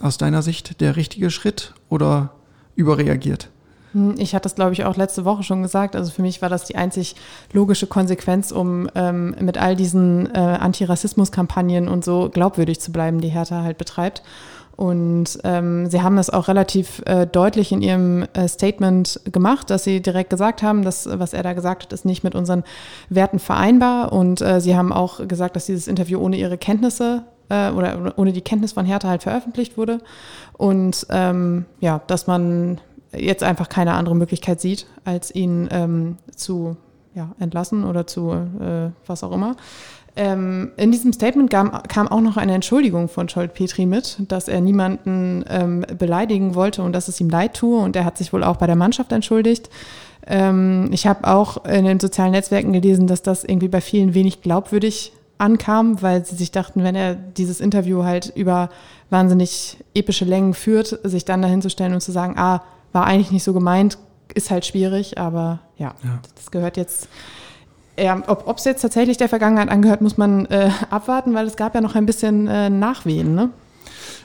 aus 0.02 0.18
deiner 0.18 0.42
Sicht 0.42 0.82
der 0.82 0.96
richtige 0.96 1.32
Schritt 1.32 1.74
oder 1.90 2.34
überreagiert? 2.76 3.50
Hm, 3.94 4.16
ich 4.18 4.36
hatte 4.36 4.44
das, 4.44 4.56
glaube 4.56 4.74
ich, 4.74 4.86
auch 4.86 4.96
letzte 4.96 5.26
Woche 5.26 5.44
schon 5.44 5.64
gesagt. 5.64 5.96
Also 5.96 6.12
für 6.12 6.22
mich 6.22 6.42
war 6.42 6.50
das 6.50 6.66
die 6.66 6.76
einzig 6.76 7.16
logische 7.54 7.88
Konsequenz, 7.88 8.52
um 8.52 8.90
ähm, 8.96 9.36
mit 9.40 9.58
all 9.58 9.76
diesen 9.76 10.28
äh, 10.34 10.38
Antirassismus-Kampagnen 10.38 11.88
und 11.88 12.06
so 12.06 12.30
glaubwürdig 12.30 12.80
zu 12.80 12.92
bleiben, 12.92 13.22
die 13.22 13.30
Hertha 13.30 13.64
halt 13.64 13.78
betreibt. 13.78 14.22
Und 14.78 15.40
ähm, 15.44 15.90
sie 15.90 16.04
haben 16.04 16.18
das 16.18 16.30
auch 16.30 16.48
relativ 16.48 17.02
äh, 17.08 17.26
deutlich 17.26 17.72
in 17.72 17.82
ihrem 17.82 18.28
äh, 18.34 18.48
Statement 18.48 19.20
gemacht, 19.26 19.72
dass 19.72 19.84
sie 19.84 20.04
direkt 20.04 20.30
gesagt 20.30 20.62
haben, 20.62 20.84
dass 20.84 21.10
was 21.12 21.34
er 21.34 21.42
da 21.42 21.54
gesagt 21.54 21.84
hat, 21.84 21.94
ist 21.94 22.06
nicht 22.06 22.24
mit 22.24 22.36
unseren 22.36 22.64
Werten 23.10 23.40
vereinbar. 23.40 24.14
Und 24.14 24.40
äh, 24.40 24.62
sie 24.62 24.78
haben 24.78 24.94
auch 24.94 25.28
gesagt, 25.28 25.56
dass 25.56 25.66
dieses 25.66 25.88
Interview 25.88 26.20
ohne 26.20 26.38
ihre 26.38 26.60
Kenntnisse 26.60 27.24
äh, 27.50 27.72
oder 27.72 28.14
ohne 28.18 28.34
die 28.34 28.42
Kenntnis 28.42 28.74
von 28.74 28.86
Hertha 28.86 29.10
halt 29.10 29.24
veröffentlicht 29.24 29.78
wurde. 29.78 29.98
Und 30.54 31.08
ähm, 31.10 31.66
ja, 31.80 32.02
dass 32.06 32.28
man 32.28 32.80
jetzt 33.16 33.42
einfach 33.42 33.70
keine 33.70 33.94
andere 33.94 34.16
Möglichkeit 34.16 34.62
sieht, 34.62 34.86
als 35.06 35.34
ihn 35.34 35.70
ähm, 35.72 36.18
zu 36.36 36.78
ja, 37.16 37.30
entlassen 37.40 37.84
oder 37.84 38.06
zu 38.06 38.32
äh, 38.32 38.92
was 39.08 39.24
auch 39.24 39.32
immer. 39.32 39.56
Ähm, 40.18 40.72
in 40.78 40.92
diesem 40.92 41.14
Statement 41.14 41.52
kam, 41.52 41.72
kam, 41.88 42.08
auch 42.08 42.22
noch 42.22 42.38
eine 42.38 42.56
Entschuldigung 42.56 43.08
von 43.08 43.30
Scholt 43.30 43.54
Petri 43.54 43.86
mit, 43.86 44.18
dass 44.28 44.48
er 44.48 44.62
niemanden 44.62 45.46
ähm, 45.48 45.86
beleidigen 45.98 46.56
wollte 46.56 46.82
und 46.82 46.94
dass 46.94 47.08
es 47.08 47.22
ihm 47.22 47.30
leid 47.30 47.54
tue. 47.54 47.80
Und 47.80 47.96
er 47.96 48.04
hat 48.04 48.18
sich 48.18 48.34
wohl 48.34 48.44
auch 48.44 48.58
bei 48.58 48.66
der 48.66 48.76
Mannschaft 48.76 49.12
entschuldigt. 49.12 49.70
Ähm, 50.26 50.90
ich 50.92 51.06
habe 51.06 51.28
auch 51.28 51.66
in 51.66 51.86
den 51.86 52.00
sozialen 52.00 52.32
Netzwerken 52.32 52.74
gelesen, 52.74 53.06
dass 53.06 53.22
das 53.22 53.44
irgendwie 53.44 53.68
bei 53.68 53.80
vielen 53.80 54.16
wenig 54.16 54.42
glaubwürdig 54.42 55.14
ankam, 55.38 56.02
weil 56.02 56.26
sie 56.26 56.36
sich 56.36 56.52
dachten, 56.52 56.84
wenn 56.84 56.96
er 56.96 57.14
dieses 57.14 57.62
Interview 57.62 58.04
halt 58.04 58.34
über 58.36 58.70
wahnsinnig 59.12 59.78
epische 59.94 60.26
Längen 60.26 60.56
führt, 60.56 61.00
sich 61.04 61.26
dann 61.26 61.44
dahin 61.44 61.62
zu 61.62 61.70
stellen 61.70 61.94
und 61.94 62.02
zu 62.02 62.12
sagen, 62.12 62.38
ah, 62.38 62.64
war 62.92 63.06
eigentlich 63.06 63.32
nicht 63.32 63.44
so 63.44 63.54
gemeint, 63.54 64.00
ist 64.34 64.50
halt 64.50 64.66
schwierig, 64.66 65.20
aber 65.20 65.60
ja, 65.78 65.94
ja. 66.04 66.20
das 66.36 66.50
gehört 66.50 66.76
jetzt 66.76 67.08
ja, 68.00 68.22
ob 68.28 68.58
es 68.58 68.66
jetzt 68.66 68.82
tatsächlich 68.82 69.18
der 69.18 69.30
Vergangenheit 69.30 69.70
angehört, 69.70 70.02
muss 70.02 70.18
man 70.18 70.46
äh, 70.48 70.70
abwarten, 70.90 71.34
weil 71.34 71.48
es 71.48 71.56
gab 71.56 71.76
ja 71.76 71.82
noch 71.82 71.96
ein 71.96 72.06
bisschen 72.06 72.48
äh, 72.48 72.70
Nachwehen, 72.70 73.34
ne? 73.34 73.50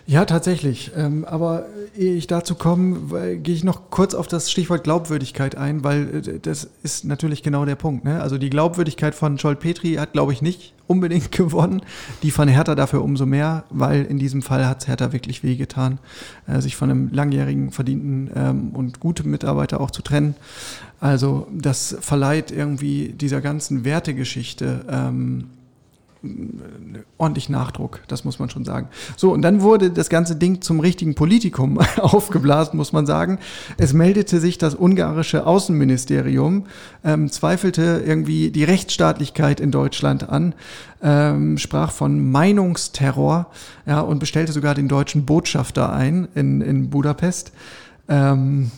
Ja, 0.07 0.25
tatsächlich. 0.25 0.91
Ähm, 0.97 1.25
aber 1.25 1.67
ehe 1.97 2.15
ich 2.15 2.27
dazu 2.27 2.57
komme, 2.57 3.39
gehe 3.39 3.55
ich 3.55 3.63
noch 3.63 3.91
kurz 3.91 4.15
auf 4.15 4.27
das 4.27 4.51
Stichwort 4.51 4.83
Glaubwürdigkeit 4.83 5.57
ein, 5.57 5.85
weil 5.85 6.23
äh, 6.27 6.39
das 6.41 6.69
ist 6.83 7.05
natürlich 7.05 7.43
genau 7.43 7.65
der 7.65 7.77
Punkt. 7.77 8.05
Ne? 8.05 8.21
Also 8.21 8.37
die 8.37 8.51
Glaubwürdigkeit 8.51 9.15
von 9.15 9.39
Scholt 9.39 9.61
Petri 9.61 9.95
hat, 9.95 10.13
glaube 10.13 10.33
ich, 10.33 10.43
nicht 10.43 10.75
unbedingt 10.93 11.33
gewonnen. 11.41 11.83
Die 12.23 12.31
von 12.31 12.47
Hertha 12.47 12.75
dafür 12.75 13.03
umso 13.03 13.27
mehr, 13.27 13.65
weil 13.71 14.05
in 14.05 14.19
diesem 14.19 14.43
Fall 14.43 14.67
hat 14.67 14.83
es 14.83 14.89
Hertha 14.89 15.13
wirklich 15.13 15.43
wehgetan, 15.43 15.99
äh, 16.47 16.61
sich 16.61 16.77
von 16.77 16.91
einem 16.91 17.11
langjährigen, 17.13 17.73
verdienten 17.73 18.31
ähm, 18.37 18.71
und 18.75 19.01
guten 19.01 19.31
Mitarbeiter 19.31 19.81
auch 19.81 19.91
zu 19.91 20.03
trennen. 20.03 20.35
Also 21.01 21.49
das 21.51 21.97
verleiht 22.01 22.53
irgendwie 22.53 23.09
dieser 23.09 23.41
ganzen 23.41 23.85
Wertegeschichte 23.85 24.85
ähm, 24.89 25.49
ordentlich 27.19 27.49
Nachdruck, 27.49 28.01
das 28.07 28.25
muss 28.25 28.39
man 28.39 28.49
schon 28.49 28.65
sagen. 28.65 28.89
So, 29.17 29.33
und 29.33 29.43
dann 29.43 29.61
wurde 29.61 29.91
das 29.91 30.09
ganze 30.09 30.37
Ding 30.37 30.61
zum 30.61 30.79
richtigen 30.79 31.15
Politikum 31.15 31.79
aufgeblasen, 31.99 32.77
muss 32.77 32.93
man 32.93 33.07
sagen. 33.07 33.39
Es 33.77 33.93
meldete 33.93 34.39
sich 34.39 34.59
das 34.59 34.75
ungarische 34.75 35.47
Außenministerium, 35.47 36.67
ähm, 37.05 37.31
zweifelte 37.31 38.03
irgendwie 38.07 38.51
die 38.51 38.65
Rechtsstaatlichkeit 38.65 39.61
in 39.61 39.73
Deutschland 39.73 40.29
an, 40.29 40.55
ähm, 41.03 41.59
sprach 41.59 41.91
von 41.91 42.31
Meinungsterror 42.31 43.47
ja, 43.87 44.01
und 44.01 44.21
bestellte 44.21 44.53
sogar 44.53 44.75
den 44.75 44.89
deutschen 44.89 45.27
Botschafter 45.27 45.93
ein 45.93 46.29
in, 46.35 46.61
in 46.61 46.91
Budapest. 46.91 47.53
Ähm, 48.09 48.71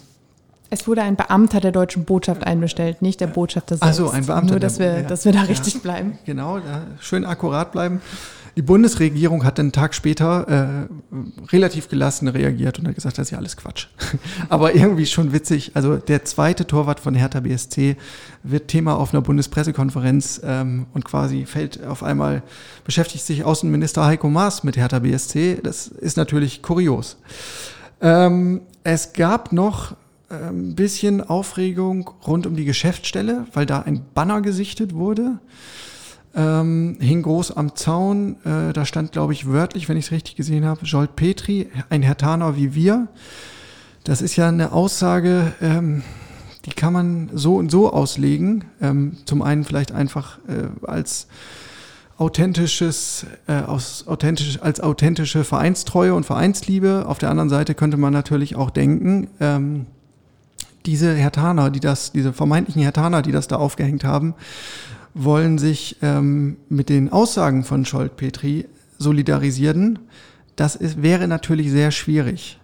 es 0.70 0.88
wurde 0.88 1.02
ein 1.02 1.16
Beamter 1.16 1.60
der 1.60 1.72
deutschen 1.72 2.04
Botschaft 2.04 2.46
einbestellt, 2.46 3.02
nicht 3.02 3.20
der 3.20 3.26
Botschafter 3.26 3.76
selbst. 3.76 3.82
Also 3.82 4.10
ein 4.10 4.26
Beamter. 4.26 4.52
Nur, 4.52 4.60
dass 4.60 4.78
wir, 4.78 5.00
ja, 5.00 5.02
dass 5.02 5.24
wir 5.24 5.32
da 5.32 5.42
richtig 5.42 5.82
bleiben. 5.82 6.18
Genau, 6.24 6.60
schön 7.00 7.24
akkurat 7.24 7.72
bleiben. 7.72 8.00
Die 8.56 8.62
Bundesregierung 8.62 9.44
hat 9.44 9.58
einen 9.58 9.72
Tag 9.72 9.94
später 9.94 10.86
äh, 11.10 11.46
relativ 11.52 11.88
gelassen 11.88 12.28
reagiert 12.28 12.78
und 12.78 12.86
hat 12.86 12.94
gesagt, 12.94 13.18
das 13.18 13.26
ist 13.26 13.30
ja 13.32 13.38
alles 13.38 13.56
Quatsch. 13.56 13.88
Aber 14.48 14.74
irgendwie 14.74 15.06
schon 15.06 15.32
witzig. 15.32 15.72
Also 15.74 15.96
der 15.96 16.24
zweite 16.24 16.64
Torwart 16.64 17.00
von 17.00 17.14
Hertha 17.14 17.40
BSC 17.40 17.96
wird 18.44 18.68
Thema 18.68 18.94
auf 18.96 19.12
einer 19.12 19.22
Bundespressekonferenz 19.22 20.40
ähm, 20.44 20.86
und 20.94 21.04
quasi 21.04 21.46
fällt 21.46 21.84
auf 21.84 22.04
einmal, 22.04 22.42
beschäftigt 22.84 23.24
sich 23.24 23.44
Außenminister 23.44 24.04
Heiko 24.04 24.30
Maas 24.30 24.62
mit 24.62 24.76
Hertha 24.76 25.00
BSC. 25.00 25.58
Das 25.62 25.88
ist 25.88 26.16
natürlich 26.16 26.62
kurios. 26.62 27.16
Ähm, 28.00 28.60
es 28.84 29.14
gab 29.14 29.52
noch 29.52 29.96
ein 30.28 30.74
bisschen 30.74 31.20
Aufregung 31.20 32.10
rund 32.26 32.46
um 32.46 32.56
die 32.56 32.64
Geschäftsstelle, 32.64 33.46
weil 33.52 33.66
da 33.66 33.80
ein 33.80 34.02
Banner 34.14 34.40
gesichtet 34.40 34.94
wurde. 34.94 35.38
Ähm, 36.36 36.96
hing 37.00 37.22
groß 37.22 37.56
am 37.56 37.76
Zaun, 37.76 38.36
äh, 38.44 38.72
da 38.72 38.84
stand, 38.84 39.12
glaube 39.12 39.32
ich, 39.32 39.46
wörtlich, 39.46 39.88
wenn 39.88 39.96
ich 39.96 40.06
es 40.06 40.10
richtig 40.10 40.34
gesehen 40.34 40.64
habe, 40.64 40.84
Jolt 40.84 41.14
Petri, 41.14 41.68
ein 41.90 42.02
Hertaner 42.02 42.56
wie 42.56 42.74
wir. 42.74 43.06
Das 44.02 44.20
ist 44.20 44.34
ja 44.34 44.48
eine 44.48 44.72
Aussage, 44.72 45.52
ähm, 45.60 46.02
die 46.64 46.72
kann 46.72 46.92
man 46.92 47.30
so 47.32 47.56
und 47.56 47.70
so 47.70 47.92
auslegen. 47.92 48.64
Ähm, 48.80 49.18
zum 49.26 49.42
einen 49.42 49.64
vielleicht 49.64 49.92
einfach 49.92 50.38
äh, 50.48 50.86
als 50.86 51.28
authentisches, 52.18 53.26
äh, 53.46 53.60
aus, 53.60 54.06
authentisch, 54.08 54.60
als 54.60 54.80
authentische 54.80 55.44
Vereinstreue 55.44 56.14
und 56.14 56.24
Vereinsliebe. 56.24 57.04
Auf 57.06 57.18
der 57.18 57.30
anderen 57.30 57.48
Seite 57.48 57.74
könnte 57.74 57.96
man 57.96 58.12
natürlich 58.12 58.56
auch 58.56 58.70
denken, 58.70 59.28
ähm, 59.40 59.86
diese 60.86 61.14
Hertaner, 61.14 61.70
die 61.70 61.80
das, 61.80 62.12
diese 62.12 62.32
vermeintlichen 62.32 62.82
Hertaner, 62.82 63.22
die 63.22 63.32
das 63.32 63.48
da 63.48 63.56
aufgehängt 63.56 64.04
haben, 64.04 64.34
wollen 65.14 65.58
sich 65.58 65.96
ähm, 66.02 66.56
mit 66.68 66.88
den 66.88 67.12
Aussagen 67.12 67.64
von 67.64 67.84
Scholt-Petri 67.84 68.66
solidarisieren. 68.98 70.00
Das 70.56 70.76
ist, 70.76 71.02
wäre 71.02 71.28
natürlich 71.28 71.70
sehr 71.70 71.90
schwierig. 71.90 72.58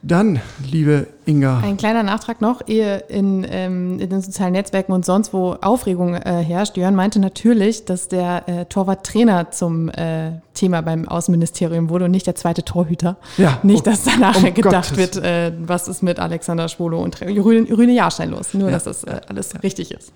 Dann, 0.00 0.40
liebe 0.64 1.08
Inga. 1.26 1.58
Ein 1.58 1.76
kleiner 1.76 2.04
Nachtrag 2.04 2.40
noch, 2.40 2.62
ehe 2.68 2.98
in, 3.08 3.44
ähm, 3.50 3.98
in 3.98 4.08
den 4.08 4.20
sozialen 4.20 4.52
Netzwerken 4.52 4.92
und 4.92 5.04
sonst 5.04 5.32
wo 5.32 5.54
Aufregung 5.60 6.14
äh, 6.14 6.42
herrscht. 6.44 6.76
Jörn 6.76 6.94
meinte 6.94 7.18
natürlich, 7.18 7.84
dass 7.84 8.06
der 8.06 8.48
äh, 8.48 8.64
Torwarttrainer 8.66 9.50
zum 9.50 9.88
äh, 9.88 10.32
Thema 10.54 10.82
beim 10.82 11.08
Außenministerium 11.08 11.88
wurde 11.90 12.04
und 12.04 12.12
nicht 12.12 12.28
der 12.28 12.36
zweite 12.36 12.62
Torhüter. 12.64 13.16
Ja, 13.38 13.58
nicht, 13.64 13.86
dass 13.88 14.04
da 14.04 14.16
nachher 14.16 14.50
um 14.50 14.54
gedacht 14.54 14.90
Gottes. 14.90 14.96
wird, 15.16 15.16
äh, 15.24 15.52
was 15.66 15.88
ist 15.88 16.02
mit 16.02 16.20
Alexander 16.20 16.68
Schwolo 16.68 17.02
und 17.02 17.20
Rüne, 17.20 17.68
Rüne 17.76 17.92
Jahrstein 17.92 18.30
los. 18.30 18.54
Nur, 18.54 18.68
Ja. 18.68 18.74
dass 18.74 18.84
das 18.84 19.02
äh, 19.02 19.20
alles 19.28 19.60
richtig 19.64 19.90
ist. 19.90 20.12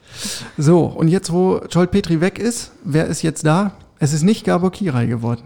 So, 0.57 0.85
und 0.85 1.09
jetzt, 1.09 1.33
wo 1.33 1.61
Scholt 1.71 1.91
Petri 1.91 2.21
weg 2.21 2.39
ist, 2.39 2.71
wer 2.85 3.07
ist 3.07 3.23
jetzt 3.23 3.45
da? 3.45 3.73
Es 3.99 4.13
ist 4.13 4.23
nicht 4.23 4.45
Gabor 4.45 4.71
Kirai 4.71 5.07
geworden. 5.07 5.43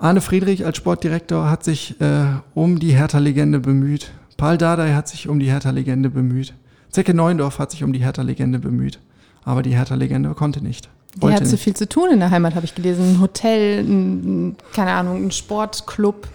Arne 0.00 0.22
Friedrich 0.22 0.64
als 0.64 0.78
Sportdirektor 0.78 1.50
hat 1.50 1.62
sich 1.62 2.00
äh, 2.00 2.24
um 2.54 2.78
die 2.78 2.92
Hertha-Legende 2.92 3.60
bemüht. 3.60 4.10
Paul 4.38 4.56
Dardai 4.56 4.94
hat 4.94 5.08
sich 5.08 5.28
um 5.28 5.38
die 5.38 5.50
Hertha-Legende 5.50 6.08
bemüht. 6.08 6.54
Zecke 6.88 7.12
Neuendorf 7.12 7.58
hat 7.58 7.70
sich 7.70 7.84
um 7.84 7.92
die 7.92 7.98
Hertha-Legende 7.98 8.58
bemüht. 8.58 8.98
Aber 9.44 9.62
die 9.62 9.74
Hertha-Legende 9.76 10.30
konnte 10.30 10.64
nicht. 10.64 10.88
Die 11.16 11.26
hat 11.28 11.44
so 11.44 11.52
nicht. 11.52 11.62
viel 11.62 11.74
zu 11.74 11.86
tun 11.86 12.08
in 12.12 12.20
der 12.20 12.30
Heimat, 12.30 12.54
habe 12.54 12.64
ich 12.64 12.74
gelesen. 12.74 13.16
Ein 13.16 13.20
Hotel, 13.20 13.80
ein, 13.80 14.56
keine 14.72 14.92
Ahnung, 14.92 15.22
ein 15.22 15.32
Sportclub. 15.32 16.28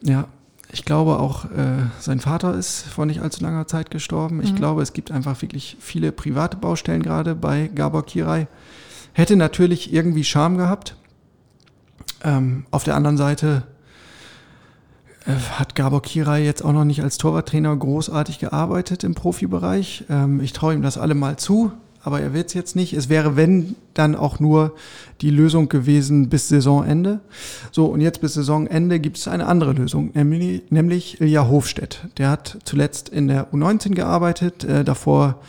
Ja, 0.00 0.28
ich 0.72 0.84
glaube 0.84 1.18
auch, 1.18 1.46
äh, 1.46 1.88
sein 1.98 2.20
Vater 2.20 2.54
ist 2.54 2.82
vor 2.82 3.04
nicht 3.04 3.20
allzu 3.20 3.42
langer 3.42 3.66
Zeit 3.66 3.90
gestorben. 3.90 4.40
Ich 4.44 4.54
glaube, 4.54 4.82
es 4.82 4.92
gibt 4.92 5.10
einfach 5.10 5.42
wirklich 5.42 5.76
viele 5.80 6.12
private 6.12 6.56
Baustellen 6.56 7.02
gerade 7.02 7.34
bei 7.34 7.68
Gabor 7.74 8.06
Kirai. 8.06 8.46
Hätte 9.12 9.34
natürlich 9.34 9.92
irgendwie 9.92 10.22
Charme 10.22 10.58
gehabt. 10.58 10.94
Ähm, 12.24 12.66
auf 12.70 12.84
der 12.84 12.96
anderen 12.96 13.16
Seite 13.16 13.64
äh, 15.26 15.32
hat 15.32 15.74
Gabor 15.74 16.02
Kirai 16.02 16.44
jetzt 16.44 16.64
auch 16.64 16.72
noch 16.72 16.84
nicht 16.84 17.02
als 17.02 17.18
Torwarttrainer 17.18 17.74
großartig 17.76 18.38
gearbeitet 18.38 19.04
im 19.04 19.14
Profibereich. 19.14 20.04
Ähm, 20.08 20.40
ich 20.40 20.52
traue 20.52 20.74
ihm 20.74 20.82
das 20.82 20.98
alle 20.98 21.14
mal 21.14 21.36
zu, 21.36 21.72
aber 22.02 22.20
er 22.20 22.32
wird 22.32 22.48
es 22.48 22.54
jetzt 22.54 22.76
nicht. 22.76 22.94
Es 22.94 23.08
wäre, 23.08 23.36
wenn, 23.36 23.76
dann 23.94 24.14
auch 24.14 24.40
nur 24.40 24.74
die 25.20 25.30
Lösung 25.30 25.68
gewesen 25.68 26.28
bis 26.28 26.48
Saisonende. 26.48 27.20
So, 27.70 27.86
und 27.86 28.00
jetzt 28.00 28.20
bis 28.20 28.34
Saisonende 28.34 28.98
gibt 29.00 29.18
es 29.18 29.28
eine 29.28 29.46
andere 29.46 29.72
Lösung, 29.72 30.10
nämlich, 30.14 30.62
nämlich 30.70 31.20
Ilja 31.20 31.46
Hofstedt. 31.48 32.08
Der 32.16 32.30
hat 32.30 32.58
zuletzt 32.64 33.08
in 33.08 33.28
der 33.28 33.52
U19 33.52 33.94
gearbeitet, 33.94 34.64
äh, 34.64 34.84
davor 34.84 35.40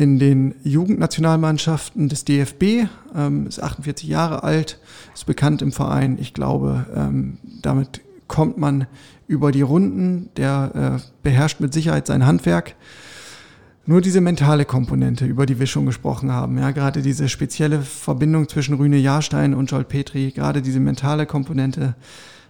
in 0.00 0.18
den 0.18 0.54
Jugendnationalmannschaften 0.64 2.08
des 2.08 2.24
DFB, 2.24 2.88
ähm, 3.14 3.46
ist 3.46 3.62
48 3.62 4.08
Jahre 4.08 4.42
alt, 4.42 4.78
ist 5.12 5.26
bekannt 5.26 5.60
im 5.60 5.72
Verein. 5.72 6.16
Ich 6.18 6.32
glaube, 6.32 6.86
ähm, 6.96 7.36
damit 7.60 8.00
kommt 8.26 8.56
man 8.56 8.86
über 9.26 9.52
die 9.52 9.60
Runden. 9.60 10.30
Der 10.38 11.00
äh, 11.02 11.06
beherrscht 11.22 11.60
mit 11.60 11.74
Sicherheit 11.74 12.06
sein 12.06 12.24
Handwerk. 12.24 12.76
Nur 13.84 14.00
diese 14.00 14.22
mentale 14.22 14.64
Komponente, 14.64 15.26
über 15.26 15.44
die 15.44 15.60
wir 15.60 15.66
schon 15.66 15.84
gesprochen 15.84 16.32
haben, 16.32 16.56
ja, 16.56 16.70
gerade 16.70 17.02
diese 17.02 17.28
spezielle 17.28 17.82
Verbindung 17.82 18.48
zwischen 18.48 18.76
Rüne 18.76 18.96
Jahrstein 18.96 19.52
und 19.52 19.70
Joel 19.70 19.84
Petri, 19.84 20.30
gerade 20.30 20.62
diese 20.62 20.80
mentale 20.80 21.26
Komponente, 21.26 21.94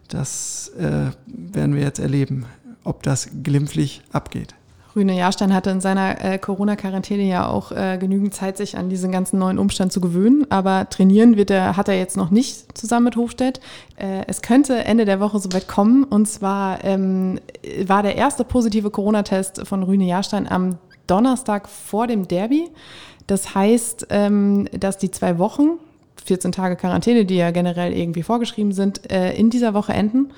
das 0.07 0.71
äh, 0.79 1.11
werden 1.27 1.75
wir 1.75 1.83
jetzt 1.83 1.99
erleben, 1.99 2.45
ob 2.85 3.03
das 3.03 3.29
glimpflich 3.43 4.03
abgeht. 4.13 4.55
Rüne 4.97 5.17
Jahrstein 5.17 5.55
hatte 5.55 5.71
in 5.71 5.81
seiner 5.81 6.25
äh, 6.25 6.39
Corona-Quarantäne 6.39 7.23
ja 7.23 7.49
auch 7.49 7.71
äh, 7.71 7.97
genügend 7.99 8.35
Zeit, 8.35 8.57
sich 8.57 8.77
an 8.77 8.89
diesen 8.89 9.13
ganzen 9.13 9.39
neuen 9.39 9.59
Umstand 9.59 9.93
zu 9.93 10.01
gewöhnen. 10.01 10.47
Aber 10.51 10.89
trainieren 10.91 11.37
wird 11.37 11.51
er, 11.51 11.77
hat 11.77 11.89
er 11.89 11.97
jetzt 11.97 12.17
noch 12.17 12.31
nicht 12.31 12.77
zusammen 12.77 13.05
mit 13.05 13.17
Hofstedt. 13.17 13.61
Äh, 13.97 14.25
es 14.27 14.43
könnte 14.43 14.85
Ende 14.85 15.05
der 15.05 15.21
Woche 15.21 15.39
soweit 15.39 15.69
kommen. 15.69 16.05
Und 16.05 16.27
zwar 16.27 16.83
ähm, 16.85 17.39
war 17.87 18.03
der 18.03 18.17
erste 18.17 18.45
positive 18.45 18.91
Corona-Test 18.91 19.67
von 19.67 19.83
Rüne 19.83 20.07
Jahrstein 20.07 20.51
am 20.51 20.79
Donnerstag 21.07 21.69
vor 21.69 22.07
dem 22.07 22.27
Derby. 22.27 22.69
Das 23.27 23.55
heißt, 23.55 24.09
ähm, 24.11 24.69
dass 24.73 24.99
die 24.99 25.11
zwei 25.13 25.39
Wochen, 25.39 25.79
14 26.25 26.53
Tage 26.53 26.77
Quarantäne, 26.77 27.25
die 27.25 27.37
ja 27.37 27.51
generell 27.51 27.93
irgendwie 27.93 28.23
vorgeschrieben 28.23 28.73
sind, 28.73 29.11
äh, 29.11 29.35
in 29.35 29.51
dieser 29.51 29.73
Woche 29.73 29.93
enden. 29.93 30.33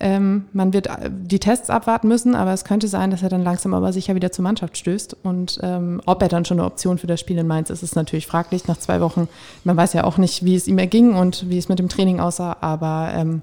Ähm, 0.00 0.46
man 0.52 0.72
wird 0.72 0.88
äh, 0.88 1.10
die 1.10 1.38
Tests 1.38 1.70
abwarten 1.70 2.08
müssen, 2.08 2.34
aber 2.34 2.52
es 2.52 2.64
könnte 2.64 2.88
sein, 2.88 3.10
dass 3.10 3.22
er 3.22 3.28
dann 3.28 3.42
langsam 3.42 3.74
aber 3.74 3.92
sicher 3.92 4.14
wieder 4.14 4.32
zur 4.32 4.42
Mannschaft 4.42 4.76
stößt. 4.76 5.16
Und 5.22 5.58
ähm, 5.62 6.00
ob 6.04 6.20
er 6.20 6.28
dann 6.28 6.44
schon 6.44 6.58
eine 6.58 6.66
Option 6.66 6.98
für 6.98 7.06
das 7.06 7.20
Spiel 7.20 7.38
in 7.38 7.46
Mainz 7.46 7.70
ist, 7.70 7.82
ist 7.82 7.96
natürlich 7.96 8.26
fraglich. 8.26 8.66
Nach 8.66 8.76
zwei 8.76 9.00
Wochen, 9.00 9.28
man 9.62 9.76
weiß 9.76 9.92
ja 9.92 10.04
auch 10.04 10.18
nicht, 10.18 10.44
wie 10.44 10.56
es 10.56 10.66
ihm 10.66 10.78
erging 10.78 11.14
und 11.14 11.48
wie 11.48 11.58
es 11.58 11.68
mit 11.68 11.78
dem 11.78 11.88
Training 11.88 12.20
aussah, 12.20 12.56
aber 12.60 13.12
ähm, 13.14 13.42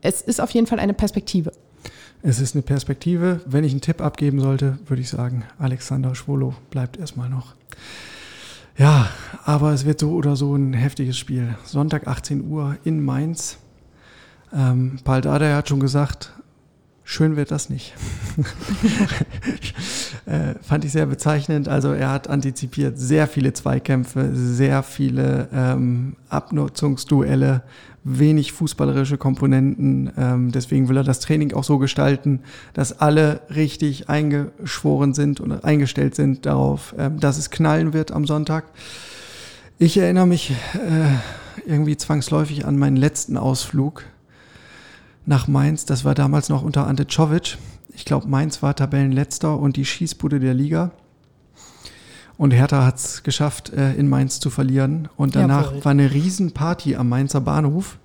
es 0.00 0.20
ist 0.20 0.40
auf 0.40 0.50
jeden 0.50 0.66
Fall 0.66 0.80
eine 0.80 0.94
Perspektive. 0.94 1.52
Es 2.22 2.40
ist 2.40 2.54
eine 2.54 2.62
Perspektive. 2.62 3.40
Wenn 3.46 3.64
ich 3.64 3.72
einen 3.72 3.80
Tipp 3.80 4.00
abgeben 4.00 4.40
sollte, 4.40 4.78
würde 4.86 5.02
ich 5.02 5.08
sagen, 5.08 5.44
Alexander 5.58 6.14
Schwolo 6.14 6.54
bleibt 6.70 6.96
erstmal 6.96 7.28
noch. 7.28 7.54
Ja, 8.78 9.08
aber 9.44 9.72
es 9.72 9.84
wird 9.84 10.00
so 10.00 10.12
oder 10.12 10.36
so 10.36 10.54
ein 10.54 10.72
heftiges 10.72 11.18
Spiel. 11.18 11.56
Sonntag 11.64 12.06
18 12.06 12.48
Uhr 12.48 12.76
in 12.84 13.04
Mainz. 13.04 13.58
Ähm, 14.54 14.98
Paul 15.04 15.20
Dardai 15.20 15.54
hat 15.54 15.68
schon 15.68 15.80
gesagt, 15.80 16.32
schön 17.04 17.36
wird 17.36 17.50
das 17.50 17.70
nicht. 17.70 17.94
äh, 20.26 20.54
fand 20.62 20.84
ich 20.84 20.92
sehr 20.92 21.06
bezeichnend. 21.06 21.68
Also 21.68 21.92
er 21.92 22.10
hat 22.10 22.28
antizipiert 22.28 22.98
sehr 22.98 23.26
viele 23.26 23.52
Zweikämpfe, 23.52 24.30
sehr 24.34 24.82
viele 24.82 25.48
ähm, 25.52 26.16
Abnutzungsduelle, 26.28 27.62
wenig 28.04 28.52
fußballerische 28.52 29.16
Komponenten. 29.16 30.12
Ähm, 30.16 30.52
deswegen 30.52 30.88
will 30.88 30.96
er 30.96 31.04
das 31.04 31.20
Training 31.20 31.52
auch 31.54 31.64
so 31.64 31.78
gestalten, 31.78 32.40
dass 32.74 33.00
alle 33.00 33.40
richtig 33.54 34.08
eingeschworen 34.08 35.14
sind 35.14 35.40
und 35.40 35.64
eingestellt 35.64 36.14
sind 36.14 36.46
darauf, 36.46 36.94
ähm, 36.98 37.20
dass 37.20 37.38
es 37.38 37.50
knallen 37.50 37.92
wird 37.92 38.12
am 38.12 38.26
Sonntag. 38.26 38.64
Ich 39.78 39.96
erinnere 39.98 40.26
mich 40.26 40.50
äh, 40.50 41.66
irgendwie 41.66 41.96
zwangsläufig 41.96 42.66
an 42.66 42.78
meinen 42.78 42.96
letzten 42.96 43.36
Ausflug 43.36 44.04
nach 45.26 45.48
Mainz. 45.48 45.84
Das 45.84 46.04
war 46.04 46.14
damals 46.14 46.48
noch 46.48 46.62
unter 46.62 46.86
Ante 46.86 47.06
Czovic. 47.06 47.58
Ich 47.94 48.04
glaube, 48.04 48.28
Mainz 48.28 48.62
war 48.62 48.74
Tabellenletzter 48.74 49.58
und 49.58 49.76
die 49.76 49.84
Schießbude 49.84 50.40
der 50.40 50.54
Liga. 50.54 50.90
Und 52.38 52.50
Hertha 52.50 52.84
hat 52.84 52.96
es 52.96 53.22
geschafft, 53.22 53.72
äh, 53.72 53.94
in 53.94 54.08
Mainz 54.08 54.40
zu 54.40 54.50
verlieren. 54.50 55.08
Und 55.16 55.36
danach 55.36 55.66
Jawohl. 55.66 55.84
war 55.84 55.92
eine 55.92 56.12
Riesenparty 56.12 56.96
am 56.96 57.08
Mainzer 57.08 57.40
Bahnhof. 57.40 57.98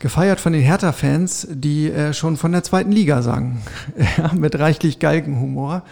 Gefeiert 0.00 0.40
von 0.40 0.52
den 0.52 0.62
Hertha-Fans, 0.62 1.48
die 1.50 1.90
äh, 1.90 2.12
schon 2.12 2.36
von 2.36 2.52
der 2.52 2.62
zweiten 2.62 2.90
Liga 2.90 3.22
sangen. 3.22 3.62
mit 4.34 4.58
reichlich 4.58 4.98
Galgenhumor. 4.98 5.82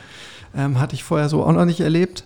Ähm, 0.57 0.80
hatte 0.80 0.95
ich 0.95 1.05
vorher 1.05 1.28
so 1.28 1.45
auch 1.45 1.53
noch 1.53 1.64
nicht 1.64 1.80
erlebt. 1.80 2.24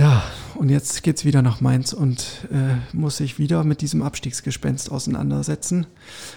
Ja, 0.00 0.22
und 0.54 0.70
jetzt 0.70 1.02
geht's 1.02 1.26
wieder 1.26 1.42
nach 1.42 1.60
Mainz 1.60 1.92
und 1.92 2.48
äh, 2.50 2.96
muss 2.96 3.18
sich 3.18 3.38
wieder 3.38 3.64
mit 3.64 3.82
diesem 3.82 4.00
Abstiegsgespenst 4.00 4.90
auseinandersetzen. 4.90 5.86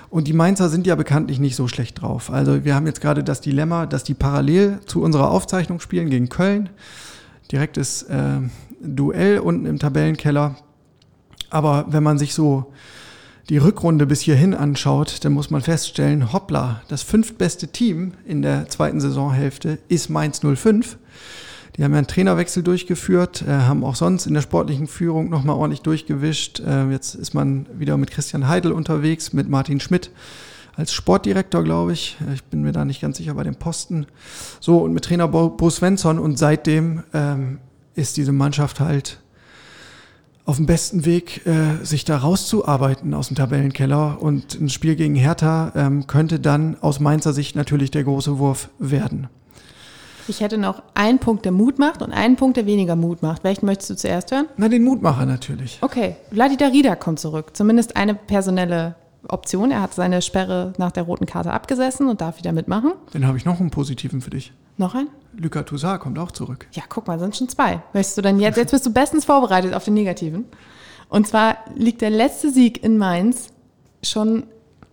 Und 0.10 0.28
die 0.28 0.34
Mainzer 0.34 0.68
sind 0.68 0.86
ja 0.86 0.96
bekanntlich 0.96 1.40
nicht 1.40 1.56
so 1.56 1.70
schlecht 1.70 2.02
drauf. 2.02 2.30
Also 2.30 2.66
wir 2.66 2.76
haben 2.76 2.86
jetzt 2.88 3.00
gerade 3.00 3.24
das 3.24 3.40
Dilemma, 3.40 3.86
dass 3.86 4.04
die 4.04 4.16
parallel 4.16 4.82
zu 4.86 5.02
unserer 5.02 5.32
Aufzeichnung 5.32 5.80
spielen 5.80 6.10
gegen 6.10 6.28
Köln. 6.28 6.72
Direktes 7.54 8.04
äh, 8.04 8.42
Duell 8.82 9.40
unten 9.40 9.66
im 9.66 9.80
Tabellenkeller. 9.80 10.58
Aber 11.50 11.86
wenn 11.88 12.04
man 12.04 12.18
sich 12.18 12.34
so 12.34 12.74
die 13.48 13.60
Rückrunde 13.60 14.06
bis 14.06 14.20
hierhin 14.20 14.54
anschaut, 14.54 15.24
dann 15.24 15.32
muss 15.32 15.52
man 15.52 15.62
feststellen, 15.62 16.34
hoppla, 16.34 16.82
das 16.90 17.02
fünftbeste 17.02 17.70
Team 17.70 18.12
in 18.26 18.42
der 18.42 18.68
zweiten 18.68 19.00
Saisonhälfte 19.00 19.80
ist 19.88 20.10
Mainz 20.10 20.42
05. 20.42 20.98
Die 21.76 21.84
haben 21.84 21.92
ja 21.92 21.98
einen 21.98 22.08
Trainerwechsel 22.08 22.62
durchgeführt, 22.62 23.44
äh, 23.48 23.52
haben 23.52 23.84
auch 23.84 23.96
sonst 23.96 24.28
in 24.28 24.36
der 24.36 24.42
sportlichen 24.42 24.88
Führung 24.88 25.30
nochmal 25.30 25.56
ordentlich 25.56 25.82
durchgewischt. 25.82 26.60
Äh, 26.60 26.92
jetzt 26.92 27.16
ist 27.16 27.34
man 27.34 27.66
wieder 27.74 27.98
mit 27.98 28.12
Christian 28.12 28.48
Heidel 28.48 28.72
unterwegs, 28.72 29.34
mit 29.34 29.50
Martin 29.50 29.80
Schmidt 29.80 30.12
als 30.76 30.94
Sportdirektor, 30.94 31.64
glaube 31.64 31.94
ich. 31.94 32.18
Äh, 32.28 32.36
Ich 32.36 32.44
bin 32.44 32.62
mir 32.62 32.74
da 32.74 32.86
nicht 32.86 33.02
ganz 33.02 33.18
sicher 33.18 33.34
bei 33.34 33.44
dem 33.44 33.56
Posten. 33.56 34.06
So, 34.60 34.80
und 34.80 34.94
mit 34.94 35.06
Trainer 35.06 35.28
Bo, 35.28 35.70
Svensson. 35.70 36.20
Und 36.20 36.38
seitdem 36.38 37.04
ähm, 37.14 37.60
ist 37.96 38.18
diese 38.18 38.32
Mannschaft 38.32 38.80
halt 38.80 39.20
auf 40.46 40.58
dem 40.58 40.66
besten 40.66 41.06
Weg, 41.06 41.46
äh, 41.48 41.84
sich 41.84 42.06
da 42.06 42.18
rauszuarbeiten 42.18 43.16
aus 43.16 43.30
dem 43.30 43.38
Tabellenkeller. 43.38 44.22
Und 44.22 44.60
ein 44.60 44.70
Spiel 44.70 44.96
gegen 44.96 45.16
Hertha 45.16 45.72
ähm, 45.76 46.06
könnte 46.06 46.40
dann 46.40 46.78
aus 46.82 47.00
Mainzer 47.00 47.34
Sicht 47.34 47.56
natürlich 47.56 47.90
der 47.90 48.04
große 48.04 48.38
Wurf 48.38 48.70
werden. 48.78 49.28
Ich 50.28 50.40
hätte 50.40 50.58
noch 50.58 50.82
einen 50.94 51.20
Punkt, 51.20 51.46
der 51.46 51.52
Mut 51.52 51.80
macht 51.80 52.02
und 52.02 52.12
einen 52.12 52.36
Punkt, 52.36 52.58
der 52.58 52.66
weniger 52.66 52.96
Mut 52.96 53.22
macht. 53.22 53.44
Welchen 53.44 53.66
möchtest 53.66 53.90
du 53.90 53.96
zuerst 53.96 54.32
hören? 54.32 54.48
Na, 54.58 54.70
den 54.70 54.84
Mutmacher 54.84 55.26
natürlich. 55.26 55.80
Okay, 55.82 56.16
Vladida 56.32 56.68
Rida 56.68 56.96
kommt 56.96 57.20
zurück. 57.20 57.56
Zumindest 57.56 57.96
eine 57.98 58.16
personelle 58.16 58.96
Option. 59.28 59.72
Er 59.72 59.82
hat 59.82 59.94
seine 59.94 60.22
Sperre 60.22 60.74
nach 60.78 60.92
der 60.92 61.04
roten 61.04 61.26
Karte 61.26 61.52
abgesessen 61.52 62.08
und 62.08 62.22
darf 62.22 62.38
wieder 62.38 62.52
mitmachen. 62.52 62.94
Den 63.14 63.28
habe 63.28 63.38
ich 63.38 63.46
noch 63.46 63.60
einen 63.60 63.70
positiven 63.72 64.22
für 64.22 64.30
dich. 64.30 64.54
Noch 64.78 64.96
ein? 64.96 65.08
Luka 65.36 65.64
Toussaint 65.64 66.00
kommt 66.00 66.18
auch 66.20 66.32
zurück. 66.32 66.68
Ja, 66.72 66.84
guck 66.88 67.08
mal, 67.08 67.20
sind 67.20 67.36
schon 67.36 67.50
zwei. 67.50 67.82
Möchtest 67.94 68.18
du 68.18 68.22
denn 68.22 68.40
jetzt? 68.40 68.58
Jetzt 68.58 68.72
bist 68.72 68.86
du 68.86 68.94
bestens 68.94 69.26
vorbereitet 69.26 69.74
auf 69.74 69.86
den 69.86 69.94
negativen. 69.94 70.46
Und 71.10 71.28
zwar 71.28 71.58
liegt 71.76 72.02
der 72.02 72.10
letzte 72.10 72.50
Sieg 72.50 72.84
in 72.84 72.98
Mainz 72.98 73.50
schon 74.02 74.44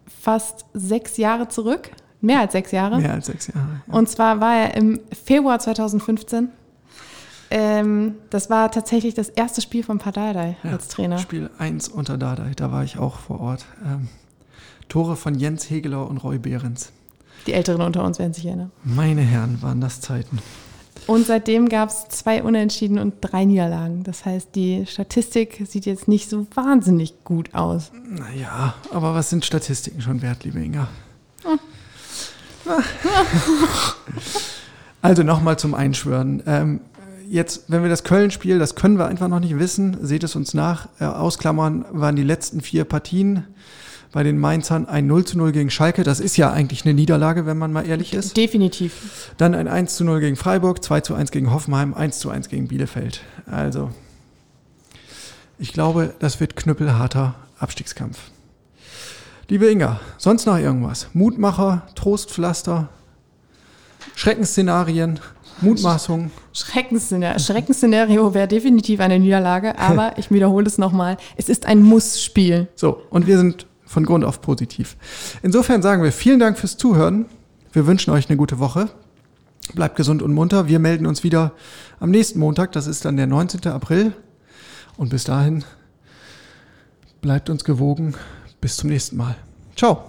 fast 0.07 0.66
sechs 0.74 1.16
Jahre 1.16 1.49
zurück. 1.49 1.91
Mehr 2.20 2.40
als 2.40 2.52
sechs 2.52 2.70
Jahre. 2.72 2.98
Mehr 2.98 3.14
als 3.14 3.26
sechs 3.26 3.46
Jahre. 3.48 3.82
Ja. 3.86 3.94
Und 3.94 4.08
zwar 4.08 4.40
war 4.40 4.54
er 4.54 4.76
im 4.76 5.00
Februar 5.24 5.58
2015. 5.58 6.48
Ähm, 7.52 8.14
das 8.30 8.48
war 8.48 8.70
tatsächlich 8.70 9.14
das 9.14 9.28
erste 9.28 9.60
Spiel 9.60 9.82
von 9.82 9.98
Pardadei 9.98 10.56
Ja, 10.62 10.70
als 10.70 10.88
Trainer. 10.88 11.18
Spiel 11.18 11.50
1 11.58 11.88
unter 11.88 12.16
Dardai, 12.16 12.52
da 12.54 12.70
war 12.70 12.84
ich 12.84 12.98
auch 12.98 13.18
vor 13.18 13.40
Ort. 13.40 13.66
Ähm, 13.84 14.08
Tore 14.88 15.16
von 15.16 15.34
Jens 15.34 15.68
Hegeler 15.68 16.08
und 16.08 16.18
Roy 16.18 16.38
Behrens. 16.38 16.92
Die 17.46 17.52
Älteren 17.52 17.80
unter 17.80 18.04
uns 18.04 18.18
werden 18.18 18.34
sich 18.34 18.46
erinnern. 18.46 18.70
Meine 18.84 19.22
Herren, 19.22 19.62
waren 19.62 19.80
das 19.80 20.00
Zeiten. 20.00 20.38
Und 21.06 21.26
seitdem 21.26 21.68
gab 21.68 21.88
es 21.88 22.08
zwei 22.08 22.42
Unentschieden 22.42 22.98
und 22.98 23.14
drei 23.20 23.44
Niederlagen. 23.44 24.04
Das 24.04 24.24
heißt, 24.24 24.54
die 24.54 24.84
Statistik 24.86 25.62
sieht 25.66 25.86
jetzt 25.86 26.06
nicht 26.06 26.28
so 26.28 26.46
wahnsinnig 26.54 27.24
gut 27.24 27.54
aus. 27.54 27.90
Naja, 28.08 28.74
aber 28.92 29.14
was 29.14 29.30
sind 29.30 29.44
Statistiken 29.44 30.02
schon 30.02 30.22
wert, 30.22 30.44
liebe 30.44 30.60
Inga? 30.60 30.88
Also 35.02 35.22
nochmal 35.22 35.58
zum 35.58 35.74
Einschwören. 35.74 36.42
Ähm, 36.46 36.80
jetzt, 37.28 37.64
wenn 37.68 37.82
wir 37.82 37.88
das 37.88 38.04
Köln-Spiel, 38.04 38.58
das 38.58 38.74
können 38.74 38.98
wir 38.98 39.06
einfach 39.06 39.28
noch 39.28 39.40
nicht 39.40 39.58
wissen, 39.58 39.96
seht 40.02 40.24
es 40.24 40.36
uns 40.36 40.52
nach. 40.52 40.88
Äh, 40.98 41.04
ausklammern 41.04 41.86
waren 41.90 42.16
die 42.16 42.22
letzten 42.22 42.60
vier 42.60 42.84
Partien 42.84 43.44
bei 44.12 44.22
den 44.24 44.38
Mainzern 44.38 44.86
ein 44.86 45.06
0 45.06 45.24
zu 45.24 45.38
0 45.38 45.52
gegen 45.52 45.70
Schalke. 45.70 46.02
Das 46.02 46.20
ist 46.20 46.36
ja 46.36 46.52
eigentlich 46.52 46.84
eine 46.84 46.94
Niederlage, 46.94 47.46
wenn 47.46 47.56
man 47.56 47.72
mal 47.72 47.86
ehrlich 47.86 48.12
ist. 48.12 48.36
Definitiv. 48.36 49.32
Dann 49.36 49.54
ein 49.54 49.68
1 49.68 49.96
zu 49.96 50.04
0 50.04 50.20
gegen 50.20 50.36
Freiburg, 50.36 50.82
2 50.82 51.00
zu 51.00 51.14
1 51.14 51.30
gegen 51.30 51.52
Hoffenheim, 51.52 51.94
1 51.94 52.18
zu 52.18 52.28
1 52.28 52.48
gegen 52.48 52.68
Bielefeld. 52.68 53.20
Also, 53.46 53.90
ich 55.58 55.72
glaube, 55.72 56.12
das 56.18 56.40
wird 56.40 56.56
knüppelharter 56.56 57.36
Abstiegskampf. 57.58 58.18
Liebe 59.51 59.68
Inga, 59.68 59.98
sonst 60.16 60.46
noch 60.46 60.59
irgendwas? 60.59 61.09
Mutmacher, 61.12 61.82
Trostpflaster, 61.96 62.88
Schreckensszenarien, 64.14 65.18
Mutmaßungen. 65.61 66.30
Schreckensszenario, 66.53 67.40
Schreckensszenario 67.40 68.32
wäre 68.32 68.46
definitiv 68.46 69.01
eine 69.01 69.18
Niederlage, 69.18 69.76
aber 69.76 70.12
ich 70.18 70.30
wiederhole 70.30 70.68
es 70.68 70.78
nochmal. 70.78 71.16
Es 71.36 71.48
ist 71.48 71.66
ein 71.66 71.82
Muss-Spiel. 71.82 72.68
So, 72.76 73.03
und 73.11 73.26
wir 73.26 73.38
sind 73.38 73.66
von 73.84 74.07
Grund 74.07 74.24
auf 74.24 74.40
positiv. 74.40 74.96
Insofern 75.42 75.82
sagen 75.82 76.05
wir 76.05 76.12
vielen 76.12 76.38
Dank 76.38 76.57
fürs 76.57 76.76
Zuhören. 76.76 77.26
Wir 77.72 77.88
wünschen 77.88 78.12
euch 78.12 78.28
eine 78.28 78.36
gute 78.36 78.61
Woche. 78.61 78.88
Bleibt 79.74 79.96
gesund 79.96 80.22
und 80.22 80.32
munter. 80.32 80.68
Wir 80.68 80.78
melden 80.78 81.07
uns 81.07 81.24
wieder 81.24 81.55
am 81.98 82.12
nächsten 82.12 82.38
Montag. 82.38 82.70
Das 82.70 82.86
ist 82.86 83.05
dann 83.05 83.16
der 83.16 83.26
19. 83.26 83.66
April. 83.72 84.12
Und 84.96 85.09
bis 85.09 85.24
dahin 85.24 85.64
bleibt 87.20 87.51
uns 87.51 87.64
gewogen. 87.64 88.14
Bis 88.61 88.76
zum 88.76 88.90
nächsten 88.90 89.16
Mal. 89.16 89.36
Ciao. 89.76 90.04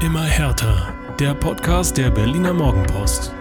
Immer 0.00 0.24
härter. 0.24 0.94
Der 1.18 1.34
Podcast 1.34 1.98
der 1.98 2.10
Berliner 2.10 2.54
Morgenpost. 2.54 3.34